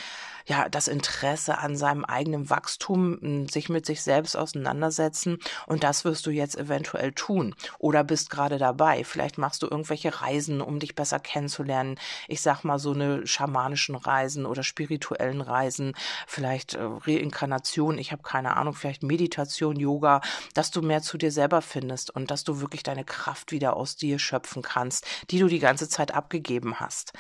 ja, 0.47 0.69
das 0.69 0.88
Interesse 0.88 1.60
an 1.60 1.75
seinem 1.75 2.03
eigenen 2.03 2.49
Wachstum, 2.49 3.47
sich 3.47 3.69
mit 3.69 3.86
sich 3.86 4.01
selbst 4.01 4.36
auseinandersetzen. 4.36 5.38
Und 5.67 5.84
das 5.84 6.03
wirst 6.03 6.25
du 6.25 6.32
jetzt 6.32 6.58
eventuell 6.58 7.12
tun 7.12 7.53
oder 7.77 8.03
bist 8.03 8.32
gerade 8.32 8.58
da 8.58 8.70
dabei. 8.71 9.03
Vielleicht 9.03 9.38
machst 9.38 9.63
du 9.63 9.67
irgendwelche 9.67 10.21
Reisen, 10.21 10.62
um 10.62 10.79
dich 10.79 10.95
besser 10.95 11.19
kennenzulernen. 11.19 11.99
Ich 12.27 12.41
sag 12.41 12.63
mal 12.63 12.79
so 12.79 12.93
eine 12.93 13.27
schamanischen 13.27 13.95
Reisen 13.95 14.45
oder 14.45 14.63
spirituellen 14.63 15.41
Reisen, 15.41 15.93
vielleicht 16.25 16.75
äh, 16.75 16.79
Reinkarnation, 16.81 17.97
ich 17.97 18.12
habe 18.12 18.23
keine 18.23 18.55
Ahnung, 18.55 18.73
vielleicht 18.73 19.03
Meditation, 19.03 19.75
Yoga, 19.75 20.21
dass 20.53 20.71
du 20.71 20.81
mehr 20.81 21.01
zu 21.01 21.17
dir 21.17 21.31
selber 21.31 21.62
findest 21.62 22.12
und 22.15 22.31
dass 22.31 22.43
du 22.43 22.62
wirklich 22.62 22.84
deine 22.84 23.03
Kraft 23.03 23.51
wieder 23.51 23.75
aus 23.75 23.97
dir 23.97 24.19
schöpfen 24.19 24.62
kannst, 24.62 25.05
die 25.29 25.39
du 25.39 25.47
die 25.47 25.60
ganze 25.60 25.89
Zeit 25.89 26.13
abgegeben 26.13 26.79
hast. 26.79 27.13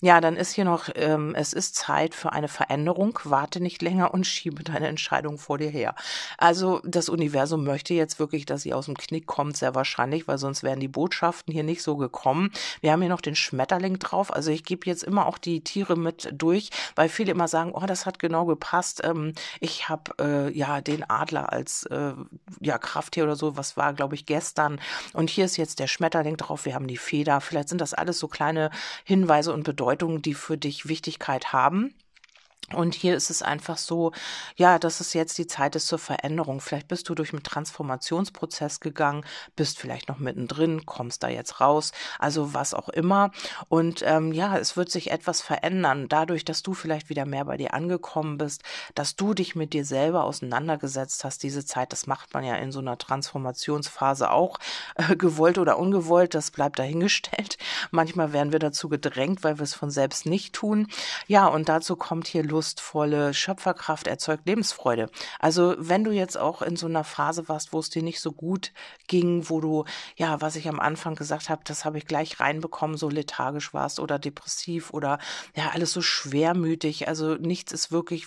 Ja, 0.00 0.20
dann 0.20 0.36
ist 0.36 0.52
hier 0.52 0.64
noch, 0.64 0.90
ähm, 0.94 1.34
es 1.34 1.52
ist 1.54 1.74
Zeit 1.74 2.14
für 2.14 2.32
eine 2.32 2.48
Veränderung. 2.48 3.18
Warte 3.24 3.60
nicht 3.60 3.80
länger 3.80 4.12
und 4.12 4.26
schiebe 4.26 4.62
deine 4.62 4.88
Entscheidung 4.88 5.38
vor 5.38 5.56
dir 5.56 5.70
her. 5.70 5.94
Also 6.36 6.80
das 6.84 7.08
Universum 7.08 7.64
möchte 7.64 7.94
jetzt 7.94 8.18
wirklich, 8.18 8.44
dass 8.44 8.62
sie 8.62 8.74
aus 8.74 8.86
dem 8.86 8.96
Knick 8.96 9.26
kommt, 9.26 9.56
sehr 9.56 9.74
wahrscheinlich, 9.74 10.28
weil 10.28 10.38
sonst 10.38 10.62
wären 10.62 10.80
die 10.80 10.88
Botschaften 10.98 11.52
hier 11.52 11.62
nicht 11.62 11.80
so 11.80 11.96
gekommen. 11.96 12.50
Wir 12.80 12.90
haben 12.90 13.00
hier 13.02 13.08
noch 13.08 13.20
den 13.20 13.36
Schmetterling 13.36 14.00
drauf. 14.00 14.32
Also 14.32 14.50
ich 14.50 14.64
gebe 14.64 14.86
jetzt 14.86 15.04
immer 15.04 15.26
auch 15.26 15.38
die 15.38 15.62
Tiere 15.62 15.94
mit 15.94 16.28
durch, 16.32 16.70
weil 16.96 17.08
viele 17.08 17.30
immer 17.30 17.46
sagen, 17.46 17.70
oh, 17.72 17.86
das 17.86 18.04
hat 18.04 18.18
genau 18.18 18.46
gepasst. 18.46 19.02
Ähm, 19.04 19.32
ich 19.60 19.88
habe 19.88 20.10
äh, 20.20 20.58
ja 20.58 20.80
den 20.80 21.08
Adler 21.08 21.52
als 21.52 21.84
äh, 21.84 22.14
ja 22.58 22.78
Krafttier 22.78 23.22
oder 23.22 23.36
so. 23.36 23.56
Was 23.56 23.76
war, 23.76 23.94
glaube 23.94 24.16
ich, 24.16 24.26
gestern. 24.26 24.80
Und 25.12 25.30
hier 25.30 25.44
ist 25.44 25.56
jetzt 25.56 25.78
der 25.78 25.86
Schmetterling 25.86 26.36
drauf. 26.36 26.64
Wir 26.64 26.74
haben 26.74 26.88
die 26.88 26.96
Feder. 26.96 27.40
Vielleicht 27.40 27.68
sind 27.68 27.80
das 27.80 27.94
alles 27.94 28.18
so 28.18 28.26
kleine 28.26 28.70
Hinweise 29.04 29.52
und 29.52 29.62
Bedeutungen, 29.62 30.20
die 30.20 30.34
für 30.34 30.58
dich 30.58 30.88
Wichtigkeit 30.88 31.52
haben. 31.52 31.94
Und 32.74 32.94
hier 32.94 33.16
ist 33.16 33.30
es 33.30 33.40
einfach 33.40 33.78
so, 33.78 34.12
ja, 34.56 34.78
dass 34.78 35.00
es 35.00 35.14
jetzt 35.14 35.38
die 35.38 35.46
Zeit 35.46 35.74
ist 35.74 35.86
zur 35.86 35.98
Veränderung. 35.98 36.60
Vielleicht 36.60 36.86
bist 36.86 37.08
du 37.08 37.14
durch 37.14 37.32
einen 37.32 37.42
Transformationsprozess 37.42 38.80
gegangen, 38.80 39.24
bist 39.56 39.78
vielleicht 39.78 40.10
noch 40.10 40.18
mittendrin, 40.18 40.84
kommst 40.84 41.22
da 41.22 41.28
jetzt 41.28 41.62
raus, 41.62 41.92
also 42.18 42.52
was 42.52 42.74
auch 42.74 42.90
immer. 42.90 43.30
Und 43.70 44.02
ähm, 44.04 44.32
ja, 44.32 44.58
es 44.58 44.76
wird 44.76 44.90
sich 44.90 45.10
etwas 45.10 45.40
verändern, 45.40 46.08
dadurch, 46.10 46.44
dass 46.44 46.62
du 46.62 46.74
vielleicht 46.74 47.08
wieder 47.08 47.24
mehr 47.24 47.46
bei 47.46 47.56
dir 47.56 47.72
angekommen 47.72 48.36
bist, 48.36 48.62
dass 48.94 49.16
du 49.16 49.32
dich 49.32 49.56
mit 49.56 49.72
dir 49.72 49.86
selber 49.86 50.24
auseinandergesetzt 50.24 51.24
hast. 51.24 51.42
Diese 51.42 51.64
Zeit, 51.64 51.94
das 51.94 52.06
macht 52.06 52.34
man 52.34 52.44
ja 52.44 52.56
in 52.56 52.70
so 52.70 52.80
einer 52.80 52.98
Transformationsphase 52.98 54.30
auch, 54.30 54.58
äh, 54.96 55.16
gewollt 55.16 55.56
oder 55.56 55.78
ungewollt, 55.78 56.34
das 56.34 56.50
bleibt 56.50 56.78
dahingestellt. 56.78 57.56
Manchmal 57.92 58.34
werden 58.34 58.52
wir 58.52 58.58
dazu 58.58 58.90
gedrängt, 58.90 59.42
weil 59.42 59.58
wir 59.58 59.64
es 59.64 59.74
von 59.74 59.90
selbst 59.90 60.26
nicht 60.26 60.52
tun. 60.54 60.88
Ja, 61.28 61.46
und 61.46 61.70
dazu 61.70 61.96
kommt 61.96 62.26
hier 62.26 62.42
lustvolle 62.48 63.34
Schöpferkraft 63.34 64.06
erzeugt 64.06 64.46
Lebensfreude. 64.46 65.10
Also 65.38 65.74
wenn 65.78 66.04
du 66.04 66.10
jetzt 66.10 66.38
auch 66.38 66.62
in 66.62 66.76
so 66.76 66.86
einer 66.86 67.04
Phase 67.04 67.48
warst, 67.48 67.72
wo 67.72 67.78
es 67.78 67.90
dir 67.90 68.02
nicht 68.02 68.20
so 68.20 68.32
gut 68.32 68.72
ging, 69.06 69.48
wo 69.48 69.60
du, 69.60 69.84
ja, 70.16 70.40
was 70.40 70.56
ich 70.56 70.68
am 70.68 70.80
Anfang 70.80 71.14
gesagt 71.14 71.48
habe, 71.50 71.62
das 71.64 71.84
habe 71.84 71.98
ich 71.98 72.06
gleich 72.06 72.40
reinbekommen, 72.40 72.96
so 72.96 73.08
lethargisch 73.08 73.74
warst 73.74 74.00
oder 74.00 74.18
depressiv 74.18 74.90
oder 74.92 75.18
ja, 75.54 75.70
alles 75.72 75.92
so 75.92 76.02
schwermütig. 76.02 77.08
Also 77.08 77.34
nichts 77.34 77.72
ist 77.72 77.92
wirklich 77.92 78.26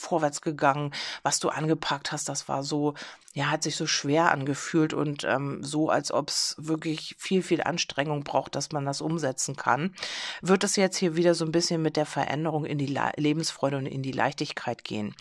vorwärts 0.00 0.40
gegangen. 0.40 0.92
Was 1.22 1.40
du 1.40 1.48
angepackt 1.48 2.12
hast, 2.12 2.28
das 2.28 2.48
war 2.48 2.62
so, 2.62 2.94
ja, 3.34 3.50
hat 3.50 3.62
sich 3.62 3.76
so 3.76 3.86
schwer 3.86 4.32
angefühlt 4.32 4.94
und 4.94 5.24
ähm, 5.24 5.62
so, 5.62 5.90
als 5.90 6.12
ob 6.12 6.28
es 6.28 6.56
wirklich 6.58 7.14
viel, 7.18 7.42
viel 7.42 7.62
Anstrengung 7.62 8.24
braucht, 8.24 8.54
dass 8.54 8.72
man 8.72 8.84
das 8.84 9.00
umsetzen 9.00 9.56
kann. 9.56 9.94
Wird 10.42 10.64
es 10.64 10.76
jetzt 10.76 10.96
hier 10.96 11.16
wieder 11.16 11.34
so 11.34 11.44
ein 11.44 11.52
bisschen 11.52 11.82
mit 11.82 11.96
der 11.96 12.06
Veränderung 12.06 12.64
in 12.64 12.78
die 12.78 12.86
Le 12.86 13.12
Lebensfreude 13.16 13.76
und 13.76 13.86
in 13.86 14.02
die 14.02 14.12
Leichtigkeit 14.12 14.84
gehen. 14.84 15.14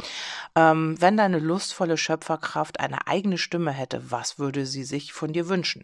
Ähm, 0.55 0.95
wenn 0.99 1.17
deine 1.17 1.39
lustvolle 1.39 1.97
Schöpferkraft 1.97 2.79
eine 2.79 3.07
eigene 3.07 3.37
Stimme 3.37 3.71
hätte, 3.71 4.11
was 4.11 4.39
würde 4.39 4.65
sie 4.65 4.83
sich 4.83 5.13
von 5.13 5.33
dir 5.33 5.47
wünschen? 5.49 5.83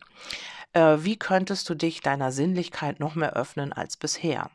Äh, 0.73 0.97
wie 1.03 1.17
könntest 1.17 1.69
du 1.69 1.75
dich 1.75 2.01
deiner 2.01 2.31
Sinnlichkeit 2.31 2.99
noch 2.99 3.15
mehr 3.15 3.33
öffnen 3.33 3.73
als 3.73 3.95
bisher? 3.97 4.49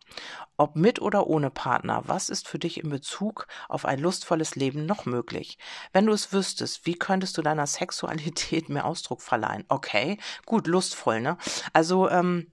Ob 0.57 0.75
mit 0.75 1.01
oder 1.01 1.29
ohne 1.29 1.51
Partner, 1.51 2.03
was 2.07 2.29
ist 2.29 2.49
für 2.49 2.59
dich 2.59 2.83
in 2.83 2.91
Bezug 2.91 3.47
auf 3.69 3.85
ein 3.85 4.01
lustvolles 4.01 4.57
Leben 4.57 4.87
noch 4.87 5.07
möglich? 5.07 5.59
Wenn 5.93 6.07
du 6.07 6.13
es 6.13 6.33
wüsstest, 6.33 6.87
wie 6.87 6.97
könntest 6.97 7.39
du 7.39 7.43
deiner 7.43 7.67
Sexualität 7.67 8.69
mehr 8.69 8.85
Ausdruck 8.85 9.23
verleihen? 9.23 9.65
Okay, 9.69 10.19
gut, 10.47 10.67
lustvoll, 10.67 11.21
ne? 11.21 11.39
Also, 11.73 12.11
ähm, 12.11 12.51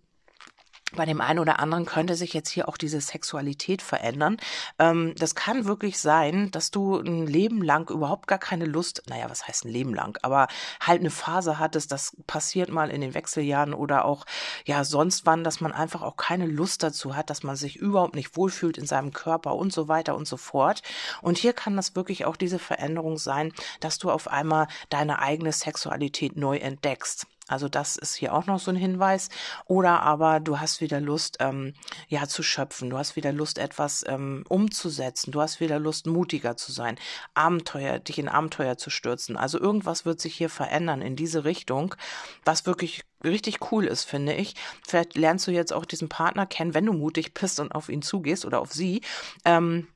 bei 0.96 1.06
dem 1.06 1.22
einen 1.22 1.40
oder 1.40 1.60
anderen 1.60 1.86
könnte 1.86 2.16
sich 2.16 2.34
jetzt 2.34 2.50
hier 2.50 2.68
auch 2.68 2.78
diese 2.78 3.02
Sexualität 3.02 3.82
verändern. 3.82 4.38
Ähm, 4.80 5.14
das 5.18 5.36
kann 5.36 5.66
wirklich 5.66 6.00
sein, 6.00 6.52
dass 6.52 6.72
du 6.72 6.98
ein 6.98 7.28
Leben 7.28 7.62
lang 7.62 7.90
überhaupt 7.90 8.28
gar 8.28 8.40
keine 8.40 8.66
Lust, 8.66 9.04
naja, 9.10 9.30
was 9.30 9.48
heißt 9.48 9.66
ein 9.66 9.72
Leben 9.72 9.94
lang, 9.94 10.18
aber 10.22 10.48
halt 10.80 11.02
eine 11.02 11.10
Phase 11.12 11.60
hattest, 11.60 11.92
das 11.92 12.16
passiert 12.28 12.70
mal 12.70 12.90
in 12.90 13.02
den 13.02 13.14
Wechseljahren 13.14 13.74
oder 13.74 14.06
auch, 14.06 14.26
ja, 14.66 14.84
sonst 14.84 15.26
wann, 15.26 15.44
dass 15.44 15.62
man 15.62 15.72
einfach 15.72 16.02
auch 16.02 16.18
keine 16.18 16.46
Lust 16.46 16.84
dazu 16.84 17.16
hat, 17.16 17.30
dass 17.30 17.44
man 17.44 17.56
sich 17.56 17.76
überhaupt 17.78 18.16
nicht 18.16 18.38
wohlfühlt 18.38 18.78
in 18.78 18.88
seinem 18.88 19.14
Körper 19.14 19.56
und 19.56 19.74
so 19.74 19.88
weiter 19.88 20.16
und 20.16 20.28
so 20.28 20.38
fort. 20.38 20.82
Und 21.22 21.38
hier 21.38 21.54
kann 21.54 21.76
das 21.76 21.96
wirklich 21.96 22.26
auch 22.26 22.36
diese 22.36 22.60
Veränderung 22.60 23.18
sein, 23.18 23.54
dass 23.80 23.98
du 23.98 24.12
auf 24.12 24.28
einmal 24.28 24.68
deine 24.90 25.20
eigene 25.20 25.52
Sexualität 25.52 26.36
neu 26.36 26.58
entdeckst. 26.58 27.28
Also 27.48 27.70
das 27.70 27.96
ist 27.96 28.16
hier 28.16 28.34
auch 28.34 28.48
noch 28.48 28.60
so 28.60 28.72
ein 28.72 28.76
Hinweis. 28.76 29.30
Oder 29.66 30.02
aber 30.02 30.40
du 30.40 30.60
hast 30.60 30.82
wieder 30.82 31.00
Lust, 31.00 31.38
ähm, 31.40 31.74
ja, 32.08 32.28
zu 32.28 32.42
schöpfen. 32.42 32.90
Du 32.90 32.98
hast 32.98 33.16
wieder 33.16 33.32
Lust, 33.32 33.58
etwas 33.60 34.04
ähm, 34.08 34.44
umzusetzen. 34.50 35.32
Du 35.32 35.42
hast 35.42 35.60
wieder 35.60 35.80
Lust, 35.80 36.08
mutiger 36.08 36.58
zu 36.58 36.72
sein, 36.72 36.98
Abenteuer, 37.34 38.00
dich 38.00 38.18
in 38.18 38.30
Abenteuer 38.30 38.78
zu 38.78 38.90
stürzen. 38.90 39.38
Also 39.38 39.60
irgendwas 39.60 40.06
wird 40.06 40.20
sich 40.20 40.36
hier 40.36 40.50
verändern 40.50 41.02
in 41.02 41.16
diese 41.16 41.46
Richtung, 41.46 41.96
was 42.44 42.66
wirklich 42.66 43.04
richtig 43.24 43.72
cool 43.72 43.86
ist, 43.86 44.04
finde 44.04 44.34
ich. 44.34 44.56
Vielleicht 44.88 45.16
lernst 45.16 45.48
du 45.48 45.52
jetzt 45.52 45.74
auch 45.74 45.86
diesen 45.86 46.10
Partner 46.10 46.46
kennen, 46.46 46.74
wenn 46.74 46.86
du 46.86 46.94
mutig 46.94 47.34
bist 47.34 47.60
und 47.60 47.74
auf 47.74 47.90
ihn 47.90 48.02
zugehst 48.02 48.46
oder 48.46 48.60
auf 48.60 48.74
sie. 48.74 49.02
Ähm, 49.44 49.88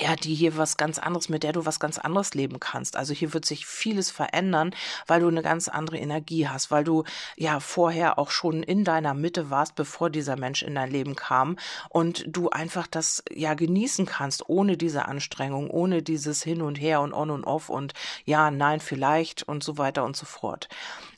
ja, 0.00 0.16
die 0.16 0.34
hier 0.34 0.56
was 0.56 0.76
ganz 0.76 0.98
anderes, 0.98 1.28
mit 1.28 1.42
der 1.42 1.52
du 1.52 1.66
was 1.66 1.80
ganz 1.80 1.98
anderes 1.98 2.34
leben 2.34 2.60
kannst. 2.60 2.96
Also 2.96 3.12
hier 3.12 3.34
wird 3.34 3.44
sich 3.44 3.66
vieles 3.66 4.10
verändern, 4.10 4.74
weil 5.06 5.20
du 5.20 5.28
eine 5.28 5.42
ganz 5.42 5.68
andere 5.68 5.98
Energie 5.98 6.48
hast, 6.48 6.70
weil 6.70 6.84
du 6.84 7.04
ja 7.36 7.60
vorher 7.60 8.18
auch 8.18 8.30
schon 8.30 8.62
in 8.62 8.84
deiner 8.84 9.14
Mitte 9.14 9.50
warst, 9.50 9.74
bevor 9.74 10.10
dieser 10.10 10.36
Mensch 10.36 10.62
in 10.62 10.74
dein 10.74 10.90
Leben 10.90 11.16
kam 11.16 11.56
und 11.88 12.24
du 12.26 12.50
einfach 12.50 12.86
das 12.86 13.22
ja 13.30 13.54
genießen 13.54 14.06
kannst, 14.06 14.48
ohne 14.48 14.76
diese 14.76 15.06
Anstrengung, 15.06 15.70
ohne 15.70 16.02
dieses 16.02 16.42
Hin 16.42 16.62
und 16.62 16.76
Her 16.76 17.00
und 17.00 17.12
On 17.12 17.30
und 17.30 17.44
Off 17.44 17.68
und 17.68 17.92
ja, 18.24 18.50
nein, 18.50 18.80
vielleicht 18.80 19.42
und 19.42 19.62
so 19.62 19.78
weiter 19.78 20.04
und 20.04 20.16
so 20.16 20.26
fort. 20.26 20.68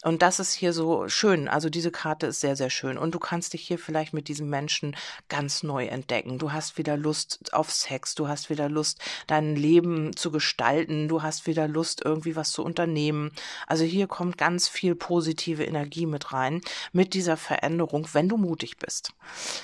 Und 0.03 0.23
das 0.23 0.41
ist 0.41 0.53
hier 0.53 0.73
so 0.73 1.09
schön. 1.09 1.47
Also 1.47 1.71
diese 1.71 1.93
Karte 1.93 2.27
ist 2.27 2.41
sehr, 2.41 2.57
sehr 2.57 2.71
schön. 2.71 2.99
Und 2.99 3.15
du 3.15 3.21
kannst 3.21 3.53
dich 3.53 3.63
hier 3.63 3.79
vielleicht 3.79 4.13
mit 4.13 4.27
diesem 4.27 4.49
Menschen 4.49 4.97
ganz 5.29 5.63
neu 5.63 5.87
entdecken. 5.87 6.39
Du 6.39 6.53
hast 6.53 6.77
wieder 6.77 6.97
Lust 6.97 7.53
auf 7.53 7.71
Sex, 7.71 8.17
du 8.17 8.27
hast 8.27 8.51
wieder 8.51 8.69
Lust, 8.69 9.01
dein 9.29 9.55
Leben 9.55 10.17
zu 10.17 10.33
gestalten, 10.33 11.07
du 11.07 11.23
hast 11.23 11.47
wieder 11.47 11.69
Lust, 11.69 12.05
irgendwie 12.05 12.35
was 12.35 12.51
zu 12.51 12.65
unternehmen. 12.65 13.31
Also 13.69 13.85
hier 13.85 14.09
kommt 14.09 14.39
ganz 14.39 14.69
viel 14.69 14.97
positive 14.97 15.65
Energie 15.65 16.07
mit 16.07 16.33
rein, 16.33 16.63
mit 16.93 17.15
dieser 17.15 17.37
Veränderung, 17.37 18.09
wenn 18.13 18.29
du 18.29 18.37
mutig 18.37 18.79
bist. 18.79 19.13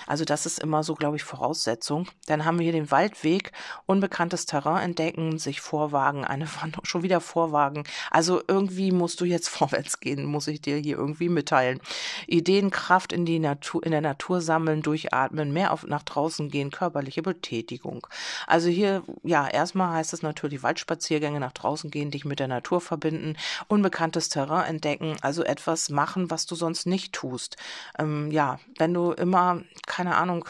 Also 0.06 0.24
das 0.24 0.46
ist 0.46 0.60
immer 0.60 0.84
so, 0.84 0.94
glaube 0.94 1.16
ich, 1.16 1.24
Voraussetzung. 1.24 2.08
Dann 2.26 2.44
haben 2.44 2.58
wir 2.58 2.64
hier 2.64 2.72
den 2.72 2.92
Waldweg, 2.92 3.50
unbekanntes 3.86 4.46
Terrain 4.46 4.84
entdecken, 4.84 5.38
sich 5.38 5.60
vorwagen, 5.60 6.24
eine 6.24 6.46
Wanderung, 6.62 6.84
schon 6.84 7.02
wieder 7.02 7.20
vorwagen. 7.20 7.82
Also 8.12 8.40
irgendwie 8.46 8.92
musst 8.92 9.20
du 9.20 9.24
jetzt 9.24 9.48
vorwärts 9.58 9.98
gehen 9.98 10.27
muss 10.28 10.46
ich 10.46 10.60
dir 10.60 10.76
hier 10.76 10.96
irgendwie 10.96 11.28
mitteilen. 11.28 11.80
Ideenkraft 12.26 13.12
in 13.12 13.24
die 13.24 13.38
Natur, 13.38 13.84
in 13.84 13.90
der 13.90 14.00
Natur 14.00 14.40
sammeln, 14.40 14.82
durchatmen, 14.82 15.52
mehr 15.52 15.72
auf, 15.72 15.86
nach 15.86 16.02
draußen 16.02 16.50
gehen, 16.50 16.70
körperliche 16.70 17.22
Betätigung. 17.22 18.06
Also 18.46 18.68
hier, 18.68 19.02
ja, 19.22 19.48
erstmal 19.48 19.94
heißt 19.94 20.12
es 20.12 20.22
natürlich 20.22 20.62
Waldspaziergänge 20.62 21.40
nach 21.40 21.52
draußen 21.52 21.90
gehen, 21.90 22.10
dich 22.10 22.24
mit 22.24 22.40
der 22.40 22.48
Natur 22.48 22.80
verbinden, 22.80 23.36
unbekanntes 23.68 24.28
Terrain 24.28 24.66
entdecken, 24.66 25.16
also 25.22 25.42
etwas 25.42 25.90
machen, 25.90 26.30
was 26.30 26.46
du 26.46 26.54
sonst 26.54 26.86
nicht 26.86 27.12
tust. 27.12 27.56
Ähm, 27.98 28.30
ja, 28.30 28.58
wenn 28.78 28.94
du 28.94 29.12
immer, 29.12 29.62
keine 29.86 30.16
Ahnung, 30.16 30.48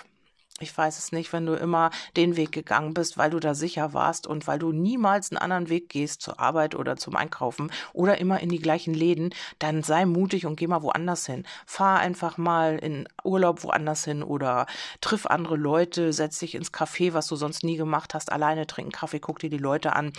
ich 0.61 0.77
weiß 0.77 0.99
es 0.99 1.13
nicht, 1.13 1.33
wenn 1.33 1.47
du 1.47 1.55
immer 1.55 1.91
den 2.17 2.37
Weg 2.37 2.53
gegangen 2.53 2.95
bist, 2.95 3.19
weil 3.19 3.31
du 3.31 3.41
da 3.41 3.55
sicher 3.55 3.93
warst 3.93 4.27
und 4.27 4.47
weil 4.47 4.59
du 4.59 4.73
niemals 4.73 5.31
einen 5.31 5.39
anderen 5.39 5.69
Weg 5.69 5.89
gehst 5.89 6.23
zur 6.23 6.41
Arbeit 6.41 6.75
oder 6.75 6.97
zum 6.97 7.17
Einkaufen 7.17 7.71
oder 7.93 8.19
immer 8.19 8.41
in 8.41 8.49
die 8.49 8.59
gleichen 8.59 8.95
Läden, 8.95 9.35
dann 9.59 9.83
sei 9.83 10.05
mutig 10.05 10.47
und 10.47 10.57
geh 10.57 10.67
mal 10.67 10.83
woanders 10.83 11.27
hin. 11.27 11.45
Fahr 11.67 11.99
einfach 11.99 12.39
mal 12.39 12.79
in 12.79 13.09
Urlaub 13.25 13.63
woanders 13.63 14.05
hin 14.05 14.23
oder 14.23 14.67
triff 15.01 15.27
andere 15.27 15.57
Leute, 15.57 16.13
setz 16.13 16.39
dich 16.39 16.55
ins 16.55 16.73
Café, 16.73 17.13
was 17.13 17.27
du 17.27 17.37
sonst 17.37 17.65
nie 17.65 17.77
gemacht 17.77 18.15
hast, 18.15 18.33
alleine 18.33 18.67
trinken 18.67 18.93
Kaffee, 18.93 19.21
guck 19.21 19.39
dir 19.39 19.51
die 19.51 19.59
Leute 19.59 19.95
an. 19.95 20.13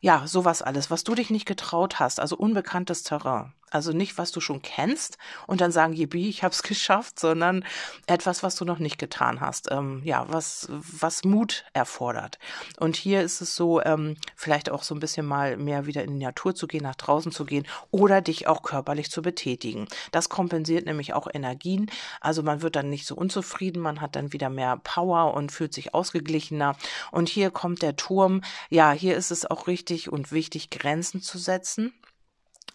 Ja, 0.00 0.26
sowas 0.26 0.62
alles, 0.62 0.90
was 0.90 1.04
du 1.04 1.14
dich 1.14 1.30
nicht 1.30 1.46
getraut 1.46 2.00
hast, 2.00 2.20
also 2.20 2.36
unbekanntes 2.36 3.02
Terrain. 3.02 3.52
Also 3.74 3.90
nicht, 3.90 4.18
was 4.18 4.30
du 4.30 4.40
schon 4.40 4.62
kennst 4.62 5.18
und 5.48 5.60
dann 5.60 5.72
sagen, 5.72 5.94
Jibi, 5.94 6.28
ich 6.28 6.44
habe 6.44 6.52
es 6.52 6.62
geschafft, 6.74 7.18
sondern 7.18 7.64
etwas, 8.06 8.44
was 8.44 8.54
du 8.54 8.64
noch 8.64 8.78
nicht 8.78 8.98
getan 8.98 9.40
hast. 9.40 9.70
Ähm, 9.72 10.00
ja, 10.04 10.26
was, 10.28 10.68
was 10.70 11.24
Mut 11.24 11.64
erfordert. 11.72 12.38
Und 12.78 12.94
hier 12.94 13.22
ist 13.22 13.40
es 13.40 13.56
so, 13.56 13.82
ähm, 13.82 14.16
vielleicht 14.36 14.70
auch 14.70 14.84
so 14.84 14.94
ein 14.94 15.00
bisschen 15.00 15.26
mal 15.26 15.56
mehr 15.56 15.86
wieder 15.86 16.04
in 16.04 16.20
die 16.20 16.24
Natur 16.24 16.54
zu 16.54 16.68
gehen, 16.68 16.84
nach 16.84 16.94
draußen 16.94 17.32
zu 17.32 17.44
gehen 17.44 17.66
oder 17.90 18.20
dich 18.20 18.46
auch 18.46 18.62
körperlich 18.62 19.10
zu 19.10 19.22
betätigen. 19.22 19.88
Das 20.12 20.28
kompensiert 20.28 20.86
nämlich 20.86 21.12
auch 21.12 21.26
Energien. 21.32 21.90
Also 22.20 22.44
man 22.44 22.62
wird 22.62 22.76
dann 22.76 22.90
nicht 22.90 23.06
so 23.06 23.16
unzufrieden, 23.16 23.82
man 23.82 24.00
hat 24.00 24.14
dann 24.14 24.32
wieder 24.32 24.50
mehr 24.50 24.76
Power 24.84 25.34
und 25.34 25.50
fühlt 25.50 25.74
sich 25.74 25.94
ausgeglichener. 25.94 26.76
Und 27.10 27.28
hier 27.28 27.50
kommt 27.50 27.82
der 27.82 27.96
Turm. 27.96 28.42
Ja, 28.70 28.92
hier 28.92 29.16
ist 29.16 29.32
es 29.32 29.44
auch 29.44 29.66
richtig 29.66 30.12
und 30.12 30.30
wichtig, 30.30 30.70
Grenzen 30.70 31.22
zu 31.22 31.38
setzen. 31.38 31.92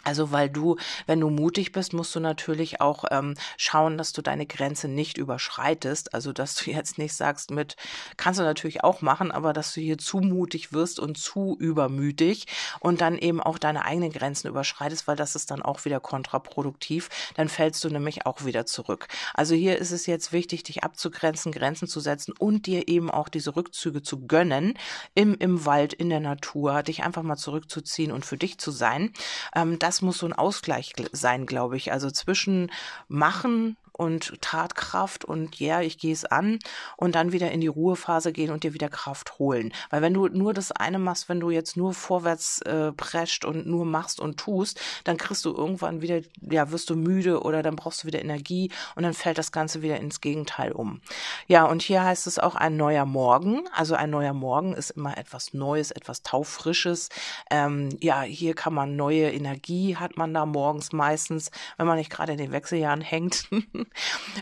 Also 0.05 0.31
weil 0.31 0.49
du, 0.49 0.77
wenn 1.07 1.19
du 1.19 1.29
mutig 1.29 1.73
bist, 1.73 1.93
musst 1.93 2.15
du 2.15 2.21
natürlich 2.21 2.79
auch 2.79 3.03
ähm, 3.11 3.35
schauen, 3.57 3.97
dass 3.97 4.13
du 4.13 4.21
deine 4.21 4.45
Grenze 4.45 4.87
nicht 4.87 5.17
überschreitest. 5.17 6.13
Also 6.13 6.31
dass 6.31 6.55
du 6.55 6.71
jetzt 6.71 6.97
nicht 6.97 7.13
sagst 7.13 7.51
mit, 7.51 7.75
kannst 8.15 8.39
du 8.39 8.43
natürlich 8.43 8.83
auch 8.83 9.01
machen, 9.01 9.31
aber 9.31 9.51
dass 9.51 9.73
du 9.73 9.81
hier 9.81 9.97
zu 9.97 10.19
mutig 10.19 10.71
wirst 10.71 10.99
und 10.99 11.17
zu 11.17 11.57
übermütig 11.59 12.47
und 12.79 13.01
dann 13.01 13.17
eben 13.17 13.41
auch 13.41 13.57
deine 13.57 13.83
eigenen 13.83 14.11
Grenzen 14.11 14.47
überschreitest, 14.47 15.05
weil 15.07 15.17
das 15.17 15.35
ist 15.35 15.51
dann 15.51 15.61
auch 15.61 15.83
wieder 15.83 15.99
kontraproduktiv. 15.99 17.09
Dann 17.35 17.49
fällst 17.49 17.83
du 17.83 17.89
nämlich 17.89 18.25
auch 18.25 18.45
wieder 18.45 18.65
zurück. 18.65 19.07
Also 19.33 19.53
hier 19.53 19.77
ist 19.79 19.91
es 19.91 20.05
jetzt 20.05 20.31
wichtig, 20.31 20.63
dich 20.63 20.83
abzugrenzen, 20.83 21.51
Grenzen 21.51 21.89
zu 21.89 21.99
setzen 21.99 22.33
und 22.39 22.67
dir 22.67 22.87
eben 22.87 23.11
auch 23.11 23.27
diese 23.27 23.57
Rückzüge 23.57 24.01
zu 24.01 24.25
gönnen 24.27 24.75
im, 25.13 25.35
im 25.37 25.65
Wald, 25.65 25.91
in 25.91 26.09
der 26.09 26.21
Natur, 26.21 26.83
dich 26.83 27.03
einfach 27.03 27.23
mal 27.23 27.35
zurückzuziehen 27.35 28.13
und 28.13 28.25
für 28.25 28.37
dich 28.37 28.59
zu 28.59 28.71
sein. 28.71 29.11
Ähm, 29.53 29.77
das 29.89 30.03
muss 30.03 30.19
so 30.19 30.27
ein 30.27 30.33
Ausgleich 30.33 30.93
sein, 31.13 31.47
glaube 31.47 31.75
ich. 31.75 31.91
Also 31.91 32.11
zwischen 32.11 32.71
Machen 33.07 33.75
und 33.99 34.41
Tatkraft 34.41 35.25
und 35.25 35.59
ja, 35.59 35.75
yeah, 35.75 35.81
ich 35.81 35.97
gehe 35.97 36.13
es 36.13 36.23
an 36.23 36.59
und 36.95 37.15
dann 37.15 37.33
wieder 37.33 37.51
in 37.51 37.59
die 37.59 37.67
Ruhephase 37.67 38.31
gehen 38.31 38.49
und 38.49 38.63
dir 38.63 38.73
wieder 38.73 38.87
Kraft 38.87 39.37
holen. 39.39 39.73
Weil 39.89 40.01
wenn 40.01 40.13
du 40.13 40.27
nur 40.27 40.53
das 40.53 40.71
eine 40.71 40.99
machst, 40.99 41.27
wenn 41.27 41.41
du 41.41 41.49
jetzt 41.49 41.75
nur 41.75 41.93
vorwärts 41.93 42.61
äh, 42.61 42.93
prescht 42.93 43.43
und 43.43 43.67
nur 43.67 43.83
machst 43.83 44.21
und 44.21 44.39
tust, 44.39 44.79
dann 45.03 45.17
kriegst 45.17 45.43
du 45.43 45.53
irgendwann 45.53 46.01
wieder, 46.01 46.21
ja, 46.39 46.71
wirst 46.71 46.89
du 46.89 46.95
müde 46.95 47.41
oder 47.41 47.61
dann 47.61 47.75
brauchst 47.75 48.03
du 48.03 48.07
wieder 48.07 48.21
Energie 48.21 48.71
und 48.95 49.03
dann 49.03 49.13
fällt 49.13 49.37
das 49.37 49.51
Ganze 49.51 49.81
wieder 49.81 49.97
ins 49.97 50.21
Gegenteil 50.21 50.71
um. 50.71 51.01
Ja, 51.47 51.65
und 51.65 51.81
hier 51.81 52.01
heißt 52.01 52.25
es 52.25 52.39
auch 52.39 52.55
ein 52.55 52.77
neuer 52.77 53.05
Morgen. 53.05 53.67
Also 53.75 53.95
ein 53.95 54.11
neuer 54.11 54.33
Morgen 54.33 54.73
ist 54.73 54.91
immer 54.91 55.17
etwas 55.17 55.53
Neues, 55.53 55.91
etwas 55.91 56.23
Taufrisches. 56.23 57.09
Ähm, 57.51 57.89
ja, 57.99 58.21
hier 58.21 58.53
kann 58.53 58.73
man 58.73 58.95
neue 58.95 59.29
Energie, 59.29 59.97
hat 59.97 60.15
man 60.15 60.33
da 60.33 60.45
morgens 60.45 60.93
meistens, 60.93 61.51
wenn 61.75 61.85
man 61.85 61.97
nicht 61.97 62.09
gerade 62.09 62.31
in 62.31 62.37
den 62.37 62.53
Wechseljahren 62.53 63.01
hängt. 63.01 63.49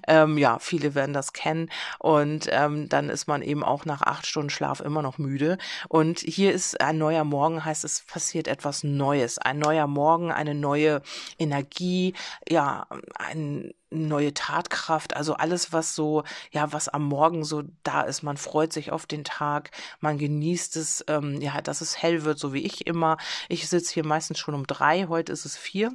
ähm, 0.08 0.38
ja, 0.38 0.60
viele 0.60 0.96
werden 0.96 1.14
das 1.14 1.34
kennen. 1.34 1.70
Und 2.00 2.48
ähm, 2.52 2.90
dann 2.90 3.10
ist 3.10 3.28
man 3.28 3.42
eben 3.42 3.64
auch 3.64 3.86
nach 3.86 4.02
acht 4.02 4.26
Stunden 4.26 4.50
Schlaf 4.50 4.80
immer 4.80 5.02
noch 5.02 5.18
müde. 5.18 5.58
Und 5.90 6.20
hier 6.20 6.54
ist 6.54 6.80
ein 6.82 6.98
neuer 6.98 7.24
Morgen, 7.24 7.64
heißt 7.64 7.84
es 7.84 8.02
passiert 8.02 8.48
etwas 8.48 8.84
Neues. 8.84 9.38
Ein 9.38 9.60
neuer 9.60 9.88
Morgen, 9.88 10.32
eine 10.32 10.56
neue 10.56 11.02
Energie, 11.40 12.14
ja, 12.48 12.88
ein 13.16 13.74
neue 13.90 14.34
Tatkraft, 14.34 15.16
also 15.16 15.36
alles, 15.36 15.72
was 15.72 15.96
so, 15.96 16.24
ja, 16.52 16.72
was 16.74 16.90
am 16.90 17.04
Morgen 17.04 17.44
so 17.44 17.64
da 17.84 18.02
ist. 18.02 18.22
Man 18.22 18.38
freut 18.38 18.74
sich 18.74 18.92
auf 18.92 19.06
den 19.06 19.24
Tag, 19.24 19.72
man 20.00 20.18
genießt 20.18 20.76
es, 20.76 21.06
ähm, 21.08 21.42
ja, 21.42 21.62
dass 21.62 21.82
es 21.82 22.02
hell 22.02 22.24
wird, 22.24 22.38
so 22.40 22.54
wie 22.54 22.64
ich 22.64 22.86
immer. 22.86 23.18
Ich 23.48 23.70
sitze 23.70 23.94
hier 23.94 24.06
meistens 24.06 24.40
schon 24.40 24.56
um 24.56 24.68
drei, 24.68 25.06
heute 25.08 25.32
ist 25.32 25.46
es 25.46 25.58
vier. 25.58 25.94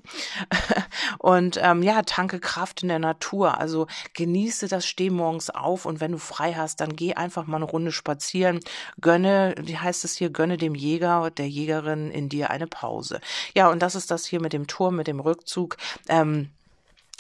und 1.19 1.59
ähm, 1.61 1.83
ja, 1.83 2.03
tanke 2.03 2.41
Kraft 2.41 2.83
in 2.83 2.89
der 2.89 2.99
Natur. 2.99 3.59
Also 3.59 3.87
genieße 4.15 4.69
das, 4.69 4.87
steh 4.87 5.11
morgens 5.11 5.51
auf 5.51 5.85
und 5.85 6.01
wenn 6.01 6.13
du 6.13 6.19
frei 6.19 6.55
hast, 6.55 6.81
dann 6.81 6.97
geh 6.97 7.15
einfach 7.15 7.47
mal 7.47 7.57
eine 7.57 7.67
Runde 7.67 7.93
spazieren. 7.93 8.61
Gönne, 9.01 9.55
wie 9.61 9.77
heißt 9.77 10.05
es 10.05 10.17
hier, 10.17 10.31
gönne 10.31 10.57
dem 10.57 10.75
Jäger, 10.75 11.31
der 11.31 11.49
Jägerin 11.49 12.11
in 12.11 12.29
dir 12.29 12.51
eine 12.51 12.67
Pause. 12.67 13.21
Ja, 13.55 13.71
und 13.71 13.81
das 13.81 13.95
ist 13.95 14.11
das 14.11 14.25
hier 14.25 14.41
mit 14.41 14.53
dem 14.53 14.67
Turm, 14.67 14.97
mit 14.97 15.07
dem 15.07 15.21
Rückzug. 15.21 15.77
Ähm, 16.09 16.51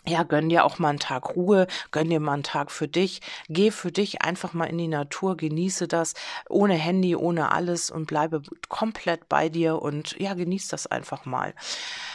ja, 0.07 0.25
gönn 0.25 0.49
dir 0.49 0.65
auch 0.65 0.79
mal 0.79 0.89
einen 0.89 0.99
Tag 0.99 1.37
Ruhe, 1.37 1.69
gönn 1.93 2.11
dir 2.11 2.19
mal 2.19 2.35
einen 2.35 2.43
Tag 2.43 2.73
für 2.73 2.89
dich, 2.89 3.21
geh 3.49 3.71
für 3.71 3.93
dich 3.93 4.23
einfach 4.23 4.53
mal 4.53 4.65
in 4.65 4.79
die 4.79 4.89
Natur, 4.89 5.37
genieße 5.37 5.87
das, 5.87 6.15
ohne 6.49 6.75
Handy, 6.75 7.15
ohne 7.15 7.53
alles 7.53 7.91
und 7.91 8.07
bleibe 8.07 8.43
komplett 8.69 9.29
bei 9.29 9.49
dir 9.49 9.81
und 9.81 10.19
ja, 10.19 10.35
genieß 10.35 10.69
das 10.69 10.89
einfach 10.89 11.25
mal. 11.25 11.55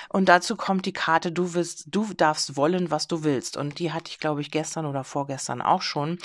Und 0.09 0.29
dazu 0.29 0.55
kommt 0.55 0.85
die 0.85 0.93
Karte, 0.93 1.31
du 1.31 1.53
willst, 1.53 1.85
du 1.87 2.13
darfst 2.13 2.55
wollen, 2.55 2.91
was 2.91 3.07
du 3.07 3.23
willst. 3.23 3.57
Und 3.57 3.79
die 3.79 3.91
hatte 3.91 4.11
ich, 4.11 4.19
glaube 4.19 4.41
ich, 4.41 4.51
gestern 4.51 4.85
oder 4.85 5.03
vorgestern 5.03 5.61
auch 5.61 5.81
schon. 5.81 6.17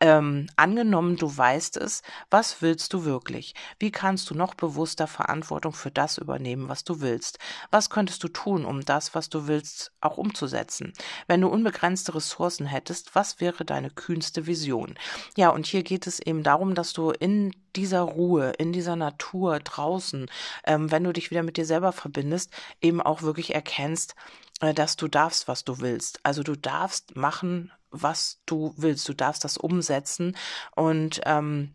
Ähm, 0.00 0.46
angenommen, 0.56 1.16
du 1.16 1.34
weißt 1.34 1.76
es, 1.76 2.02
was 2.30 2.60
willst 2.62 2.92
du 2.92 3.04
wirklich? 3.04 3.54
Wie 3.78 3.90
kannst 3.90 4.30
du 4.30 4.34
noch 4.34 4.54
bewusster 4.54 5.06
Verantwortung 5.06 5.72
für 5.72 5.90
das 5.90 6.18
übernehmen, 6.18 6.68
was 6.68 6.84
du 6.84 7.00
willst? 7.00 7.38
Was 7.70 7.90
könntest 7.90 8.22
du 8.22 8.28
tun, 8.28 8.64
um 8.64 8.84
das, 8.84 9.14
was 9.14 9.28
du 9.28 9.46
willst, 9.46 9.92
auch 10.00 10.18
umzusetzen? 10.18 10.92
Wenn 11.26 11.40
du 11.40 11.48
unbegrenzte 11.48 12.14
Ressourcen 12.14 12.66
hättest, 12.66 13.14
was 13.14 13.40
wäre 13.40 13.64
deine 13.64 13.90
kühnste 13.90 14.46
Vision? 14.46 14.94
Ja, 15.36 15.50
und 15.50 15.66
hier 15.66 15.82
geht 15.82 16.06
es 16.06 16.20
eben 16.20 16.42
darum, 16.42 16.74
dass 16.74 16.92
du 16.92 17.10
in 17.10 17.52
dieser 17.74 18.00
Ruhe, 18.00 18.52
in 18.58 18.72
dieser 18.72 18.96
Natur 18.96 19.58
draußen, 19.60 20.30
ähm, 20.64 20.90
wenn 20.90 21.04
du 21.04 21.12
dich 21.12 21.30
wieder 21.30 21.42
mit 21.42 21.56
dir 21.56 21.66
selber 21.66 21.92
verbindest, 21.92 22.50
eben 22.80 23.00
auch 23.00 23.22
wirklich 23.22 23.54
erkennst, 23.54 24.14
äh, 24.60 24.72
dass 24.72 24.96
du 24.96 25.08
darfst, 25.08 25.48
was 25.48 25.64
du 25.64 25.80
willst. 25.80 26.20
Also 26.22 26.42
du 26.42 26.56
darfst 26.56 27.16
machen, 27.16 27.70
was 27.90 28.40
du 28.46 28.74
willst. 28.76 29.08
Du 29.08 29.14
darfst 29.14 29.44
das 29.44 29.56
umsetzen 29.56 30.36
und 30.74 31.20
ähm, 31.24 31.74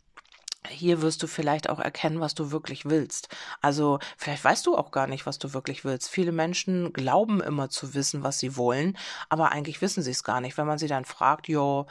hier 0.68 1.02
wirst 1.02 1.24
du 1.24 1.28
vielleicht 1.28 1.70
auch 1.70 1.80
erkennen, 1.80 2.20
was 2.20 2.36
du 2.36 2.52
wirklich 2.52 2.86
willst. 2.86 3.30
Also 3.62 4.00
vielleicht 4.18 4.44
weißt 4.44 4.66
du 4.66 4.78
auch 4.78 4.92
gar 4.92 5.08
nicht, 5.08 5.26
was 5.26 5.40
du 5.40 5.54
wirklich 5.54 5.84
willst. 5.84 6.10
Viele 6.10 6.32
Menschen 6.32 6.94
glauben 6.94 7.42
immer 7.42 7.70
zu 7.70 7.94
wissen, 7.94 8.24
was 8.24 8.40
sie 8.40 8.56
wollen, 8.58 8.98
aber 9.30 9.52
eigentlich 9.52 9.82
wissen 9.82 10.04
sie 10.04 10.12
es 10.12 10.24
gar 10.24 10.40
nicht. 10.40 10.58
Wenn 10.58 10.68
man 10.68 10.78
sie 10.78 10.88
dann 10.88 11.06
fragt, 11.06 11.48
ja, 11.48 11.86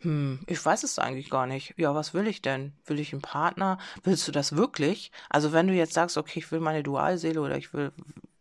hm, 0.00 0.40
ich 0.46 0.64
weiß 0.64 0.82
es 0.82 0.98
eigentlich 0.98 1.30
gar 1.30 1.46
nicht. 1.46 1.74
Ja, 1.76 1.94
was 1.94 2.14
will 2.14 2.26
ich 2.26 2.42
denn? 2.42 2.72
Will 2.84 2.98
ich 2.98 3.12
einen 3.12 3.22
Partner? 3.22 3.78
Willst 4.02 4.26
du 4.26 4.32
das 4.32 4.56
wirklich? 4.56 5.12
Also 5.30 5.52
wenn 5.52 5.68
du 5.68 5.74
jetzt 5.74 5.94
sagst, 5.94 6.16
okay, 6.16 6.40
ich 6.40 6.50
will 6.50 6.60
meine 6.60 6.82
Dualseele 6.82 7.40
oder 7.40 7.56
ich 7.56 7.72
will, 7.72 7.92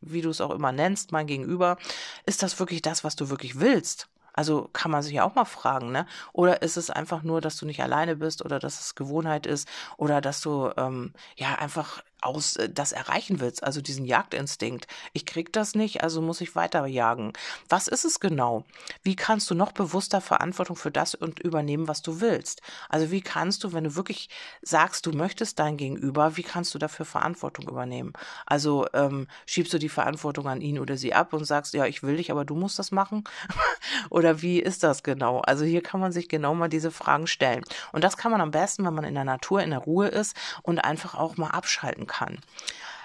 wie 0.01 0.21
du 0.21 0.29
es 0.29 0.41
auch 0.41 0.51
immer 0.51 0.71
nennst, 0.71 1.11
mein 1.11 1.27
Gegenüber, 1.27 1.77
ist 2.25 2.43
das 2.43 2.59
wirklich 2.59 2.81
das, 2.81 3.03
was 3.03 3.15
du 3.15 3.29
wirklich 3.29 3.59
willst? 3.59 4.09
Also 4.35 4.69
kann 4.73 4.91
man 4.91 5.01
sich 5.01 5.13
ja 5.13 5.23
auch 5.23 5.35
mal 5.35 5.45
fragen, 5.45 5.91
ne? 5.91 6.05
Oder 6.33 6.61
ist 6.61 6.77
es 6.77 6.89
einfach 6.89 7.23
nur, 7.23 7.41
dass 7.41 7.57
du 7.57 7.65
nicht 7.65 7.81
alleine 7.81 8.15
bist 8.17 8.43
oder 8.43 8.59
dass 8.59 8.79
es 8.81 8.95
Gewohnheit 8.95 9.45
ist 9.47 9.67
oder 9.97 10.21
dass 10.21 10.41
du 10.41 10.71
ähm, 10.77 11.13
ja 11.37 11.55
einfach 11.55 12.01
aus 12.25 12.55
äh, 12.55 12.69
das 12.69 12.91
erreichen 12.91 13.39
willst, 13.39 13.63
also 13.63 13.81
diesen 13.81 14.05
Jagdinstinkt. 14.05 14.87
Ich 15.13 15.25
krieg 15.25 15.53
das 15.53 15.75
nicht, 15.75 16.03
also 16.03 16.21
muss 16.21 16.41
ich 16.41 16.55
weiter 16.55 16.85
jagen. 16.85 17.33
Was 17.69 17.87
ist 17.87 18.03
es 18.03 18.19
genau? 18.19 18.65
Wie 19.03 19.15
kannst 19.15 19.49
du 19.49 19.55
noch 19.55 19.71
bewusster 19.71 20.21
Verantwortung 20.21 20.75
für 20.75 20.91
das 20.91 21.15
und 21.15 21.39
übernehmen, 21.39 21.87
was 21.87 22.01
du 22.01 22.21
willst? 22.21 22.61
Also 22.89 23.11
wie 23.11 23.21
kannst 23.21 23.63
du, 23.63 23.73
wenn 23.73 23.83
du 23.83 23.95
wirklich 23.95 24.29
sagst, 24.61 25.05
du 25.05 25.11
möchtest 25.11 25.59
dein 25.59 25.77
Gegenüber, 25.77 26.35
wie 26.37 26.43
kannst 26.43 26.73
du 26.73 26.79
dafür 26.79 27.05
Verantwortung 27.05 27.67
übernehmen? 27.69 28.13
Also 28.45 28.87
ähm, 28.93 29.27
schiebst 29.45 29.73
du 29.73 29.77
die 29.77 29.89
Verantwortung 29.89 30.47
an 30.47 30.61
ihn 30.61 30.79
oder 30.79 30.97
sie 30.97 31.13
ab 31.13 31.33
und 31.33 31.45
sagst, 31.45 31.73
ja, 31.73 31.85
ich 31.85 32.03
will 32.03 32.17
dich, 32.17 32.31
aber 32.31 32.45
du 32.45 32.55
musst 32.55 32.79
das 32.79 32.91
machen? 32.91 33.23
oder 34.09 34.41
wie 34.41 34.59
ist 34.59 34.83
das 34.83 35.03
genau? 35.03 35.39
Also 35.41 35.63
hier 35.63 35.83
kann 35.83 35.99
man 35.99 36.11
sich 36.11 36.27
genau 36.27 36.55
mal 36.55 36.69
diese 36.69 36.91
Fragen 36.91 37.27
stellen. 37.27 37.63
Und 37.91 38.03
das 38.03 38.17
kann 38.17 38.31
man 38.31 38.41
am 38.41 38.51
besten, 38.51 38.83
wenn 38.85 38.95
man 38.95 39.03
in 39.03 39.13
der 39.13 39.23
Natur, 39.23 39.61
in 39.61 39.69
der 39.69 39.79
Ruhe 39.79 40.07
ist 40.07 40.35
und 40.63 40.79
einfach 40.79 41.15
auch 41.15 41.37
mal 41.37 41.49
abschalten 41.49 42.07
kann 42.07 42.14
kann. 42.17 42.39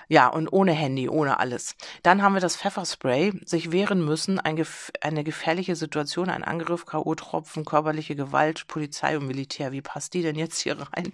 Ja, 0.08 0.26
und 0.26 0.52
ohne 0.52 0.72
Handy, 0.72 1.08
ohne 1.08 1.38
alles. 1.38 1.76
Dann 2.02 2.20
haben 2.20 2.34
wir 2.34 2.40
das 2.40 2.56
Pfefferspray, 2.56 3.32
sich 3.44 3.70
wehren 3.70 4.04
müssen, 4.04 4.40
ein 4.40 4.56
gef 4.56 4.90
eine 5.00 5.22
gefährliche 5.22 5.76
Situation, 5.76 6.28
ein 6.28 6.42
Angriff, 6.42 6.84
K.O.-Tropfen, 6.84 7.64
körperliche 7.64 8.16
Gewalt, 8.16 8.66
Polizei 8.66 9.16
und 9.16 9.28
Militär. 9.28 9.70
Wie 9.70 9.82
passt 9.82 10.14
die 10.14 10.22
denn 10.22 10.34
jetzt 10.34 10.58
hier 10.58 10.76
rein? 10.80 11.12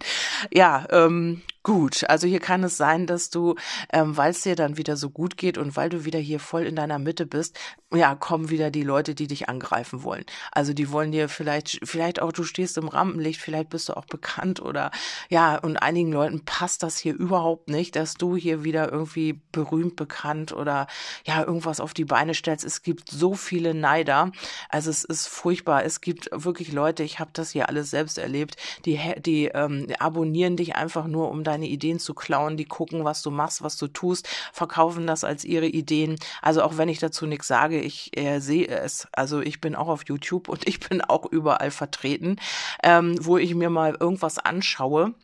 Ja, 0.51 0.87
ähm, 0.91 1.43
gut. 1.67 2.09
Also 2.09 2.29
hier 2.29 2.39
kann 2.39 2.63
es 2.63 2.77
sein, 2.77 3.09
dass 3.09 3.29
du, 3.29 3.57
ähm, 3.93 4.17
weil 4.17 4.31
es 4.31 4.43
dir 4.43 4.55
dann 4.55 4.77
wieder 4.77 4.97
so 4.97 5.11
gut 5.11 5.37
geht 5.37 5.59
und 5.59 5.75
weil 5.75 5.89
du 5.89 6.05
wieder 6.05 6.21
hier 6.21 6.39
voll 6.39 6.63
in 6.63 6.77
deiner 6.77 7.01
Mitte 7.01 7.27
bist, 7.27 7.59
ja, 7.93 8.15
kommen 8.15 8.51
wieder 8.51 8.71
die 8.71 8.85
Leute, 8.85 9.17
die 9.17 9.27
dich 9.27 9.49
angreifen 9.49 10.05
wollen. 10.05 10.25
Also 10.53 10.73
die 10.73 10.93
wollen 10.93 11.11
dir 11.11 11.29
vielleicht, 11.29 11.81
vielleicht 11.83 12.23
auch, 12.23 12.31
du 12.31 12.45
stehst 12.45 12.79
im 12.79 12.87
Rampenlicht, 12.87 13.41
vielleicht 13.41 13.71
bist 13.71 13.89
du 13.89 13.97
auch 13.97 14.05
bekannt 14.05 14.63
oder 14.63 14.93
ja, 15.29 15.59
und 15.59 15.77
einigen 15.77 16.13
Leuten 16.13 16.45
passt 16.45 16.85
das 16.85 16.99
hier 16.99 17.15
überhaupt 17.15 17.69
nicht, 17.69 17.97
dass 17.97 18.15
du 18.15 18.37
hier 18.37 18.63
wieder 18.63 18.93
irgendwie 18.93 19.41
berühmt, 19.51 19.97
bekannt 19.97 20.53
oder 20.53 20.87
ja, 21.25 21.43
irgendwas 21.43 21.81
auf 21.81 21.95
die 21.95 22.05
Beine 22.05 22.35
stellst. 22.35 22.65
Es 22.65 22.83
gibt 22.83 23.11
so 23.11 23.35
viele 23.35 23.75
Neider. 23.75 24.31
Also 24.69 24.91
es 24.91 25.03
ist 25.03 25.27
furchtbar. 25.27 25.85
Es 25.85 26.01
gibt 26.01 26.29
wirklich 26.33 26.71
Leute, 26.71 27.03
ich 27.03 27.19
habe 27.19 27.31
das 27.33 27.51
hier 27.51 27.69
alles 27.69 27.91
selbst 27.91 28.19
erlebt, 28.19 28.57
die, 28.85 29.01
die 29.19 29.47
ähm, 29.47 29.89
abonnieren 29.99 30.57
dich 30.57 30.77
einfach 30.77 31.09
nur, 31.09 31.29
um 31.29 31.43
dein 31.43 31.56
deine 31.57 31.67
Ideen 31.67 31.99
zu 31.99 32.13
klauen, 32.13 32.57
die 32.57 32.67
gucken, 32.67 33.05
was 33.05 33.23
du 33.23 33.31
machst, 33.31 33.63
was 33.63 33.79
du 33.79 33.89
tust, 33.89 34.29
verkaufen 34.53 35.07
das 35.07 35.25
als 35.25 35.45
ihre 35.45 35.67
Ideen. 35.67 36.17
Also 36.43 36.63
auch 36.63 36.77
wenn 36.77 36.91
ich 36.91 36.99
dazu 36.99 37.27
nichts 37.27 37.47
sage, 37.47 37.81
ich 37.81 38.17
äh, 38.17 38.41
sehe 38.41 38.69
es. 38.69 39.09
Also 39.13 39.41
ich 39.41 39.61
bin 39.61 39.75
auch 39.75 39.89
auf 39.89 40.03
YouTube 40.07 40.49
und 40.49 40.69
ich 40.69 40.81
bin 40.81 41.01
auch 41.01 41.25
überall 41.25 41.71
vertreten, 41.71 42.37
ähm, 42.83 43.17
wo 43.21 43.39
ich 43.39 43.55
mir 43.55 43.71
mal 43.71 43.97
irgendwas 43.99 44.39
anschaue 44.39 45.15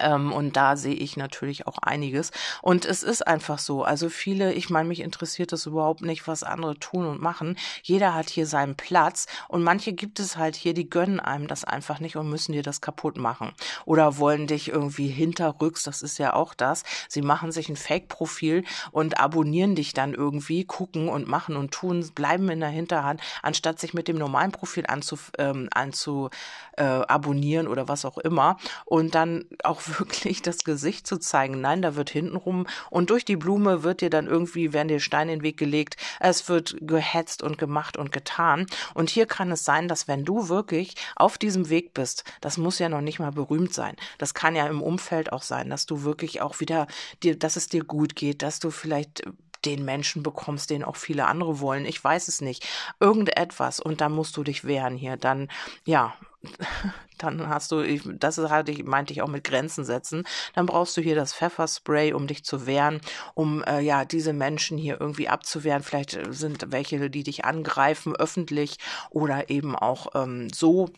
ähm, 0.00 0.32
und 0.32 0.56
da 0.56 0.76
sehe 0.76 0.94
ich 0.94 1.16
natürlich 1.16 1.66
auch 1.66 1.78
einiges. 1.78 2.30
Und 2.62 2.84
es 2.84 3.02
ist 3.02 3.26
einfach 3.26 3.58
so. 3.58 3.84
Also 3.84 4.08
viele, 4.08 4.52
ich 4.52 4.70
meine, 4.70 4.88
mich 4.88 5.00
interessiert 5.00 5.52
das 5.52 5.66
überhaupt 5.66 6.02
nicht, 6.02 6.26
was 6.26 6.42
andere 6.42 6.78
tun 6.78 7.06
und 7.06 7.20
machen. 7.20 7.56
Jeder 7.82 8.14
hat 8.14 8.30
hier 8.30 8.46
seinen 8.46 8.76
Platz. 8.76 9.26
Und 9.48 9.62
manche 9.62 9.92
gibt 9.92 10.20
es 10.20 10.36
halt 10.36 10.56
hier, 10.56 10.74
die 10.74 10.88
gönnen 10.88 11.20
einem 11.20 11.48
das 11.48 11.64
einfach 11.64 12.00
nicht 12.00 12.16
und 12.16 12.28
müssen 12.28 12.52
dir 12.52 12.62
das 12.62 12.80
kaputt 12.80 13.16
machen. 13.16 13.52
Oder 13.84 14.18
wollen 14.18 14.46
dich 14.46 14.68
irgendwie 14.68 15.08
hinterrücks, 15.08 15.82
das 15.82 16.02
ist 16.02 16.18
ja 16.18 16.34
auch 16.34 16.54
das. 16.54 16.84
Sie 17.08 17.22
machen 17.22 17.52
sich 17.52 17.68
ein 17.68 17.76
Fake-Profil 17.76 18.64
und 18.90 19.18
abonnieren 19.18 19.74
dich 19.74 19.92
dann 19.92 20.14
irgendwie, 20.14 20.64
gucken 20.64 21.08
und 21.08 21.28
machen 21.28 21.56
und 21.56 21.72
tun, 21.72 22.08
bleiben 22.14 22.48
in 22.48 22.60
der 22.60 22.68
Hinterhand, 22.68 23.20
anstatt 23.42 23.78
sich 23.78 23.94
mit 23.94 24.08
dem 24.08 24.18
normalen 24.18 24.52
Profil 24.52 24.84
anzu, 24.86 25.18
ähm, 25.38 25.68
anzu 25.72 26.30
äh, 26.76 26.82
abonnieren 26.84 27.68
oder 27.68 27.88
was 27.88 28.04
auch 28.04 28.18
immer. 28.18 28.56
Und 28.84 29.14
dann 29.14 29.44
auch 29.64 29.85
wirklich 29.98 30.42
das 30.42 30.64
Gesicht 30.64 31.06
zu 31.06 31.18
zeigen. 31.18 31.60
Nein, 31.60 31.82
da 31.82 31.96
wird 31.96 32.10
hintenrum 32.10 32.66
und 32.90 33.10
durch 33.10 33.24
die 33.24 33.36
Blume 33.36 33.82
wird 33.82 34.00
dir 34.00 34.10
dann 34.10 34.26
irgendwie, 34.26 34.72
werden 34.72 34.88
dir 34.88 35.00
Steine 35.00 35.32
in 35.32 35.38
den 35.38 35.44
Weg 35.44 35.56
gelegt. 35.56 35.96
Es 36.20 36.48
wird 36.48 36.76
gehetzt 36.80 37.42
und 37.42 37.58
gemacht 37.58 37.96
und 37.96 38.12
getan. 38.12 38.66
Und 38.94 39.10
hier 39.10 39.26
kann 39.26 39.50
es 39.52 39.64
sein, 39.64 39.88
dass 39.88 40.08
wenn 40.08 40.24
du 40.24 40.48
wirklich 40.48 40.94
auf 41.16 41.38
diesem 41.38 41.68
Weg 41.68 41.94
bist, 41.94 42.24
das 42.40 42.58
muss 42.58 42.78
ja 42.78 42.88
noch 42.88 43.00
nicht 43.00 43.18
mal 43.18 43.32
berühmt 43.32 43.74
sein. 43.74 43.96
Das 44.18 44.34
kann 44.34 44.56
ja 44.56 44.66
im 44.66 44.82
Umfeld 44.82 45.32
auch 45.32 45.42
sein, 45.42 45.70
dass 45.70 45.86
du 45.86 46.02
wirklich 46.02 46.40
auch 46.40 46.60
wieder 46.60 46.86
dir, 47.22 47.38
dass 47.38 47.56
es 47.56 47.68
dir 47.68 47.84
gut 47.84 48.16
geht, 48.16 48.42
dass 48.42 48.60
du 48.60 48.70
vielleicht 48.70 49.24
den 49.66 49.84
Menschen 49.84 50.22
bekommst, 50.22 50.70
den 50.70 50.84
auch 50.84 50.96
viele 50.96 51.26
andere 51.26 51.60
wollen. 51.60 51.84
Ich 51.84 52.02
weiß 52.02 52.28
es 52.28 52.40
nicht. 52.40 52.66
Irgendetwas 53.00 53.80
und 53.80 54.00
dann 54.00 54.12
musst 54.12 54.36
du 54.36 54.44
dich 54.44 54.64
wehren 54.64 54.96
hier. 54.96 55.16
Dann, 55.16 55.48
ja, 55.84 56.14
dann 57.18 57.48
hast 57.48 57.72
du, 57.72 57.82
das 58.14 58.38
hatte 58.38 58.70
ich, 58.72 58.84
meinte 58.84 59.12
ich 59.12 59.22
auch 59.22 59.28
mit 59.28 59.44
Grenzen 59.44 59.84
setzen, 59.84 60.24
dann 60.54 60.66
brauchst 60.66 60.96
du 60.96 61.00
hier 61.00 61.16
das 61.16 61.34
Pfefferspray, 61.34 62.12
um 62.12 62.26
dich 62.26 62.44
zu 62.44 62.66
wehren, 62.66 63.00
um 63.34 63.64
äh, 63.64 63.80
ja 63.80 64.04
diese 64.04 64.32
Menschen 64.32 64.78
hier 64.78 65.00
irgendwie 65.00 65.28
abzuwehren. 65.28 65.82
Vielleicht 65.82 66.14
äh, 66.14 66.32
sind 66.32 66.70
welche, 66.70 67.10
die 67.10 67.24
dich 67.24 67.44
angreifen, 67.44 68.14
öffentlich 68.14 68.78
oder 69.10 69.50
eben 69.50 69.74
auch 69.74 70.08
ähm, 70.14 70.48
so 70.50 70.90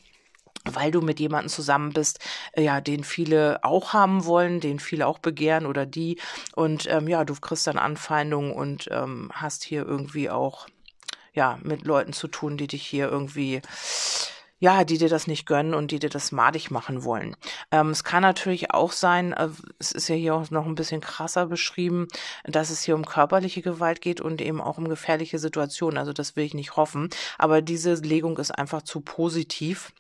weil 0.65 0.91
du 0.91 1.01
mit 1.01 1.21
jemandem 1.21 1.49
zusammen 1.49 1.93
bist, 1.93 2.21
äh, 2.53 2.63
ja, 2.63 2.81
den 2.81 3.05
viele 3.05 3.65
auch 3.65 3.93
haben 3.93 4.25
wollen, 4.25 4.61
den 4.61 4.79
viele 4.79 5.07
auch 5.07 5.19
begehren 5.19 5.67
oder 5.67 5.87
die. 5.87 6.19
Und 6.55 6.87
ähm, 6.91 7.09
ja, 7.09 7.25
du 7.25 7.35
kriegst 7.35 7.67
dann 7.67 7.79
Anfeindungen 7.79 8.53
und 8.53 8.89
ähm, 8.91 9.31
hast 9.33 9.65
hier 9.65 9.85
irgendwie 9.87 10.31
auch 10.31 10.67
ja 11.35 11.59
mit 11.63 11.85
Leuten 11.85 12.13
zu 12.13 12.29
tun, 12.29 12.57
die 12.57 12.67
dich 12.67 12.85
hier 12.85 13.09
irgendwie 13.09 13.63
ja, 14.61 14.85
die 14.85 14.99
dir 14.99 15.09
das 15.09 15.27
nicht 15.27 15.47
gönnen 15.47 15.75
und 15.75 15.91
die 15.93 16.01
dir 16.01 16.11
das 16.11 16.33
madig 16.33 16.71
machen 16.71 17.05
wollen. 17.05 17.37
Ähm, 17.71 17.91
es 17.91 18.03
kann 18.03 18.23
natürlich 18.23 18.73
auch 18.73 18.91
sein, 18.93 19.33
äh, 19.33 19.49
es 19.79 19.93
ist 19.93 20.09
ja 20.09 20.17
hier 20.17 20.35
auch 20.35 20.51
noch 20.51 20.67
ein 20.67 20.75
bisschen 20.75 21.01
krasser 21.01 21.47
beschrieben, 21.47 22.09
dass 22.45 22.71
es 22.71 22.83
hier 22.83 22.97
um 22.97 23.07
körperliche 23.07 23.63
Gewalt 23.63 24.01
geht 24.01 24.21
und 24.21 24.41
eben 24.41 24.61
auch 24.61 24.79
um 24.79 24.89
gefährliche 24.89 25.39
Situationen. 25.39 25.99
Also 25.99 26.13
das 26.13 26.35
will 26.35 26.45
ich 26.45 26.55
nicht 26.55 26.77
hoffen. 26.77 27.09
Aber 27.39 27.63
diese 27.63 27.95
Legung 27.95 28.37
ist 28.39 28.51
einfach 28.51 28.83
zu 28.83 29.01
positiv 29.01 29.93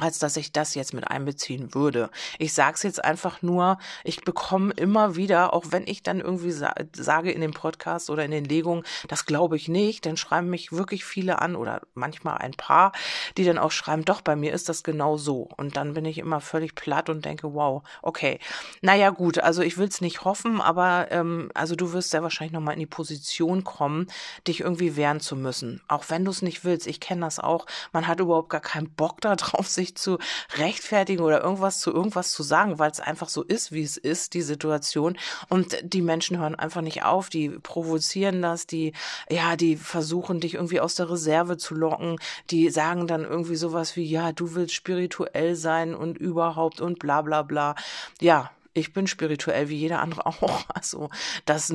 als 0.00 0.18
dass 0.18 0.36
ich 0.36 0.52
das 0.52 0.74
jetzt 0.74 0.94
mit 0.94 1.08
einbeziehen 1.08 1.74
würde. 1.74 2.10
Ich 2.38 2.52
sage 2.52 2.74
es 2.74 2.82
jetzt 2.82 3.04
einfach 3.04 3.42
nur, 3.42 3.78
ich 4.04 4.22
bekomme 4.22 4.72
immer 4.74 5.16
wieder, 5.16 5.52
auch 5.52 5.66
wenn 5.70 5.86
ich 5.86 6.02
dann 6.02 6.20
irgendwie 6.20 6.50
sa 6.50 6.74
sage 6.94 7.30
in 7.30 7.40
dem 7.40 7.52
Podcast 7.52 8.10
oder 8.10 8.24
in 8.24 8.30
den 8.30 8.44
Legungen, 8.44 8.84
das 9.08 9.26
glaube 9.26 9.56
ich 9.56 9.68
nicht, 9.68 10.06
dann 10.06 10.16
schreiben 10.16 10.50
mich 10.50 10.72
wirklich 10.72 11.04
viele 11.04 11.40
an 11.40 11.56
oder 11.56 11.82
manchmal 11.94 12.38
ein 12.38 12.52
paar, 12.52 12.92
die 13.36 13.44
dann 13.44 13.58
auch 13.58 13.70
schreiben, 13.70 14.04
doch, 14.04 14.20
bei 14.22 14.36
mir 14.36 14.52
ist 14.52 14.68
das 14.68 14.82
genau 14.82 15.16
so. 15.16 15.48
Und 15.56 15.76
dann 15.76 15.94
bin 15.94 16.04
ich 16.04 16.18
immer 16.18 16.40
völlig 16.40 16.74
platt 16.74 17.08
und 17.08 17.24
denke, 17.24 17.54
wow, 17.54 17.82
okay. 18.02 18.38
Naja 18.82 19.10
gut, 19.10 19.38
also 19.38 19.62
ich 19.62 19.78
will 19.78 19.88
es 19.88 20.00
nicht 20.00 20.24
hoffen, 20.24 20.60
aber 20.60 21.08
ähm, 21.10 21.50
also 21.54 21.76
du 21.76 21.92
wirst 21.92 22.10
sehr 22.10 22.22
wahrscheinlich 22.22 22.52
nochmal 22.52 22.74
in 22.74 22.80
die 22.80 22.86
Position 22.86 23.64
kommen, 23.64 24.06
dich 24.46 24.60
irgendwie 24.60 24.96
wehren 24.96 25.20
zu 25.20 25.36
müssen. 25.36 25.82
Auch 25.88 26.04
wenn 26.08 26.24
du 26.24 26.30
es 26.30 26.42
nicht 26.42 26.64
willst. 26.64 26.86
Ich 26.86 27.00
kenne 27.00 27.22
das 27.22 27.38
auch. 27.38 27.66
Man 27.92 28.06
hat 28.06 28.20
überhaupt 28.20 28.50
gar 28.50 28.60
keinen 28.60 28.90
Bock 28.90 29.20
darauf, 29.20 29.68
sich 29.68 29.89
sich 29.90 29.96
zu 29.96 30.18
rechtfertigen 30.56 31.22
oder 31.22 31.42
irgendwas 31.42 31.80
zu 31.80 31.92
irgendwas 31.92 32.32
zu 32.32 32.42
sagen, 32.42 32.78
weil 32.78 32.90
es 32.90 33.00
einfach 33.00 33.28
so 33.28 33.42
ist, 33.42 33.72
wie 33.72 33.82
es 33.82 33.96
ist, 33.96 34.34
die 34.34 34.42
Situation. 34.42 35.16
Und 35.48 35.76
die 35.82 36.02
Menschen 36.02 36.38
hören 36.38 36.54
einfach 36.54 36.80
nicht 36.80 37.04
auf, 37.04 37.28
die 37.28 37.50
provozieren 37.50 38.42
das, 38.42 38.66
die, 38.66 38.92
ja, 39.28 39.56
die 39.56 39.76
versuchen 39.76 40.40
dich 40.40 40.54
irgendwie 40.54 40.80
aus 40.80 40.94
der 40.94 41.10
Reserve 41.10 41.56
zu 41.56 41.74
locken, 41.74 42.16
die 42.50 42.70
sagen 42.70 43.06
dann 43.06 43.24
irgendwie 43.24 43.56
sowas 43.56 43.96
wie, 43.96 44.04
ja, 44.04 44.32
du 44.32 44.54
willst 44.54 44.74
spirituell 44.74 45.54
sein 45.56 45.94
und 45.94 46.18
überhaupt 46.18 46.80
und 46.80 46.98
bla 46.98 47.22
bla 47.22 47.42
bla. 47.42 47.74
Ja, 48.20 48.50
ich 48.72 48.92
bin 48.92 49.06
spirituell 49.06 49.68
wie 49.68 49.76
jeder 49.76 50.00
andere 50.00 50.26
auch. 50.26 50.64
Also 50.68 51.10
das, 51.44 51.72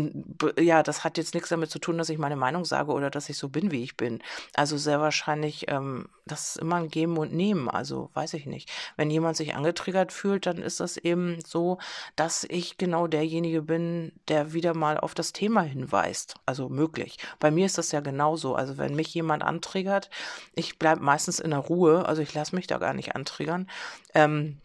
ja, 0.60 0.84
das 0.84 1.04
hat 1.04 1.18
jetzt 1.18 1.34
nichts 1.34 1.50
damit 1.50 1.70
zu 1.70 1.80
tun, 1.80 1.98
dass 1.98 2.10
ich 2.10 2.18
meine 2.18 2.36
Meinung 2.36 2.66
sage 2.66 2.92
oder 2.92 3.10
dass 3.10 3.30
ich 3.30 3.38
so 3.38 3.50
bin, 3.50 3.72
wie 3.72 3.84
ich 3.84 3.98
bin. 3.98 4.22
Also 4.54 4.78
sehr 4.78 5.02
wahrscheinlich, 5.02 5.66
ähm, 5.70 6.08
das 6.26 6.50
ist 6.50 6.58
immer 6.58 6.78
ein 6.78 6.90
Geben 6.90 7.18
und 7.18 7.34
Nehmen. 7.34 7.70
Also 7.70 8.10
weiß 8.14 8.34
ich 8.36 8.46
nicht. 8.46 8.70
Wenn 8.98 9.10
jemand 9.10 9.38
sich 9.38 9.56
angetriggert 9.56 10.12
fühlt, 10.12 10.46
dann 10.46 10.58
ist 10.58 10.80
das 10.80 10.98
eben 10.98 11.40
so, 11.46 11.78
dass 12.16 12.46
ich 12.46 12.78
genau 12.78 13.08
derjenige 13.08 13.62
bin, 13.62 14.12
der 14.28 14.54
wieder 14.54 14.74
mal 14.74 14.98
auf 14.98 15.14
das 15.14 15.34
Thema 15.34 15.62
hinweist. 15.62 16.36
Also 16.46 16.70
möglich. 16.70 17.18
Bei 17.40 17.52
mir 17.52 17.66
ist 17.66 17.78
das 17.78 17.92
ja 17.92 18.00
genauso. 18.00 18.56
Also 18.56 18.78
wenn 18.78 18.96
mich 18.96 19.14
jemand 19.14 19.44
antriggert, 19.44 20.10
ich 20.54 20.80
bleibe 20.80 21.02
meistens 21.02 21.40
in 21.40 21.52
der 21.52 21.60
Ruhe. 21.60 22.06
Also 22.06 22.22
ich 22.22 22.34
lasse 22.34 22.56
mich 22.56 22.68
da 22.68 22.78
gar 22.78 22.94
nicht 22.94 23.16
antriggern. 23.16 23.70
Ähm, 24.14 24.58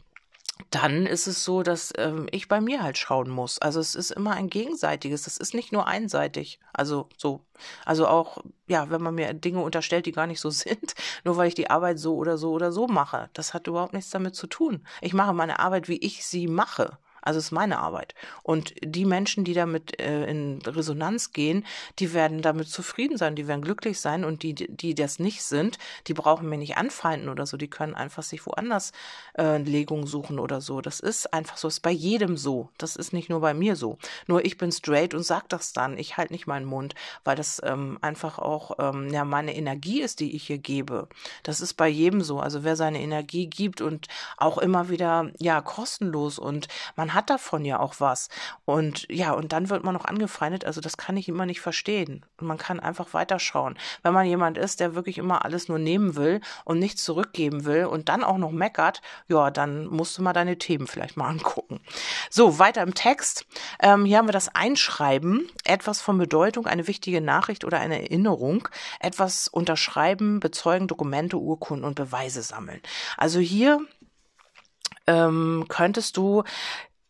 dann 0.71 1.07
ist 1.07 1.27
es 1.27 1.45
so, 1.45 1.63
dass 1.63 1.93
ähm, 1.97 2.27
ich 2.31 2.49
bei 2.49 2.61
mir 2.61 2.83
halt 2.83 2.99
schauen 2.99 3.31
muss. 3.31 3.59
Also 3.59 3.81
es 3.81 3.95
ist 3.95 4.11
immer 4.11 4.33
ein 4.33 4.49
gegenseitiges, 4.49 5.23
das 5.23 5.37
ist 5.37 5.55
nicht 5.55 5.73
nur 5.73 5.87
einseitig. 5.87 6.61
Also 6.73 7.09
so, 7.17 7.45
also 7.85 8.07
auch, 8.07 8.39
ja, 8.67 8.91
wenn 8.91 9.03
man 9.03 9.15
mir 9.15 9.33
Dinge 9.35 9.61
unterstellt, 9.61 10.07
die 10.07 10.13
gar 10.13 10.27
nicht 10.27 10.41
so 10.41 10.51
sind, 10.51 10.95
nur 11.25 11.37
weil 11.37 11.49
ich 11.49 11.55
die 11.55 11.71
Arbeit 11.71 11.99
so 11.99 12.17
oder 12.17 12.39
so 12.39 12.53
oder 12.53 12.73
so 12.73 12.87
mache. 12.87 13.31
Das 13.33 13.55
hat 13.55 13.67
überhaupt 13.67 13.95
nichts 13.95 14.11
damit 14.11 14.35
zu 14.35 14.47
tun. 14.47 14.87
Ich 15.01 15.15
mache 15.15 15.33
meine 15.33 15.59
Arbeit, 15.59 15.89
wie 15.89 15.99
ich 15.99 16.25
sie 16.27 16.47
mache. 16.47 16.99
Also 17.23 17.39
es 17.39 17.47
ist 17.47 17.51
meine 17.53 17.79
Arbeit. 17.79 18.15
Und 18.43 18.75
die 18.83 19.05
Menschen, 19.05 19.45
die 19.45 19.55
damit 19.55 20.01
äh, 20.01 20.25
in 20.27 20.61
Resonanz 20.63 21.33
gehen, 21.33 21.65
die 21.99 22.13
werden 22.13 22.43
damit 22.43 22.69
zufrieden 22.69 23.17
sein, 23.17 23.37
die 23.37 23.47
werden 23.47 23.63
glücklich 23.63 24.01
sein 24.01 24.25
und 24.25 24.43
die, 24.43 24.55
die 24.55 24.95
das 24.95 25.19
nicht 25.19 25.43
sind, 25.43 25.79
die 26.07 26.15
brauchen 26.15 26.49
mir 26.49 26.59
nicht 26.59 26.77
anfeinden 26.77 27.29
oder 27.29 27.47
so, 27.47 27.57
die 27.57 27.69
können 27.69 27.95
einfach 27.95 28.23
sich 28.23 28.45
woanders 28.47 28.93
äh, 29.39 29.59
Legung 29.59 30.07
suchen 30.07 30.39
oder 30.39 30.61
so. 30.61 30.81
Das 30.81 31.01
ist 31.01 31.33
einfach 31.33 31.57
so, 31.57 31.69
das 31.69 31.77
ist 31.77 31.81
bei 31.81 31.91
jedem 31.91 32.37
so. 32.37 32.69
Das 32.79 32.97
ist 32.97 33.13
nicht 33.13 33.29
nur 33.29 33.41
bei 33.41 33.55
mir 33.55 33.77
so. 33.77 33.99
Nur 34.27 34.45
ich 34.45 34.59
bin 34.59 34.73
straight 34.73 35.15
und 35.15 35.23
sag 35.23 35.49
das 35.49 35.73
dann. 35.73 35.99
Ich 35.99 36.17
halte 36.17 36.33
nicht 36.33 36.47
meinen 36.47 36.67
Mund, 36.67 36.95
weil 37.25 37.37
das 37.37 37.61
ähm, 37.65 37.99
einfach 38.01 38.39
auch 38.39 38.79
ähm, 38.79 39.11
ja 39.13 39.25
meine 39.25 39.55
Energie 39.55 40.01
ist, 40.01 40.21
die 40.21 40.35
ich 40.35 40.47
hier 40.47 40.59
gebe. 40.59 41.09
Das 41.43 41.61
ist 41.61 41.75
bei 41.75 41.89
jedem 41.89 42.23
so. 42.23 42.41
Also 42.41 42.65
wer 42.65 42.77
seine 42.77 43.01
Energie 43.01 43.47
gibt 43.47 43.81
und 43.81 44.09
auch 44.37 44.59
immer 44.59 44.89
wieder 44.89 45.31
ja 45.39 45.61
kostenlos 45.61 46.39
und 46.39 46.69
man 46.97 47.10
hat 47.15 47.31
davon 47.31 47.65
ja 47.65 47.81
auch 47.81 47.95
was. 47.99 48.29
Und 48.65 49.07
ja, 49.11 49.33
und 49.33 49.53
dann 49.53 49.71
wird 49.71 49.85
man 49.85 49.95
noch 49.95 50.05
angefeindet. 50.05 50.65
Also 50.65 50.81
das 50.81 50.97
kann 50.97 51.17
ich 51.17 51.29
immer 51.29 51.47
nicht 51.47 51.61
verstehen. 51.61 52.25
Man 52.41 52.59
kann 52.59 52.81
einfach 52.81 53.15
weiterschauen. 53.15 53.79
Wenn 54.03 54.15
man 54.15 54.27
jemand 54.27 54.59
ist, 54.59 54.81
der 54.81 54.95
wirklich 54.95 55.19
immer 55.19 55.45
alles 55.45 55.69
nur 55.69 55.79
nehmen 55.79 56.17
will 56.17 56.41
und 56.65 56.79
nichts 56.79 57.05
zurückgeben 57.05 57.65
will 57.65 57.87
und 57.87 58.09
dann 58.09 58.25
auch 58.25 58.39
noch 58.39 58.51
meckert, 58.51 59.03
ja, 59.29 59.51
dann 59.51 59.87
musst 59.87 60.19
du 60.19 60.23
mal 60.23 60.33
deine 60.33 60.59
Themen 60.59 60.87
vielleicht 60.87 61.17
mal 61.17 61.29
angucken. 61.29 61.81
So, 62.31 62.59
weiter 62.59 62.83
im 62.83 62.95
Text. 62.95 63.47
Ähm, 63.81 64.05
hier 64.05 64.19
haben 64.19 64.29
wir 64.29 64.33
das 64.33 64.55
Einschreiben. 64.55 65.49
Etwas 65.65 66.01
von 66.01 66.19
Bedeutung, 66.19 66.67
eine 66.67 66.87
wichtige 66.87 67.21
Nachricht 67.21 67.65
oder 67.65 67.79
eine 67.79 68.03
Erinnerung. 68.03 68.69
Etwas 69.01 69.49
unterschreiben, 69.49 70.41
bezeugen, 70.41 70.89
Dokumente, 70.89 71.37
Urkunden 71.37 71.85
und 71.85 71.95
Beweise 71.95 72.43
sammeln. 72.43 72.81
Also 73.17 73.41
hier 73.41 73.81
ähm, 75.07 75.67
könntest 75.69 76.17
du 76.17 76.45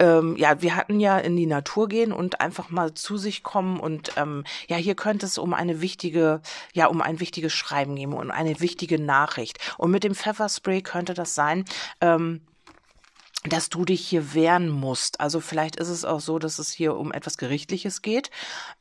ähm, 0.01 0.37
ja, 0.37 0.63
wir 0.63 0.75
hatten 0.75 0.99
ja 0.99 1.19
in 1.19 1.37
die 1.37 1.47
Natur 1.47 1.89
gehen 1.89 2.13
und 2.13 2.41
einfach 2.41 2.71
mal 2.71 2.95
zu 2.95 3.19
sich 3.19 3.43
kommen 3.43 3.79
und 3.79 4.13
ähm, 4.17 4.45
ja, 4.67 4.77
hier 4.77 4.97
könnte 4.97 5.27
es 5.27 5.39
um 5.39 5.55
eine 5.55 5.81
wichtige, 5.81 6.41
ja, 6.73 6.87
um 6.87 7.03
ein 7.03 7.21
wichtiges 7.21 7.53
Schreiben 7.53 7.95
gehen 7.95 8.15
und 8.15 8.31
eine 8.31 8.59
wichtige 8.61 8.99
Nachricht. 8.99 9.59
Und 9.79 9.91
mit 9.91 10.03
dem 10.03 10.15
Pfefferspray 10.15 10.81
könnte 10.81 11.15
das 11.15 11.35
sein, 11.35 11.65
ähm, 12.01 12.41
dass 13.45 13.71
du 13.71 13.85
dich 13.85 14.07
hier 14.07 14.35
wehren 14.35 14.69
musst. 14.69 15.21
Also 15.21 15.41
vielleicht 15.41 15.77
ist 15.77 15.89
es 15.89 16.05
auch 16.05 16.21
so, 16.21 16.39
dass 16.39 16.59
es 16.59 16.73
hier 16.73 16.97
um 16.97 17.11
etwas 17.13 17.39
Gerichtliches 17.39 18.03
geht, 18.03 18.31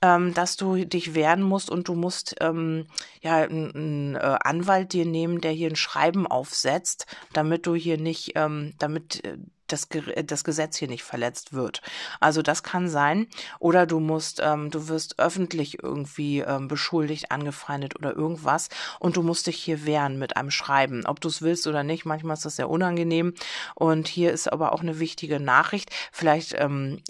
ähm, 0.01 0.33
dass 0.33 0.57
du 0.57 0.85
dich 0.85 1.15
wehren 1.15 1.41
musst 1.41 1.69
und 1.69 1.87
du 1.87 1.95
musst 1.95 2.35
ähm, 2.41 2.87
ja 3.21 3.37
einen 3.37 4.15
äh, 4.15 4.37
Anwalt 4.43 4.91
dir 4.91 5.05
nehmen, 5.05 5.39
der 5.39 5.51
hier 5.51 5.69
ein 5.69 5.77
Schreiben 5.77 6.27
aufsetzt, 6.27 7.05
damit 7.31 7.67
du 7.67 7.75
hier 7.75 7.97
nicht, 7.97 8.33
ähm, 8.35 8.73
damit 8.79 9.23
äh, 9.23 9.37
das, 9.71 9.87
das 10.25 10.43
Gesetz 10.43 10.77
hier 10.77 10.87
nicht 10.87 11.03
verletzt 11.03 11.53
wird. 11.53 11.81
Also 12.19 12.41
das 12.41 12.63
kann 12.63 12.89
sein. 12.89 13.27
Oder 13.59 13.85
du 13.85 13.99
musst, 13.99 14.41
ähm, 14.43 14.71
du 14.71 14.87
wirst 14.87 15.19
öffentlich 15.19 15.83
irgendwie 15.83 16.39
ähm, 16.39 16.67
beschuldigt, 16.67 17.31
angefeindet 17.31 17.95
oder 17.95 18.15
irgendwas 18.15 18.69
und 18.99 19.17
du 19.17 19.23
musst 19.23 19.47
dich 19.47 19.57
hier 19.57 19.85
wehren 19.85 20.19
mit 20.19 20.37
einem 20.37 20.51
Schreiben. 20.51 21.05
Ob 21.05 21.21
du 21.21 21.27
es 21.27 21.41
willst 21.41 21.67
oder 21.67 21.83
nicht, 21.83 22.05
manchmal 22.05 22.35
ist 22.35 22.45
das 22.45 22.55
sehr 22.55 22.69
unangenehm. 22.69 23.33
Und 23.75 24.07
hier 24.07 24.31
ist 24.31 24.51
aber 24.51 24.73
auch 24.73 24.81
eine 24.81 24.99
wichtige 24.99 25.39
Nachricht. 25.39 25.89
Vielleicht 26.11 26.55
ähm, 26.57 27.01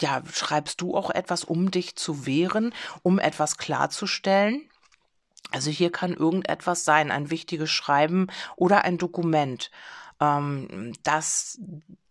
ja, 0.00 0.22
schreibst 0.32 0.80
du 0.80 0.96
auch 0.96 1.10
etwas, 1.10 1.44
um 1.44 1.70
dich 1.70 1.96
zu 1.96 2.26
wehren, 2.26 2.74
um 3.02 3.18
etwas 3.18 3.56
klarzustellen. 3.56 4.68
Also 5.52 5.70
hier 5.70 5.90
kann 5.90 6.14
irgendetwas 6.14 6.84
sein, 6.84 7.10
ein 7.10 7.30
wichtiges 7.30 7.70
Schreiben 7.70 8.28
oder 8.56 8.84
ein 8.84 8.98
Dokument 8.98 9.70
ähm, 10.20 10.92
das 11.02 11.58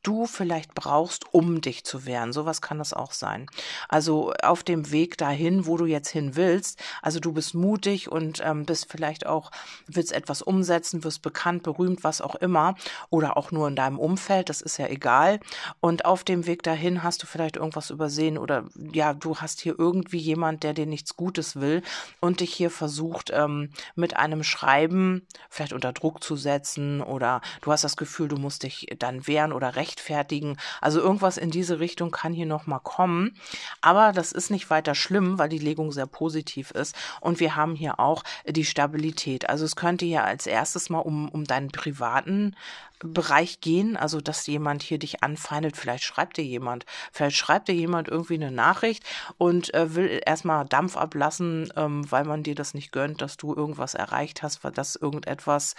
du 0.03 0.25
vielleicht 0.25 0.73
brauchst, 0.75 1.33
um 1.33 1.62
dich 1.62 1.83
zu 1.83 2.05
wehren. 2.05 2.33
Sowas 2.33 2.62
kann 2.62 2.77
das 2.77 2.93
auch 2.93 3.12
sein. 3.12 3.47
Also 3.88 4.33
auf 4.41 4.63
dem 4.63 4.91
Weg 4.91 5.17
dahin, 5.17 5.65
wo 5.65 5.77
du 5.77 5.85
jetzt 5.85 6.09
hin 6.09 6.35
willst, 6.35 6.81
also 7.01 7.19
du 7.19 7.33
bist 7.33 7.53
mutig 7.53 8.12
und 8.12 8.41
ähm, 8.43 8.65
bist 8.65 8.88
vielleicht 8.89 9.25
auch, 9.25 9.51
willst 9.88 10.12
etwas 10.13 10.41
umsetzen, 10.41 11.03
wirst 11.03 11.21
bekannt, 11.21 11.63
berühmt, 11.63 12.03
was 12.03 12.21
auch 12.21 12.35
immer, 12.35 12.75
oder 13.09 13.38
auch 13.38 13.51
nur 13.51 13.67
in 13.67 13.75
deinem 13.75 13.99
Umfeld, 13.99 14.49
das 14.49 14.62
ist 14.62 14.77
ja 14.77 14.88
egal. 14.88 15.39
Und 15.79 16.05
auf 16.05 16.23
dem 16.23 16.45
Weg 16.45 16.63
dahin 16.63 17.03
hast 17.03 17.23
du 17.23 17.27
vielleicht 17.27 17.57
irgendwas 17.57 17.89
übersehen 17.89 18.38
oder 18.38 18.65
ja, 18.93 19.13
du 19.13 19.38
hast 19.38 19.62
hier 19.62 19.75
irgendwie 19.77 20.17
jemand, 20.17 20.63
der 20.63 20.73
dir 20.73 20.85
nichts 20.85 21.15
Gutes 21.15 21.59
will 21.59 21.81
und 22.19 22.39
dich 22.39 22.53
hier 22.53 22.71
versucht, 22.71 23.31
ähm, 23.33 23.71
mit 23.95 24.15
einem 24.15 24.43
Schreiben 24.43 25.25
vielleicht 25.49 25.73
unter 25.73 25.93
Druck 25.93 26.23
zu 26.23 26.35
setzen 26.35 27.01
oder 27.01 27.41
du 27.62 27.71
hast 27.71 27.83
das 27.83 27.97
Gefühl, 27.97 28.27
du 28.27 28.38
musst 28.38 28.63
dich 28.63 28.88
dann 28.97 29.27
wehren 29.27 29.53
oder 29.53 29.75
recht 29.75 29.88
rechtfertigen. 29.89 30.58
Also 30.82 30.99
irgendwas 30.99 31.38
in 31.38 31.52
diese 31.52 31.80
Richtung 31.80 32.12
kann 32.12 32.34
hier 32.34 32.45
nochmal 32.45 32.80
kommen. 32.82 33.36
Aber 33.82 34.12
das 34.12 34.32
ist 34.32 34.52
nicht 34.52 34.69
weiter 34.69 34.95
schlimm, 34.95 35.39
weil 35.39 35.49
die 35.49 35.58
Legung 35.58 35.91
sehr 35.91 36.08
positiv 36.08 36.71
ist. 36.71 36.95
Und 37.21 37.39
wir 37.39 37.56
haben 37.56 37.75
hier 37.75 37.99
auch 37.99 38.23
die 38.47 38.65
Stabilität. 38.65 39.49
Also 39.49 39.65
es 39.65 39.75
könnte 39.75 40.06
ja 40.06 40.23
als 40.23 40.47
erstes 40.47 40.89
mal 40.89 40.99
um, 40.99 41.30
um 41.30 41.43
deinen 41.43 41.69
privaten 41.71 42.56
Bereich 43.02 43.62
gehen, 43.62 43.95
also 43.95 44.19
dass 44.19 44.45
jemand 44.45 44.84
hier 44.84 44.99
dich 44.99 45.23
anfeindet, 45.23 45.78
vielleicht 45.78 46.04
schreibt 46.04 46.36
dir 46.36 46.43
jemand, 46.43 46.86
vielleicht 47.13 47.38
schreibt 47.38 47.69
dir 47.69 47.73
jemand 47.73 48.10
irgendwie 48.10 48.34
eine 48.34 48.52
Nachricht 48.52 49.06
und 49.38 49.73
äh, 49.73 49.95
will 49.95 50.21
erstmal 50.25 50.65
Dampf 50.65 50.97
ablassen, 50.97 51.71
ähm, 51.78 52.12
weil 52.12 52.25
man 52.25 52.43
dir 52.43 52.56
das 52.56 52.73
nicht 52.73 52.91
gönnt, 52.91 53.21
dass 53.21 53.38
du 53.38 53.56
irgendwas 53.56 53.93
erreicht 53.93 54.43
hast, 54.43 54.65
weil 54.65 54.73
das 54.73 54.97
irgendetwas, 54.97 55.75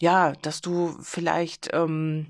ja, 0.00 0.32
dass 0.40 0.62
du 0.62 0.96
vielleicht 1.02 1.68
ähm, 1.74 2.28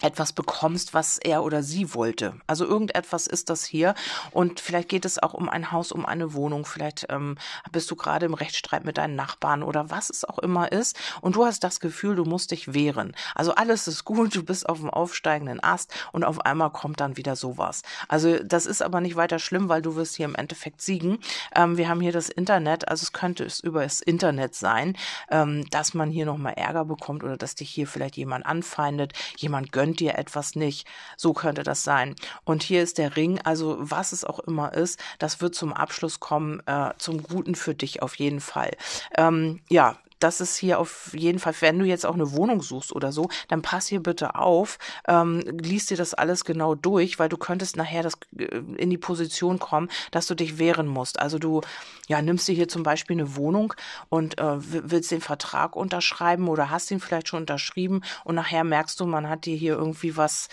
etwas 0.00 0.32
bekommst, 0.32 0.94
was 0.94 1.18
er 1.18 1.42
oder 1.42 1.62
sie 1.62 1.94
wollte. 1.94 2.34
Also 2.46 2.64
irgendetwas 2.64 3.26
ist 3.26 3.50
das 3.50 3.64
hier 3.64 3.94
und 4.30 4.60
vielleicht 4.60 4.88
geht 4.88 5.04
es 5.04 5.20
auch 5.22 5.34
um 5.34 5.48
ein 5.48 5.72
Haus, 5.72 5.92
um 5.92 6.06
eine 6.06 6.34
Wohnung, 6.34 6.64
vielleicht 6.64 7.06
ähm, 7.10 7.36
bist 7.72 7.90
du 7.90 7.96
gerade 7.96 8.26
im 8.26 8.34
Rechtsstreit 8.34 8.84
mit 8.84 8.98
deinen 8.98 9.16
Nachbarn 9.16 9.62
oder 9.62 9.90
was 9.90 10.10
es 10.10 10.24
auch 10.24 10.38
immer 10.38 10.70
ist 10.70 10.96
und 11.20 11.36
du 11.36 11.44
hast 11.44 11.64
das 11.64 11.80
Gefühl, 11.80 12.16
du 12.16 12.24
musst 12.24 12.50
dich 12.50 12.72
wehren. 12.74 13.14
Also 13.34 13.54
alles 13.54 13.88
ist 13.88 14.04
gut, 14.04 14.34
du 14.34 14.42
bist 14.42 14.68
auf 14.68 14.78
dem 14.78 14.90
aufsteigenden 14.90 15.62
Ast 15.62 15.92
und 16.12 16.24
auf 16.24 16.40
einmal 16.44 16.70
kommt 16.70 17.00
dann 17.00 17.16
wieder 17.16 17.36
sowas. 17.36 17.82
Also 18.08 18.38
das 18.42 18.66
ist 18.66 18.82
aber 18.82 19.00
nicht 19.00 19.16
weiter 19.16 19.38
schlimm, 19.38 19.68
weil 19.68 19.82
du 19.82 19.96
wirst 19.96 20.16
hier 20.16 20.26
im 20.26 20.34
Endeffekt 20.34 20.80
siegen. 20.80 21.18
Ähm, 21.54 21.76
wir 21.76 21.88
haben 21.88 22.00
hier 22.00 22.12
das 22.12 22.28
Internet, 22.28 22.88
also 22.88 23.02
es 23.02 23.12
könnte 23.12 23.44
es 23.44 23.60
über 23.60 23.82
das 23.82 24.00
Internet 24.00 24.54
sein, 24.54 24.96
ähm, 25.30 25.68
dass 25.70 25.94
man 25.94 26.10
hier 26.10 26.26
nochmal 26.26 26.54
Ärger 26.54 26.84
bekommt 26.84 27.24
oder 27.24 27.36
dass 27.36 27.54
dich 27.54 27.70
hier 27.70 27.86
vielleicht 27.86 28.16
jemand 28.16 28.46
anfeindet, 28.46 29.12
jemand 29.36 29.72
gönnt 29.72 29.87
gönnt 29.88 30.00
dir 30.00 30.18
etwas 30.18 30.54
nicht. 30.54 30.86
So 31.16 31.32
könnte 31.32 31.62
das 31.62 31.82
sein. 31.82 32.14
Und 32.44 32.62
hier 32.62 32.82
ist 32.82 32.98
der 32.98 33.16
Ring, 33.16 33.40
also 33.42 33.76
was 33.78 34.12
es 34.12 34.24
auch 34.24 34.38
immer 34.40 34.74
ist, 34.74 35.00
das 35.18 35.40
wird 35.40 35.54
zum 35.54 35.72
Abschluss 35.72 36.20
kommen, 36.20 36.60
äh, 36.66 36.90
zum 36.98 37.22
Guten 37.22 37.54
für 37.54 37.74
dich 37.74 38.02
auf 38.02 38.16
jeden 38.16 38.40
Fall. 38.40 38.72
Ähm, 39.16 39.60
ja, 39.70 39.96
das 40.18 40.40
ist 40.40 40.56
hier 40.56 40.78
auf 40.78 41.10
jeden 41.14 41.38
Fall, 41.38 41.54
wenn 41.60 41.78
du 41.78 41.84
jetzt 41.84 42.06
auch 42.06 42.14
eine 42.14 42.32
Wohnung 42.32 42.62
suchst 42.62 42.92
oder 42.92 43.12
so, 43.12 43.28
dann 43.48 43.62
pass 43.62 43.86
hier 43.86 44.02
bitte 44.02 44.34
auf, 44.34 44.78
ähm, 45.06 45.40
liest 45.60 45.90
dir 45.90 45.96
das 45.96 46.14
alles 46.14 46.44
genau 46.44 46.74
durch, 46.74 47.18
weil 47.18 47.28
du 47.28 47.36
könntest 47.36 47.76
nachher 47.76 48.02
das 48.02 48.14
äh, 48.36 48.44
in 48.76 48.90
die 48.90 48.98
Position 48.98 49.58
kommen, 49.58 49.88
dass 50.10 50.26
du 50.26 50.34
dich 50.34 50.58
wehren 50.58 50.86
musst. 50.86 51.20
Also 51.20 51.38
du 51.38 51.60
ja 52.08 52.22
nimmst 52.22 52.48
dir 52.48 52.54
hier 52.54 52.68
zum 52.68 52.82
Beispiel 52.82 53.16
eine 53.16 53.36
Wohnung 53.36 53.74
und 54.08 54.38
äh, 54.38 54.56
willst 54.58 55.10
den 55.10 55.20
Vertrag 55.20 55.76
unterschreiben 55.76 56.48
oder 56.48 56.70
hast 56.70 56.90
ihn 56.90 57.00
vielleicht 57.00 57.28
schon 57.28 57.40
unterschrieben 57.40 58.02
und 58.24 58.34
nachher 58.34 58.64
merkst 58.64 58.98
du, 59.00 59.06
man 59.06 59.28
hat 59.28 59.46
dir 59.46 59.56
hier 59.56 59.74
irgendwie 59.74 60.16
was 60.16 60.48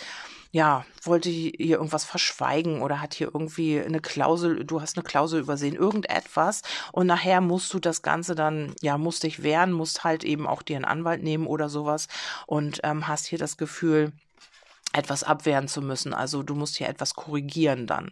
ja, 0.55 0.85
wollte 1.03 1.29
hier 1.29 1.75
irgendwas 1.75 2.05
verschweigen 2.05 2.81
oder 2.81 3.01
hat 3.01 3.13
hier 3.13 3.29
irgendwie 3.33 3.77
eine 3.77 3.99
Klausel, 3.99 4.63
du 4.63 4.79
hast 4.79 4.95
eine 4.95 5.03
Klausel 5.03 5.41
übersehen, 5.41 5.75
irgendetwas. 5.75 6.61
Und 6.93 7.07
nachher 7.07 7.41
musst 7.41 7.73
du 7.73 7.79
das 7.79 8.03
Ganze 8.03 8.35
dann, 8.35 8.73
ja, 8.81 8.97
musst 8.97 9.23
dich 9.23 9.43
wehren, 9.43 9.73
musst 9.73 10.05
halt 10.05 10.23
eben 10.23 10.47
auch 10.47 10.61
dir 10.61 10.77
einen 10.77 10.85
Anwalt 10.85 11.23
nehmen 11.23 11.45
oder 11.45 11.67
sowas. 11.67 12.07
Und 12.47 12.79
ähm, 12.83 13.05
hast 13.05 13.25
hier 13.25 13.37
das 13.37 13.57
Gefühl, 13.57 14.13
etwas 14.95 15.23
abwehren 15.23 15.67
zu 15.67 15.81
müssen. 15.81 16.13
Also 16.13 16.43
du 16.43 16.55
musst 16.55 16.77
hier 16.77 16.89
etwas 16.89 17.15
korrigieren 17.15 17.87
dann. 17.87 18.11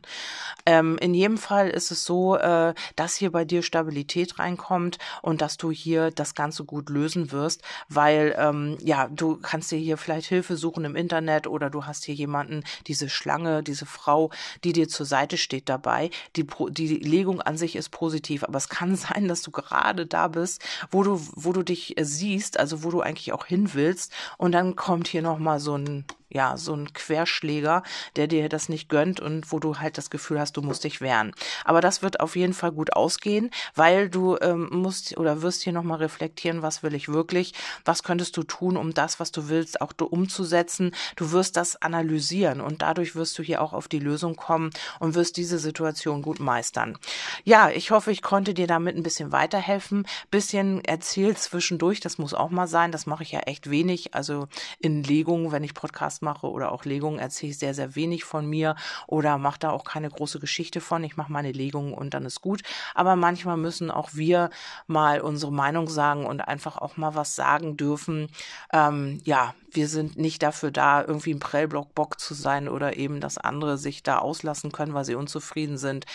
Ähm, 0.66 0.98
in 1.00 1.14
jedem 1.14 1.38
Fall 1.38 1.70
ist 1.70 1.92
es 1.92 2.04
so, 2.04 2.36
äh, 2.36 2.74
dass 2.96 3.16
hier 3.16 3.32
bei 3.32 3.46
dir 3.46 3.64
Stabilität 3.64 4.40
reinkommt 4.40 4.98
und 5.22 5.42
dass 5.42 5.58
du 5.58 5.72
hier 5.72 6.12
das 6.12 6.36
Ganze 6.36 6.66
gut 6.66 6.90
lösen 6.90 7.32
wirst, 7.32 7.62
weil 7.90 8.36
ähm, 8.38 8.78
ja, 8.82 9.08
du 9.08 9.38
kannst 9.38 9.72
dir 9.72 9.78
hier 9.78 9.98
vielleicht 9.98 10.28
Hilfe 10.28 10.58
suchen 10.58 10.86
im 10.86 10.96
Internet 10.96 11.48
oder 11.48 11.70
du 11.70 11.86
hast 11.86 12.04
hier 12.06 12.16
jemanden, 12.16 12.64
diese 12.88 13.10
Schlange, 13.10 13.64
diese 13.64 13.86
Frau, 13.86 14.30
die 14.64 14.74
dir 14.74 14.88
zur 14.88 15.06
Seite 15.06 15.38
steht 15.38 15.70
dabei. 15.70 16.10
Die, 16.36 16.46
die 16.70 16.88
Legung 16.98 17.42
an 17.42 17.58
sich 17.58 17.76
ist 17.76 17.90
positiv, 17.90 18.44
aber 18.44 18.58
es 18.58 18.70
kann 18.70 18.96
sein, 18.96 19.28
dass 19.28 19.42
du 19.42 19.52
gerade 19.52 20.06
da 20.06 20.28
bist, 20.28 20.62
wo 20.92 21.04
du, 21.04 21.20
wo 21.36 21.54
du 21.54 21.64
dich 21.64 21.98
äh, 21.98 22.06
siehst, 22.06 22.60
also 22.60 22.84
wo 22.84 22.92
du 22.92 23.02
eigentlich 23.02 23.32
auch 23.34 23.46
hin 23.46 23.74
willst 23.74 24.12
und 24.38 24.52
dann 24.52 24.76
kommt 24.76 25.08
hier 25.08 25.22
nochmal 25.22 25.60
so 25.60 25.78
ein 25.78 26.06
ja, 26.34 26.58
so 26.58 26.74
ein 26.74 26.92
Querschläger, 26.94 27.84
der 28.16 28.28
dir 28.28 28.50
das 28.50 28.68
nicht 28.68 28.90
gönnt 28.90 29.20
und 29.20 29.52
wo 29.52 29.60
du 29.60 29.80
halt 29.80 29.98
das 29.98 30.10
Gefühl 30.10 30.40
hast, 30.40 30.58
du 30.58 30.62
musst 30.62 30.84
dich 30.84 31.00
wehren. 31.00 31.34
Aber 31.64 31.80
das 31.80 32.02
wird 32.02 32.20
auf 32.20 32.36
jeden 32.36 32.54
Fall 32.54 32.72
gut 32.72 32.94
ausgehen, 32.94 33.52
weil 33.76 34.10
du 34.10 34.38
ähm, 34.42 34.68
musst 34.72 35.18
oder 35.18 35.42
wirst 35.42 35.62
hier 35.62 35.74
nochmal 35.74 36.00
reflektieren, 36.00 36.62
was 36.62 36.84
will 36.84 36.96
ich 36.96 37.08
wirklich, 37.10 37.54
was 37.86 38.04
könntest 38.04 38.36
du 38.36 38.44
tun, 38.44 38.78
um 38.78 38.94
das, 38.94 39.20
was 39.20 39.32
du 39.32 39.48
willst, 39.48 39.80
auch 39.80 39.94
umzusetzen. 40.00 40.92
Du 41.16 41.32
wirst 41.32 41.56
das 41.56 41.82
analysieren 41.82 42.62
und 42.62 42.82
dadurch 42.82 43.16
wirst 43.16 43.38
du 43.38 43.44
hier 43.44 43.62
auch 43.62 43.74
auf 43.74 43.88
die 43.88 44.00
Lösung 44.00 44.36
kommen 44.36 44.72
und 45.00 45.16
wirst 45.16 45.38
diese 45.38 45.60
Situation 45.60 46.22
gut 46.22 46.40
meistern. 46.40 46.98
Ja, 47.44 47.70
ich 47.70 47.92
hoffe, 47.92 48.12
ich 48.12 48.24
konnte 48.24 48.54
dir 48.54 48.68
damit 48.68 48.98
ein 48.98 49.04
bisschen 49.04 49.32
weiterhelfen, 49.32 50.08
bisschen 50.32 50.84
erzählt 50.84 51.38
zwischendurch, 51.38 52.00
das 52.00 52.18
muss 52.18 52.34
auch 52.34 52.50
mal 52.50 52.68
sein, 52.68 52.92
das 52.92 53.06
mache 53.06 53.24
ich 53.24 53.32
ja 53.32 53.42
echt 53.42 53.70
wenig, 53.70 54.16
also 54.16 54.48
in 54.80 55.04
Legungen, 55.04 55.52
wenn 55.52 55.64
ich 55.64 55.74
Podcast 55.74 56.23
mache 56.24 56.50
oder 56.50 56.72
auch 56.72 56.86
Legungen, 56.86 57.20
erzähle 57.20 57.52
ich 57.52 57.60
sehr, 57.60 57.74
sehr 57.74 57.96
wenig 57.96 58.24
von 58.24 58.48
mir 58.48 58.76
oder 59.08 59.38
mache 59.38 59.60
da 59.60 59.70
auch 59.72 59.84
keine 59.84 60.10
große 60.10 60.40
Geschichte 60.40 60.82
von. 60.82 61.04
Ich 61.04 61.18
mache 61.18 61.32
meine 61.32 61.52
Legungen 61.52 61.94
und 61.94 62.14
dann 62.14 62.26
ist 62.26 62.42
gut. 62.42 62.62
Aber 62.96 63.16
manchmal 63.16 63.58
müssen 63.58 63.92
auch 63.92 64.12
wir 64.14 64.50
mal 64.88 65.22
unsere 65.22 65.52
Meinung 65.52 65.88
sagen 65.88 66.26
und 66.26 66.42
einfach 66.42 66.78
auch 66.78 66.98
mal 66.98 67.16
was 67.16 67.36
sagen 67.36 67.78
dürfen. 67.78 68.30
Ähm, 68.72 69.22
ja, 69.24 69.54
wir 69.76 69.88
sind 69.88 70.18
nicht 70.18 70.44
dafür 70.44 70.72
da, 70.72 71.02
irgendwie 71.02 71.34
ein 71.34 71.40
Prellblock-Bock 71.40 72.20
zu 72.20 72.34
sein 72.34 72.70
oder 72.70 72.98
eben, 72.98 73.20
dass 73.20 73.38
andere 73.38 73.78
sich 73.78 74.04
da 74.04 74.20
auslassen 74.20 74.72
können, 74.72 74.94
weil 74.94 75.06
sie 75.06 75.16
unzufrieden 75.16 75.78
sind. 75.78 76.06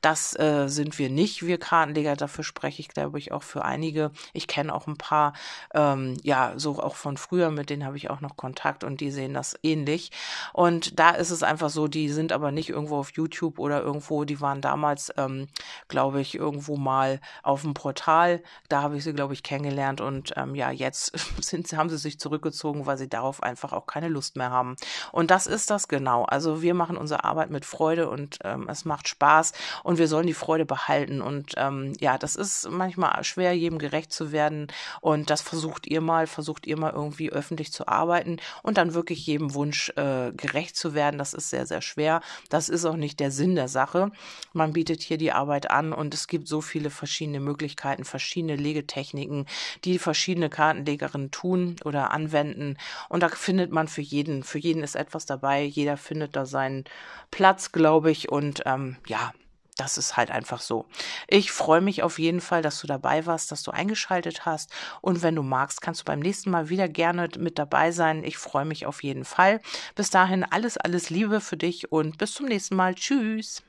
Das 0.00 0.38
äh, 0.38 0.68
sind 0.68 0.98
wir 0.98 1.10
nicht, 1.10 1.46
wir 1.46 1.58
Kartenleger. 1.58 2.16
Dafür 2.16 2.44
spreche 2.44 2.80
ich, 2.80 2.88
glaube 2.88 3.18
ich, 3.18 3.32
auch 3.32 3.42
für 3.42 3.64
einige. 3.64 4.10
Ich 4.32 4.46
kenne 4.46 4.74
auch 4.74 4.86
ein 4.86 4.98
paar, 4.98 5.32
ähm, 5.74 6.16
ja, 6.22 6.52
so 6.56 6.82
auch 6.82 6.96
von 6.96 7.16
früher, 7.16 7.50
mit 7.50 7.70
denen 7.70 7.84
habe 7.84 7.96
ich 7.96 8.10
auch 8.10 8.20
noch 8.20 8.36
Kontakt 8.36 8.84
und 8.84 9.00
die 9.00 9.10
sehen 9.10 9.34
das 9.34 9.55
ähnlich. 9.62 10.10
Und 10.52 10.98
da 10.98 11.10
ist 11.10 11.30
es 11.30 11.42
einfach 11.42 11.70
so, 11.70 11.88
die 11.88 12.08
sind 12.08 12.32
aber 12.32 12.50
nicht 12.50 12.70
irgendwo 12.70 12.96
auf 12.98 13.12
YouTube 13.12 13.58
oder 13.58 13.82
irgendwo, 13.82 14.24
die 14.24 14.40
waren 14.40 14.60
damals, 14.60 15.12
ähm, 15.16 15.48
glaube 15.88 16.20
ich, 16.20 16.34
irgendwo 16.34 16.76
mal 16.76 17.20
auf 17.42 17.62
dem 17.62 17.74
Portal. 17.74 18.42
Da 18.68 18.82
habe 18.82 18.96
ich 18.96 19.04
sie, 19.04 19.12
glaube 19.12 19.34
ich, 19.34 19.42
kennengelernt 19.42 20.00
und 20.00 20.32
ähm, 20.36 20.54
ja, 20.54 20.70
jetzt 20.70 21.12
sind, 21.40 21.72
haben 21.72 21.90
sie 21.90 21.98
sich 21.98 22.18
zurückgezogen, 22.18 22.86
weil 22.86 22.98
sie 22.98 23.08
darauf 23.08 23.42
einfach 23.42 23.72
auch 23.72 23.86
keine 23.86 24.08
Lust 24.08 24.36
mehr 24.36 24.50
haben. 24.50 24.76
Und 25.12 25.30
das 25.30 25.46
ist 25.46 25.70
das 25.70 25.88
genau. 25.88 26.24
Also 26.24 26.62
wir 26.62 26.74
machen 26.74 26.96
unsere 26.96 27.24
Arbeit 27.24 27.50
mit 27.50 27.64
Freude 27.64 28.08
und 28.08 28.38
ähm, 28.44 28.68
es 28.68 28.84
macht 28.84 29.08
Spaß 29.08 29.52
und 29.82 29.98
wir 29.98 30.08
sollen 30.08 30.26
die 30.26 30.34
Freude 30.34 30.66
behalten. 30.66 31.20
Und 31.20 31.54
ähm, 31.56 31.92
ja, 32.00 32.18
das 32.18 32.36
ist 32.36 32.68
manchmal 32.70 33.22
schwer, 33.24 33.52
jedem 33.52 33.78
gerecht 33.78 34.12
zu 34.12 34.32
werden. 34.32 34.68
Und 35.00 35.30
das 35.30 35.42
versucht 35.42 35.86
ihr 35.86 36.00
mal, 36.00 36.26
versucht 36.26 36.66
ihr 36.66 36.78
mal 36.78 36.92
irgendwie 36.92 37.30
öffentlich 37.30 37.72
zu 37.72 37.88
arbeiten 37.88 38.38
und 38.62 38.78
dann 38.78 38.94
wirklich 38.94 39.26
jedem 39.46 39.54
Wunsch 39.54 39.92
äh, 39.96 40.32
gerecht 40.32 40.76
zu 40.76 40.94
werden. 40.94 41.18
Das 41.18 41.34
ist 41.34 41.50
sehr, 41.50 41.66
sehr 41.66 41.82
schwer. 41.82 42.20
Das 42.48 42.68
ist 42.68 42.84
auch 42.84 42.96
nicht 42.96 43.20
der 43.20 43.30
Sinn 43.30 43.54
der 43.54 43.68
Sache. 43.68 44.10
Man 44.52 44.72
bietet 44.72 45.02
hier 45.02 45.18
die 45.18 45.32
Arbeit 45.32 45.70
an 45.70 45.92
und 45.92 46.14
es 46.14 46.26
gibt 46.26 46.48
so 46.48 46.60
viele 46.60 46.90
verschiedene 46.90 47.40
Möglichkeiten, 47.40 48.04
verschiedene 48.04 48.56
Legetechniken, 48.56 49.46
die 49.84 49.98
verschiedene 49.98 50.50
Kartenlegerinnen 50.50 51.30
tun 51.30 51.76
oder 51.84 52.10
anwenden. 52.10 52.76
Und 53.08 53.22
da 53.22 53.28
findet 53.28 53.72
man 53.72 53.88
für 53.88 54.02
jeden, 54.02 54.42
für 54.42 54.58
jeden 54.58 54.82
ist 54.82 54.96
etwas 54.96 55.26
dabei. 55.26 55.62
Jeder 55.62 55.96
findet 55.96 56.36
da 56.36 56.46
seinen 56.46 56.84
Platz, 57.30 57.72
glaube 57.72 58.10
ich. 58.10 58.30
Und 58.30 58.62
ähm, 58.66 58.96
ja, 59.06 59.32
das 59.76 59.98
ist 59.98 60.16
halt 60.16 60.30
einfach 60.30 60.60
so. 60.60 60.86
Ich 61.28 61.52
freue 61.52 61.80
mich 61.80 62.02
auf 62.02 62.18
jeden 62.18 62.40
Fall, 62.40 62.62
dass 62.62 62.80
du 62.80 62.86
dabei 62.86 63.26
warst, 63.26 63.52
dass 63.52 63.62
du 63.62 63.70
eingeschaltet 63.70 64.46
hast. 64.46 64.70
Und 65.02 65.22
wenn 65.22 65.34
du 65.36 65.42
magst, 65.42 65.82
kannst 65.82 66.00
du 66.00 66.04
beim 66.04 66.20
nächsten 66.20 66.50
Mal 66.50 66.68
wieder 66.70 66.88
gerne 66.88 67.28
mit 67.38 67.58
dabei 67.58 67.92
sein. 67.92 68.24
Ich 68.24 68.38
freue 68.38 68.64
mich 68.64 68.86
auf 68.86 69.02
jeden 69.02 69.24
Fall. 69.24 69.60
Bis 69.94 70.10
dahin 70.10 70.44
alles, 70.44 70.76
alles 70.78 71.10
Liebe 71.10 71.40
für 71.40 71.56
dich 71.56 71.92
und 71.92 72.18
bis 72.18 72.34
zum 72.34 72.46
nächsten 72.46 72.76
Mal. 72.76 72.94
Tschüss. 72.94 73.65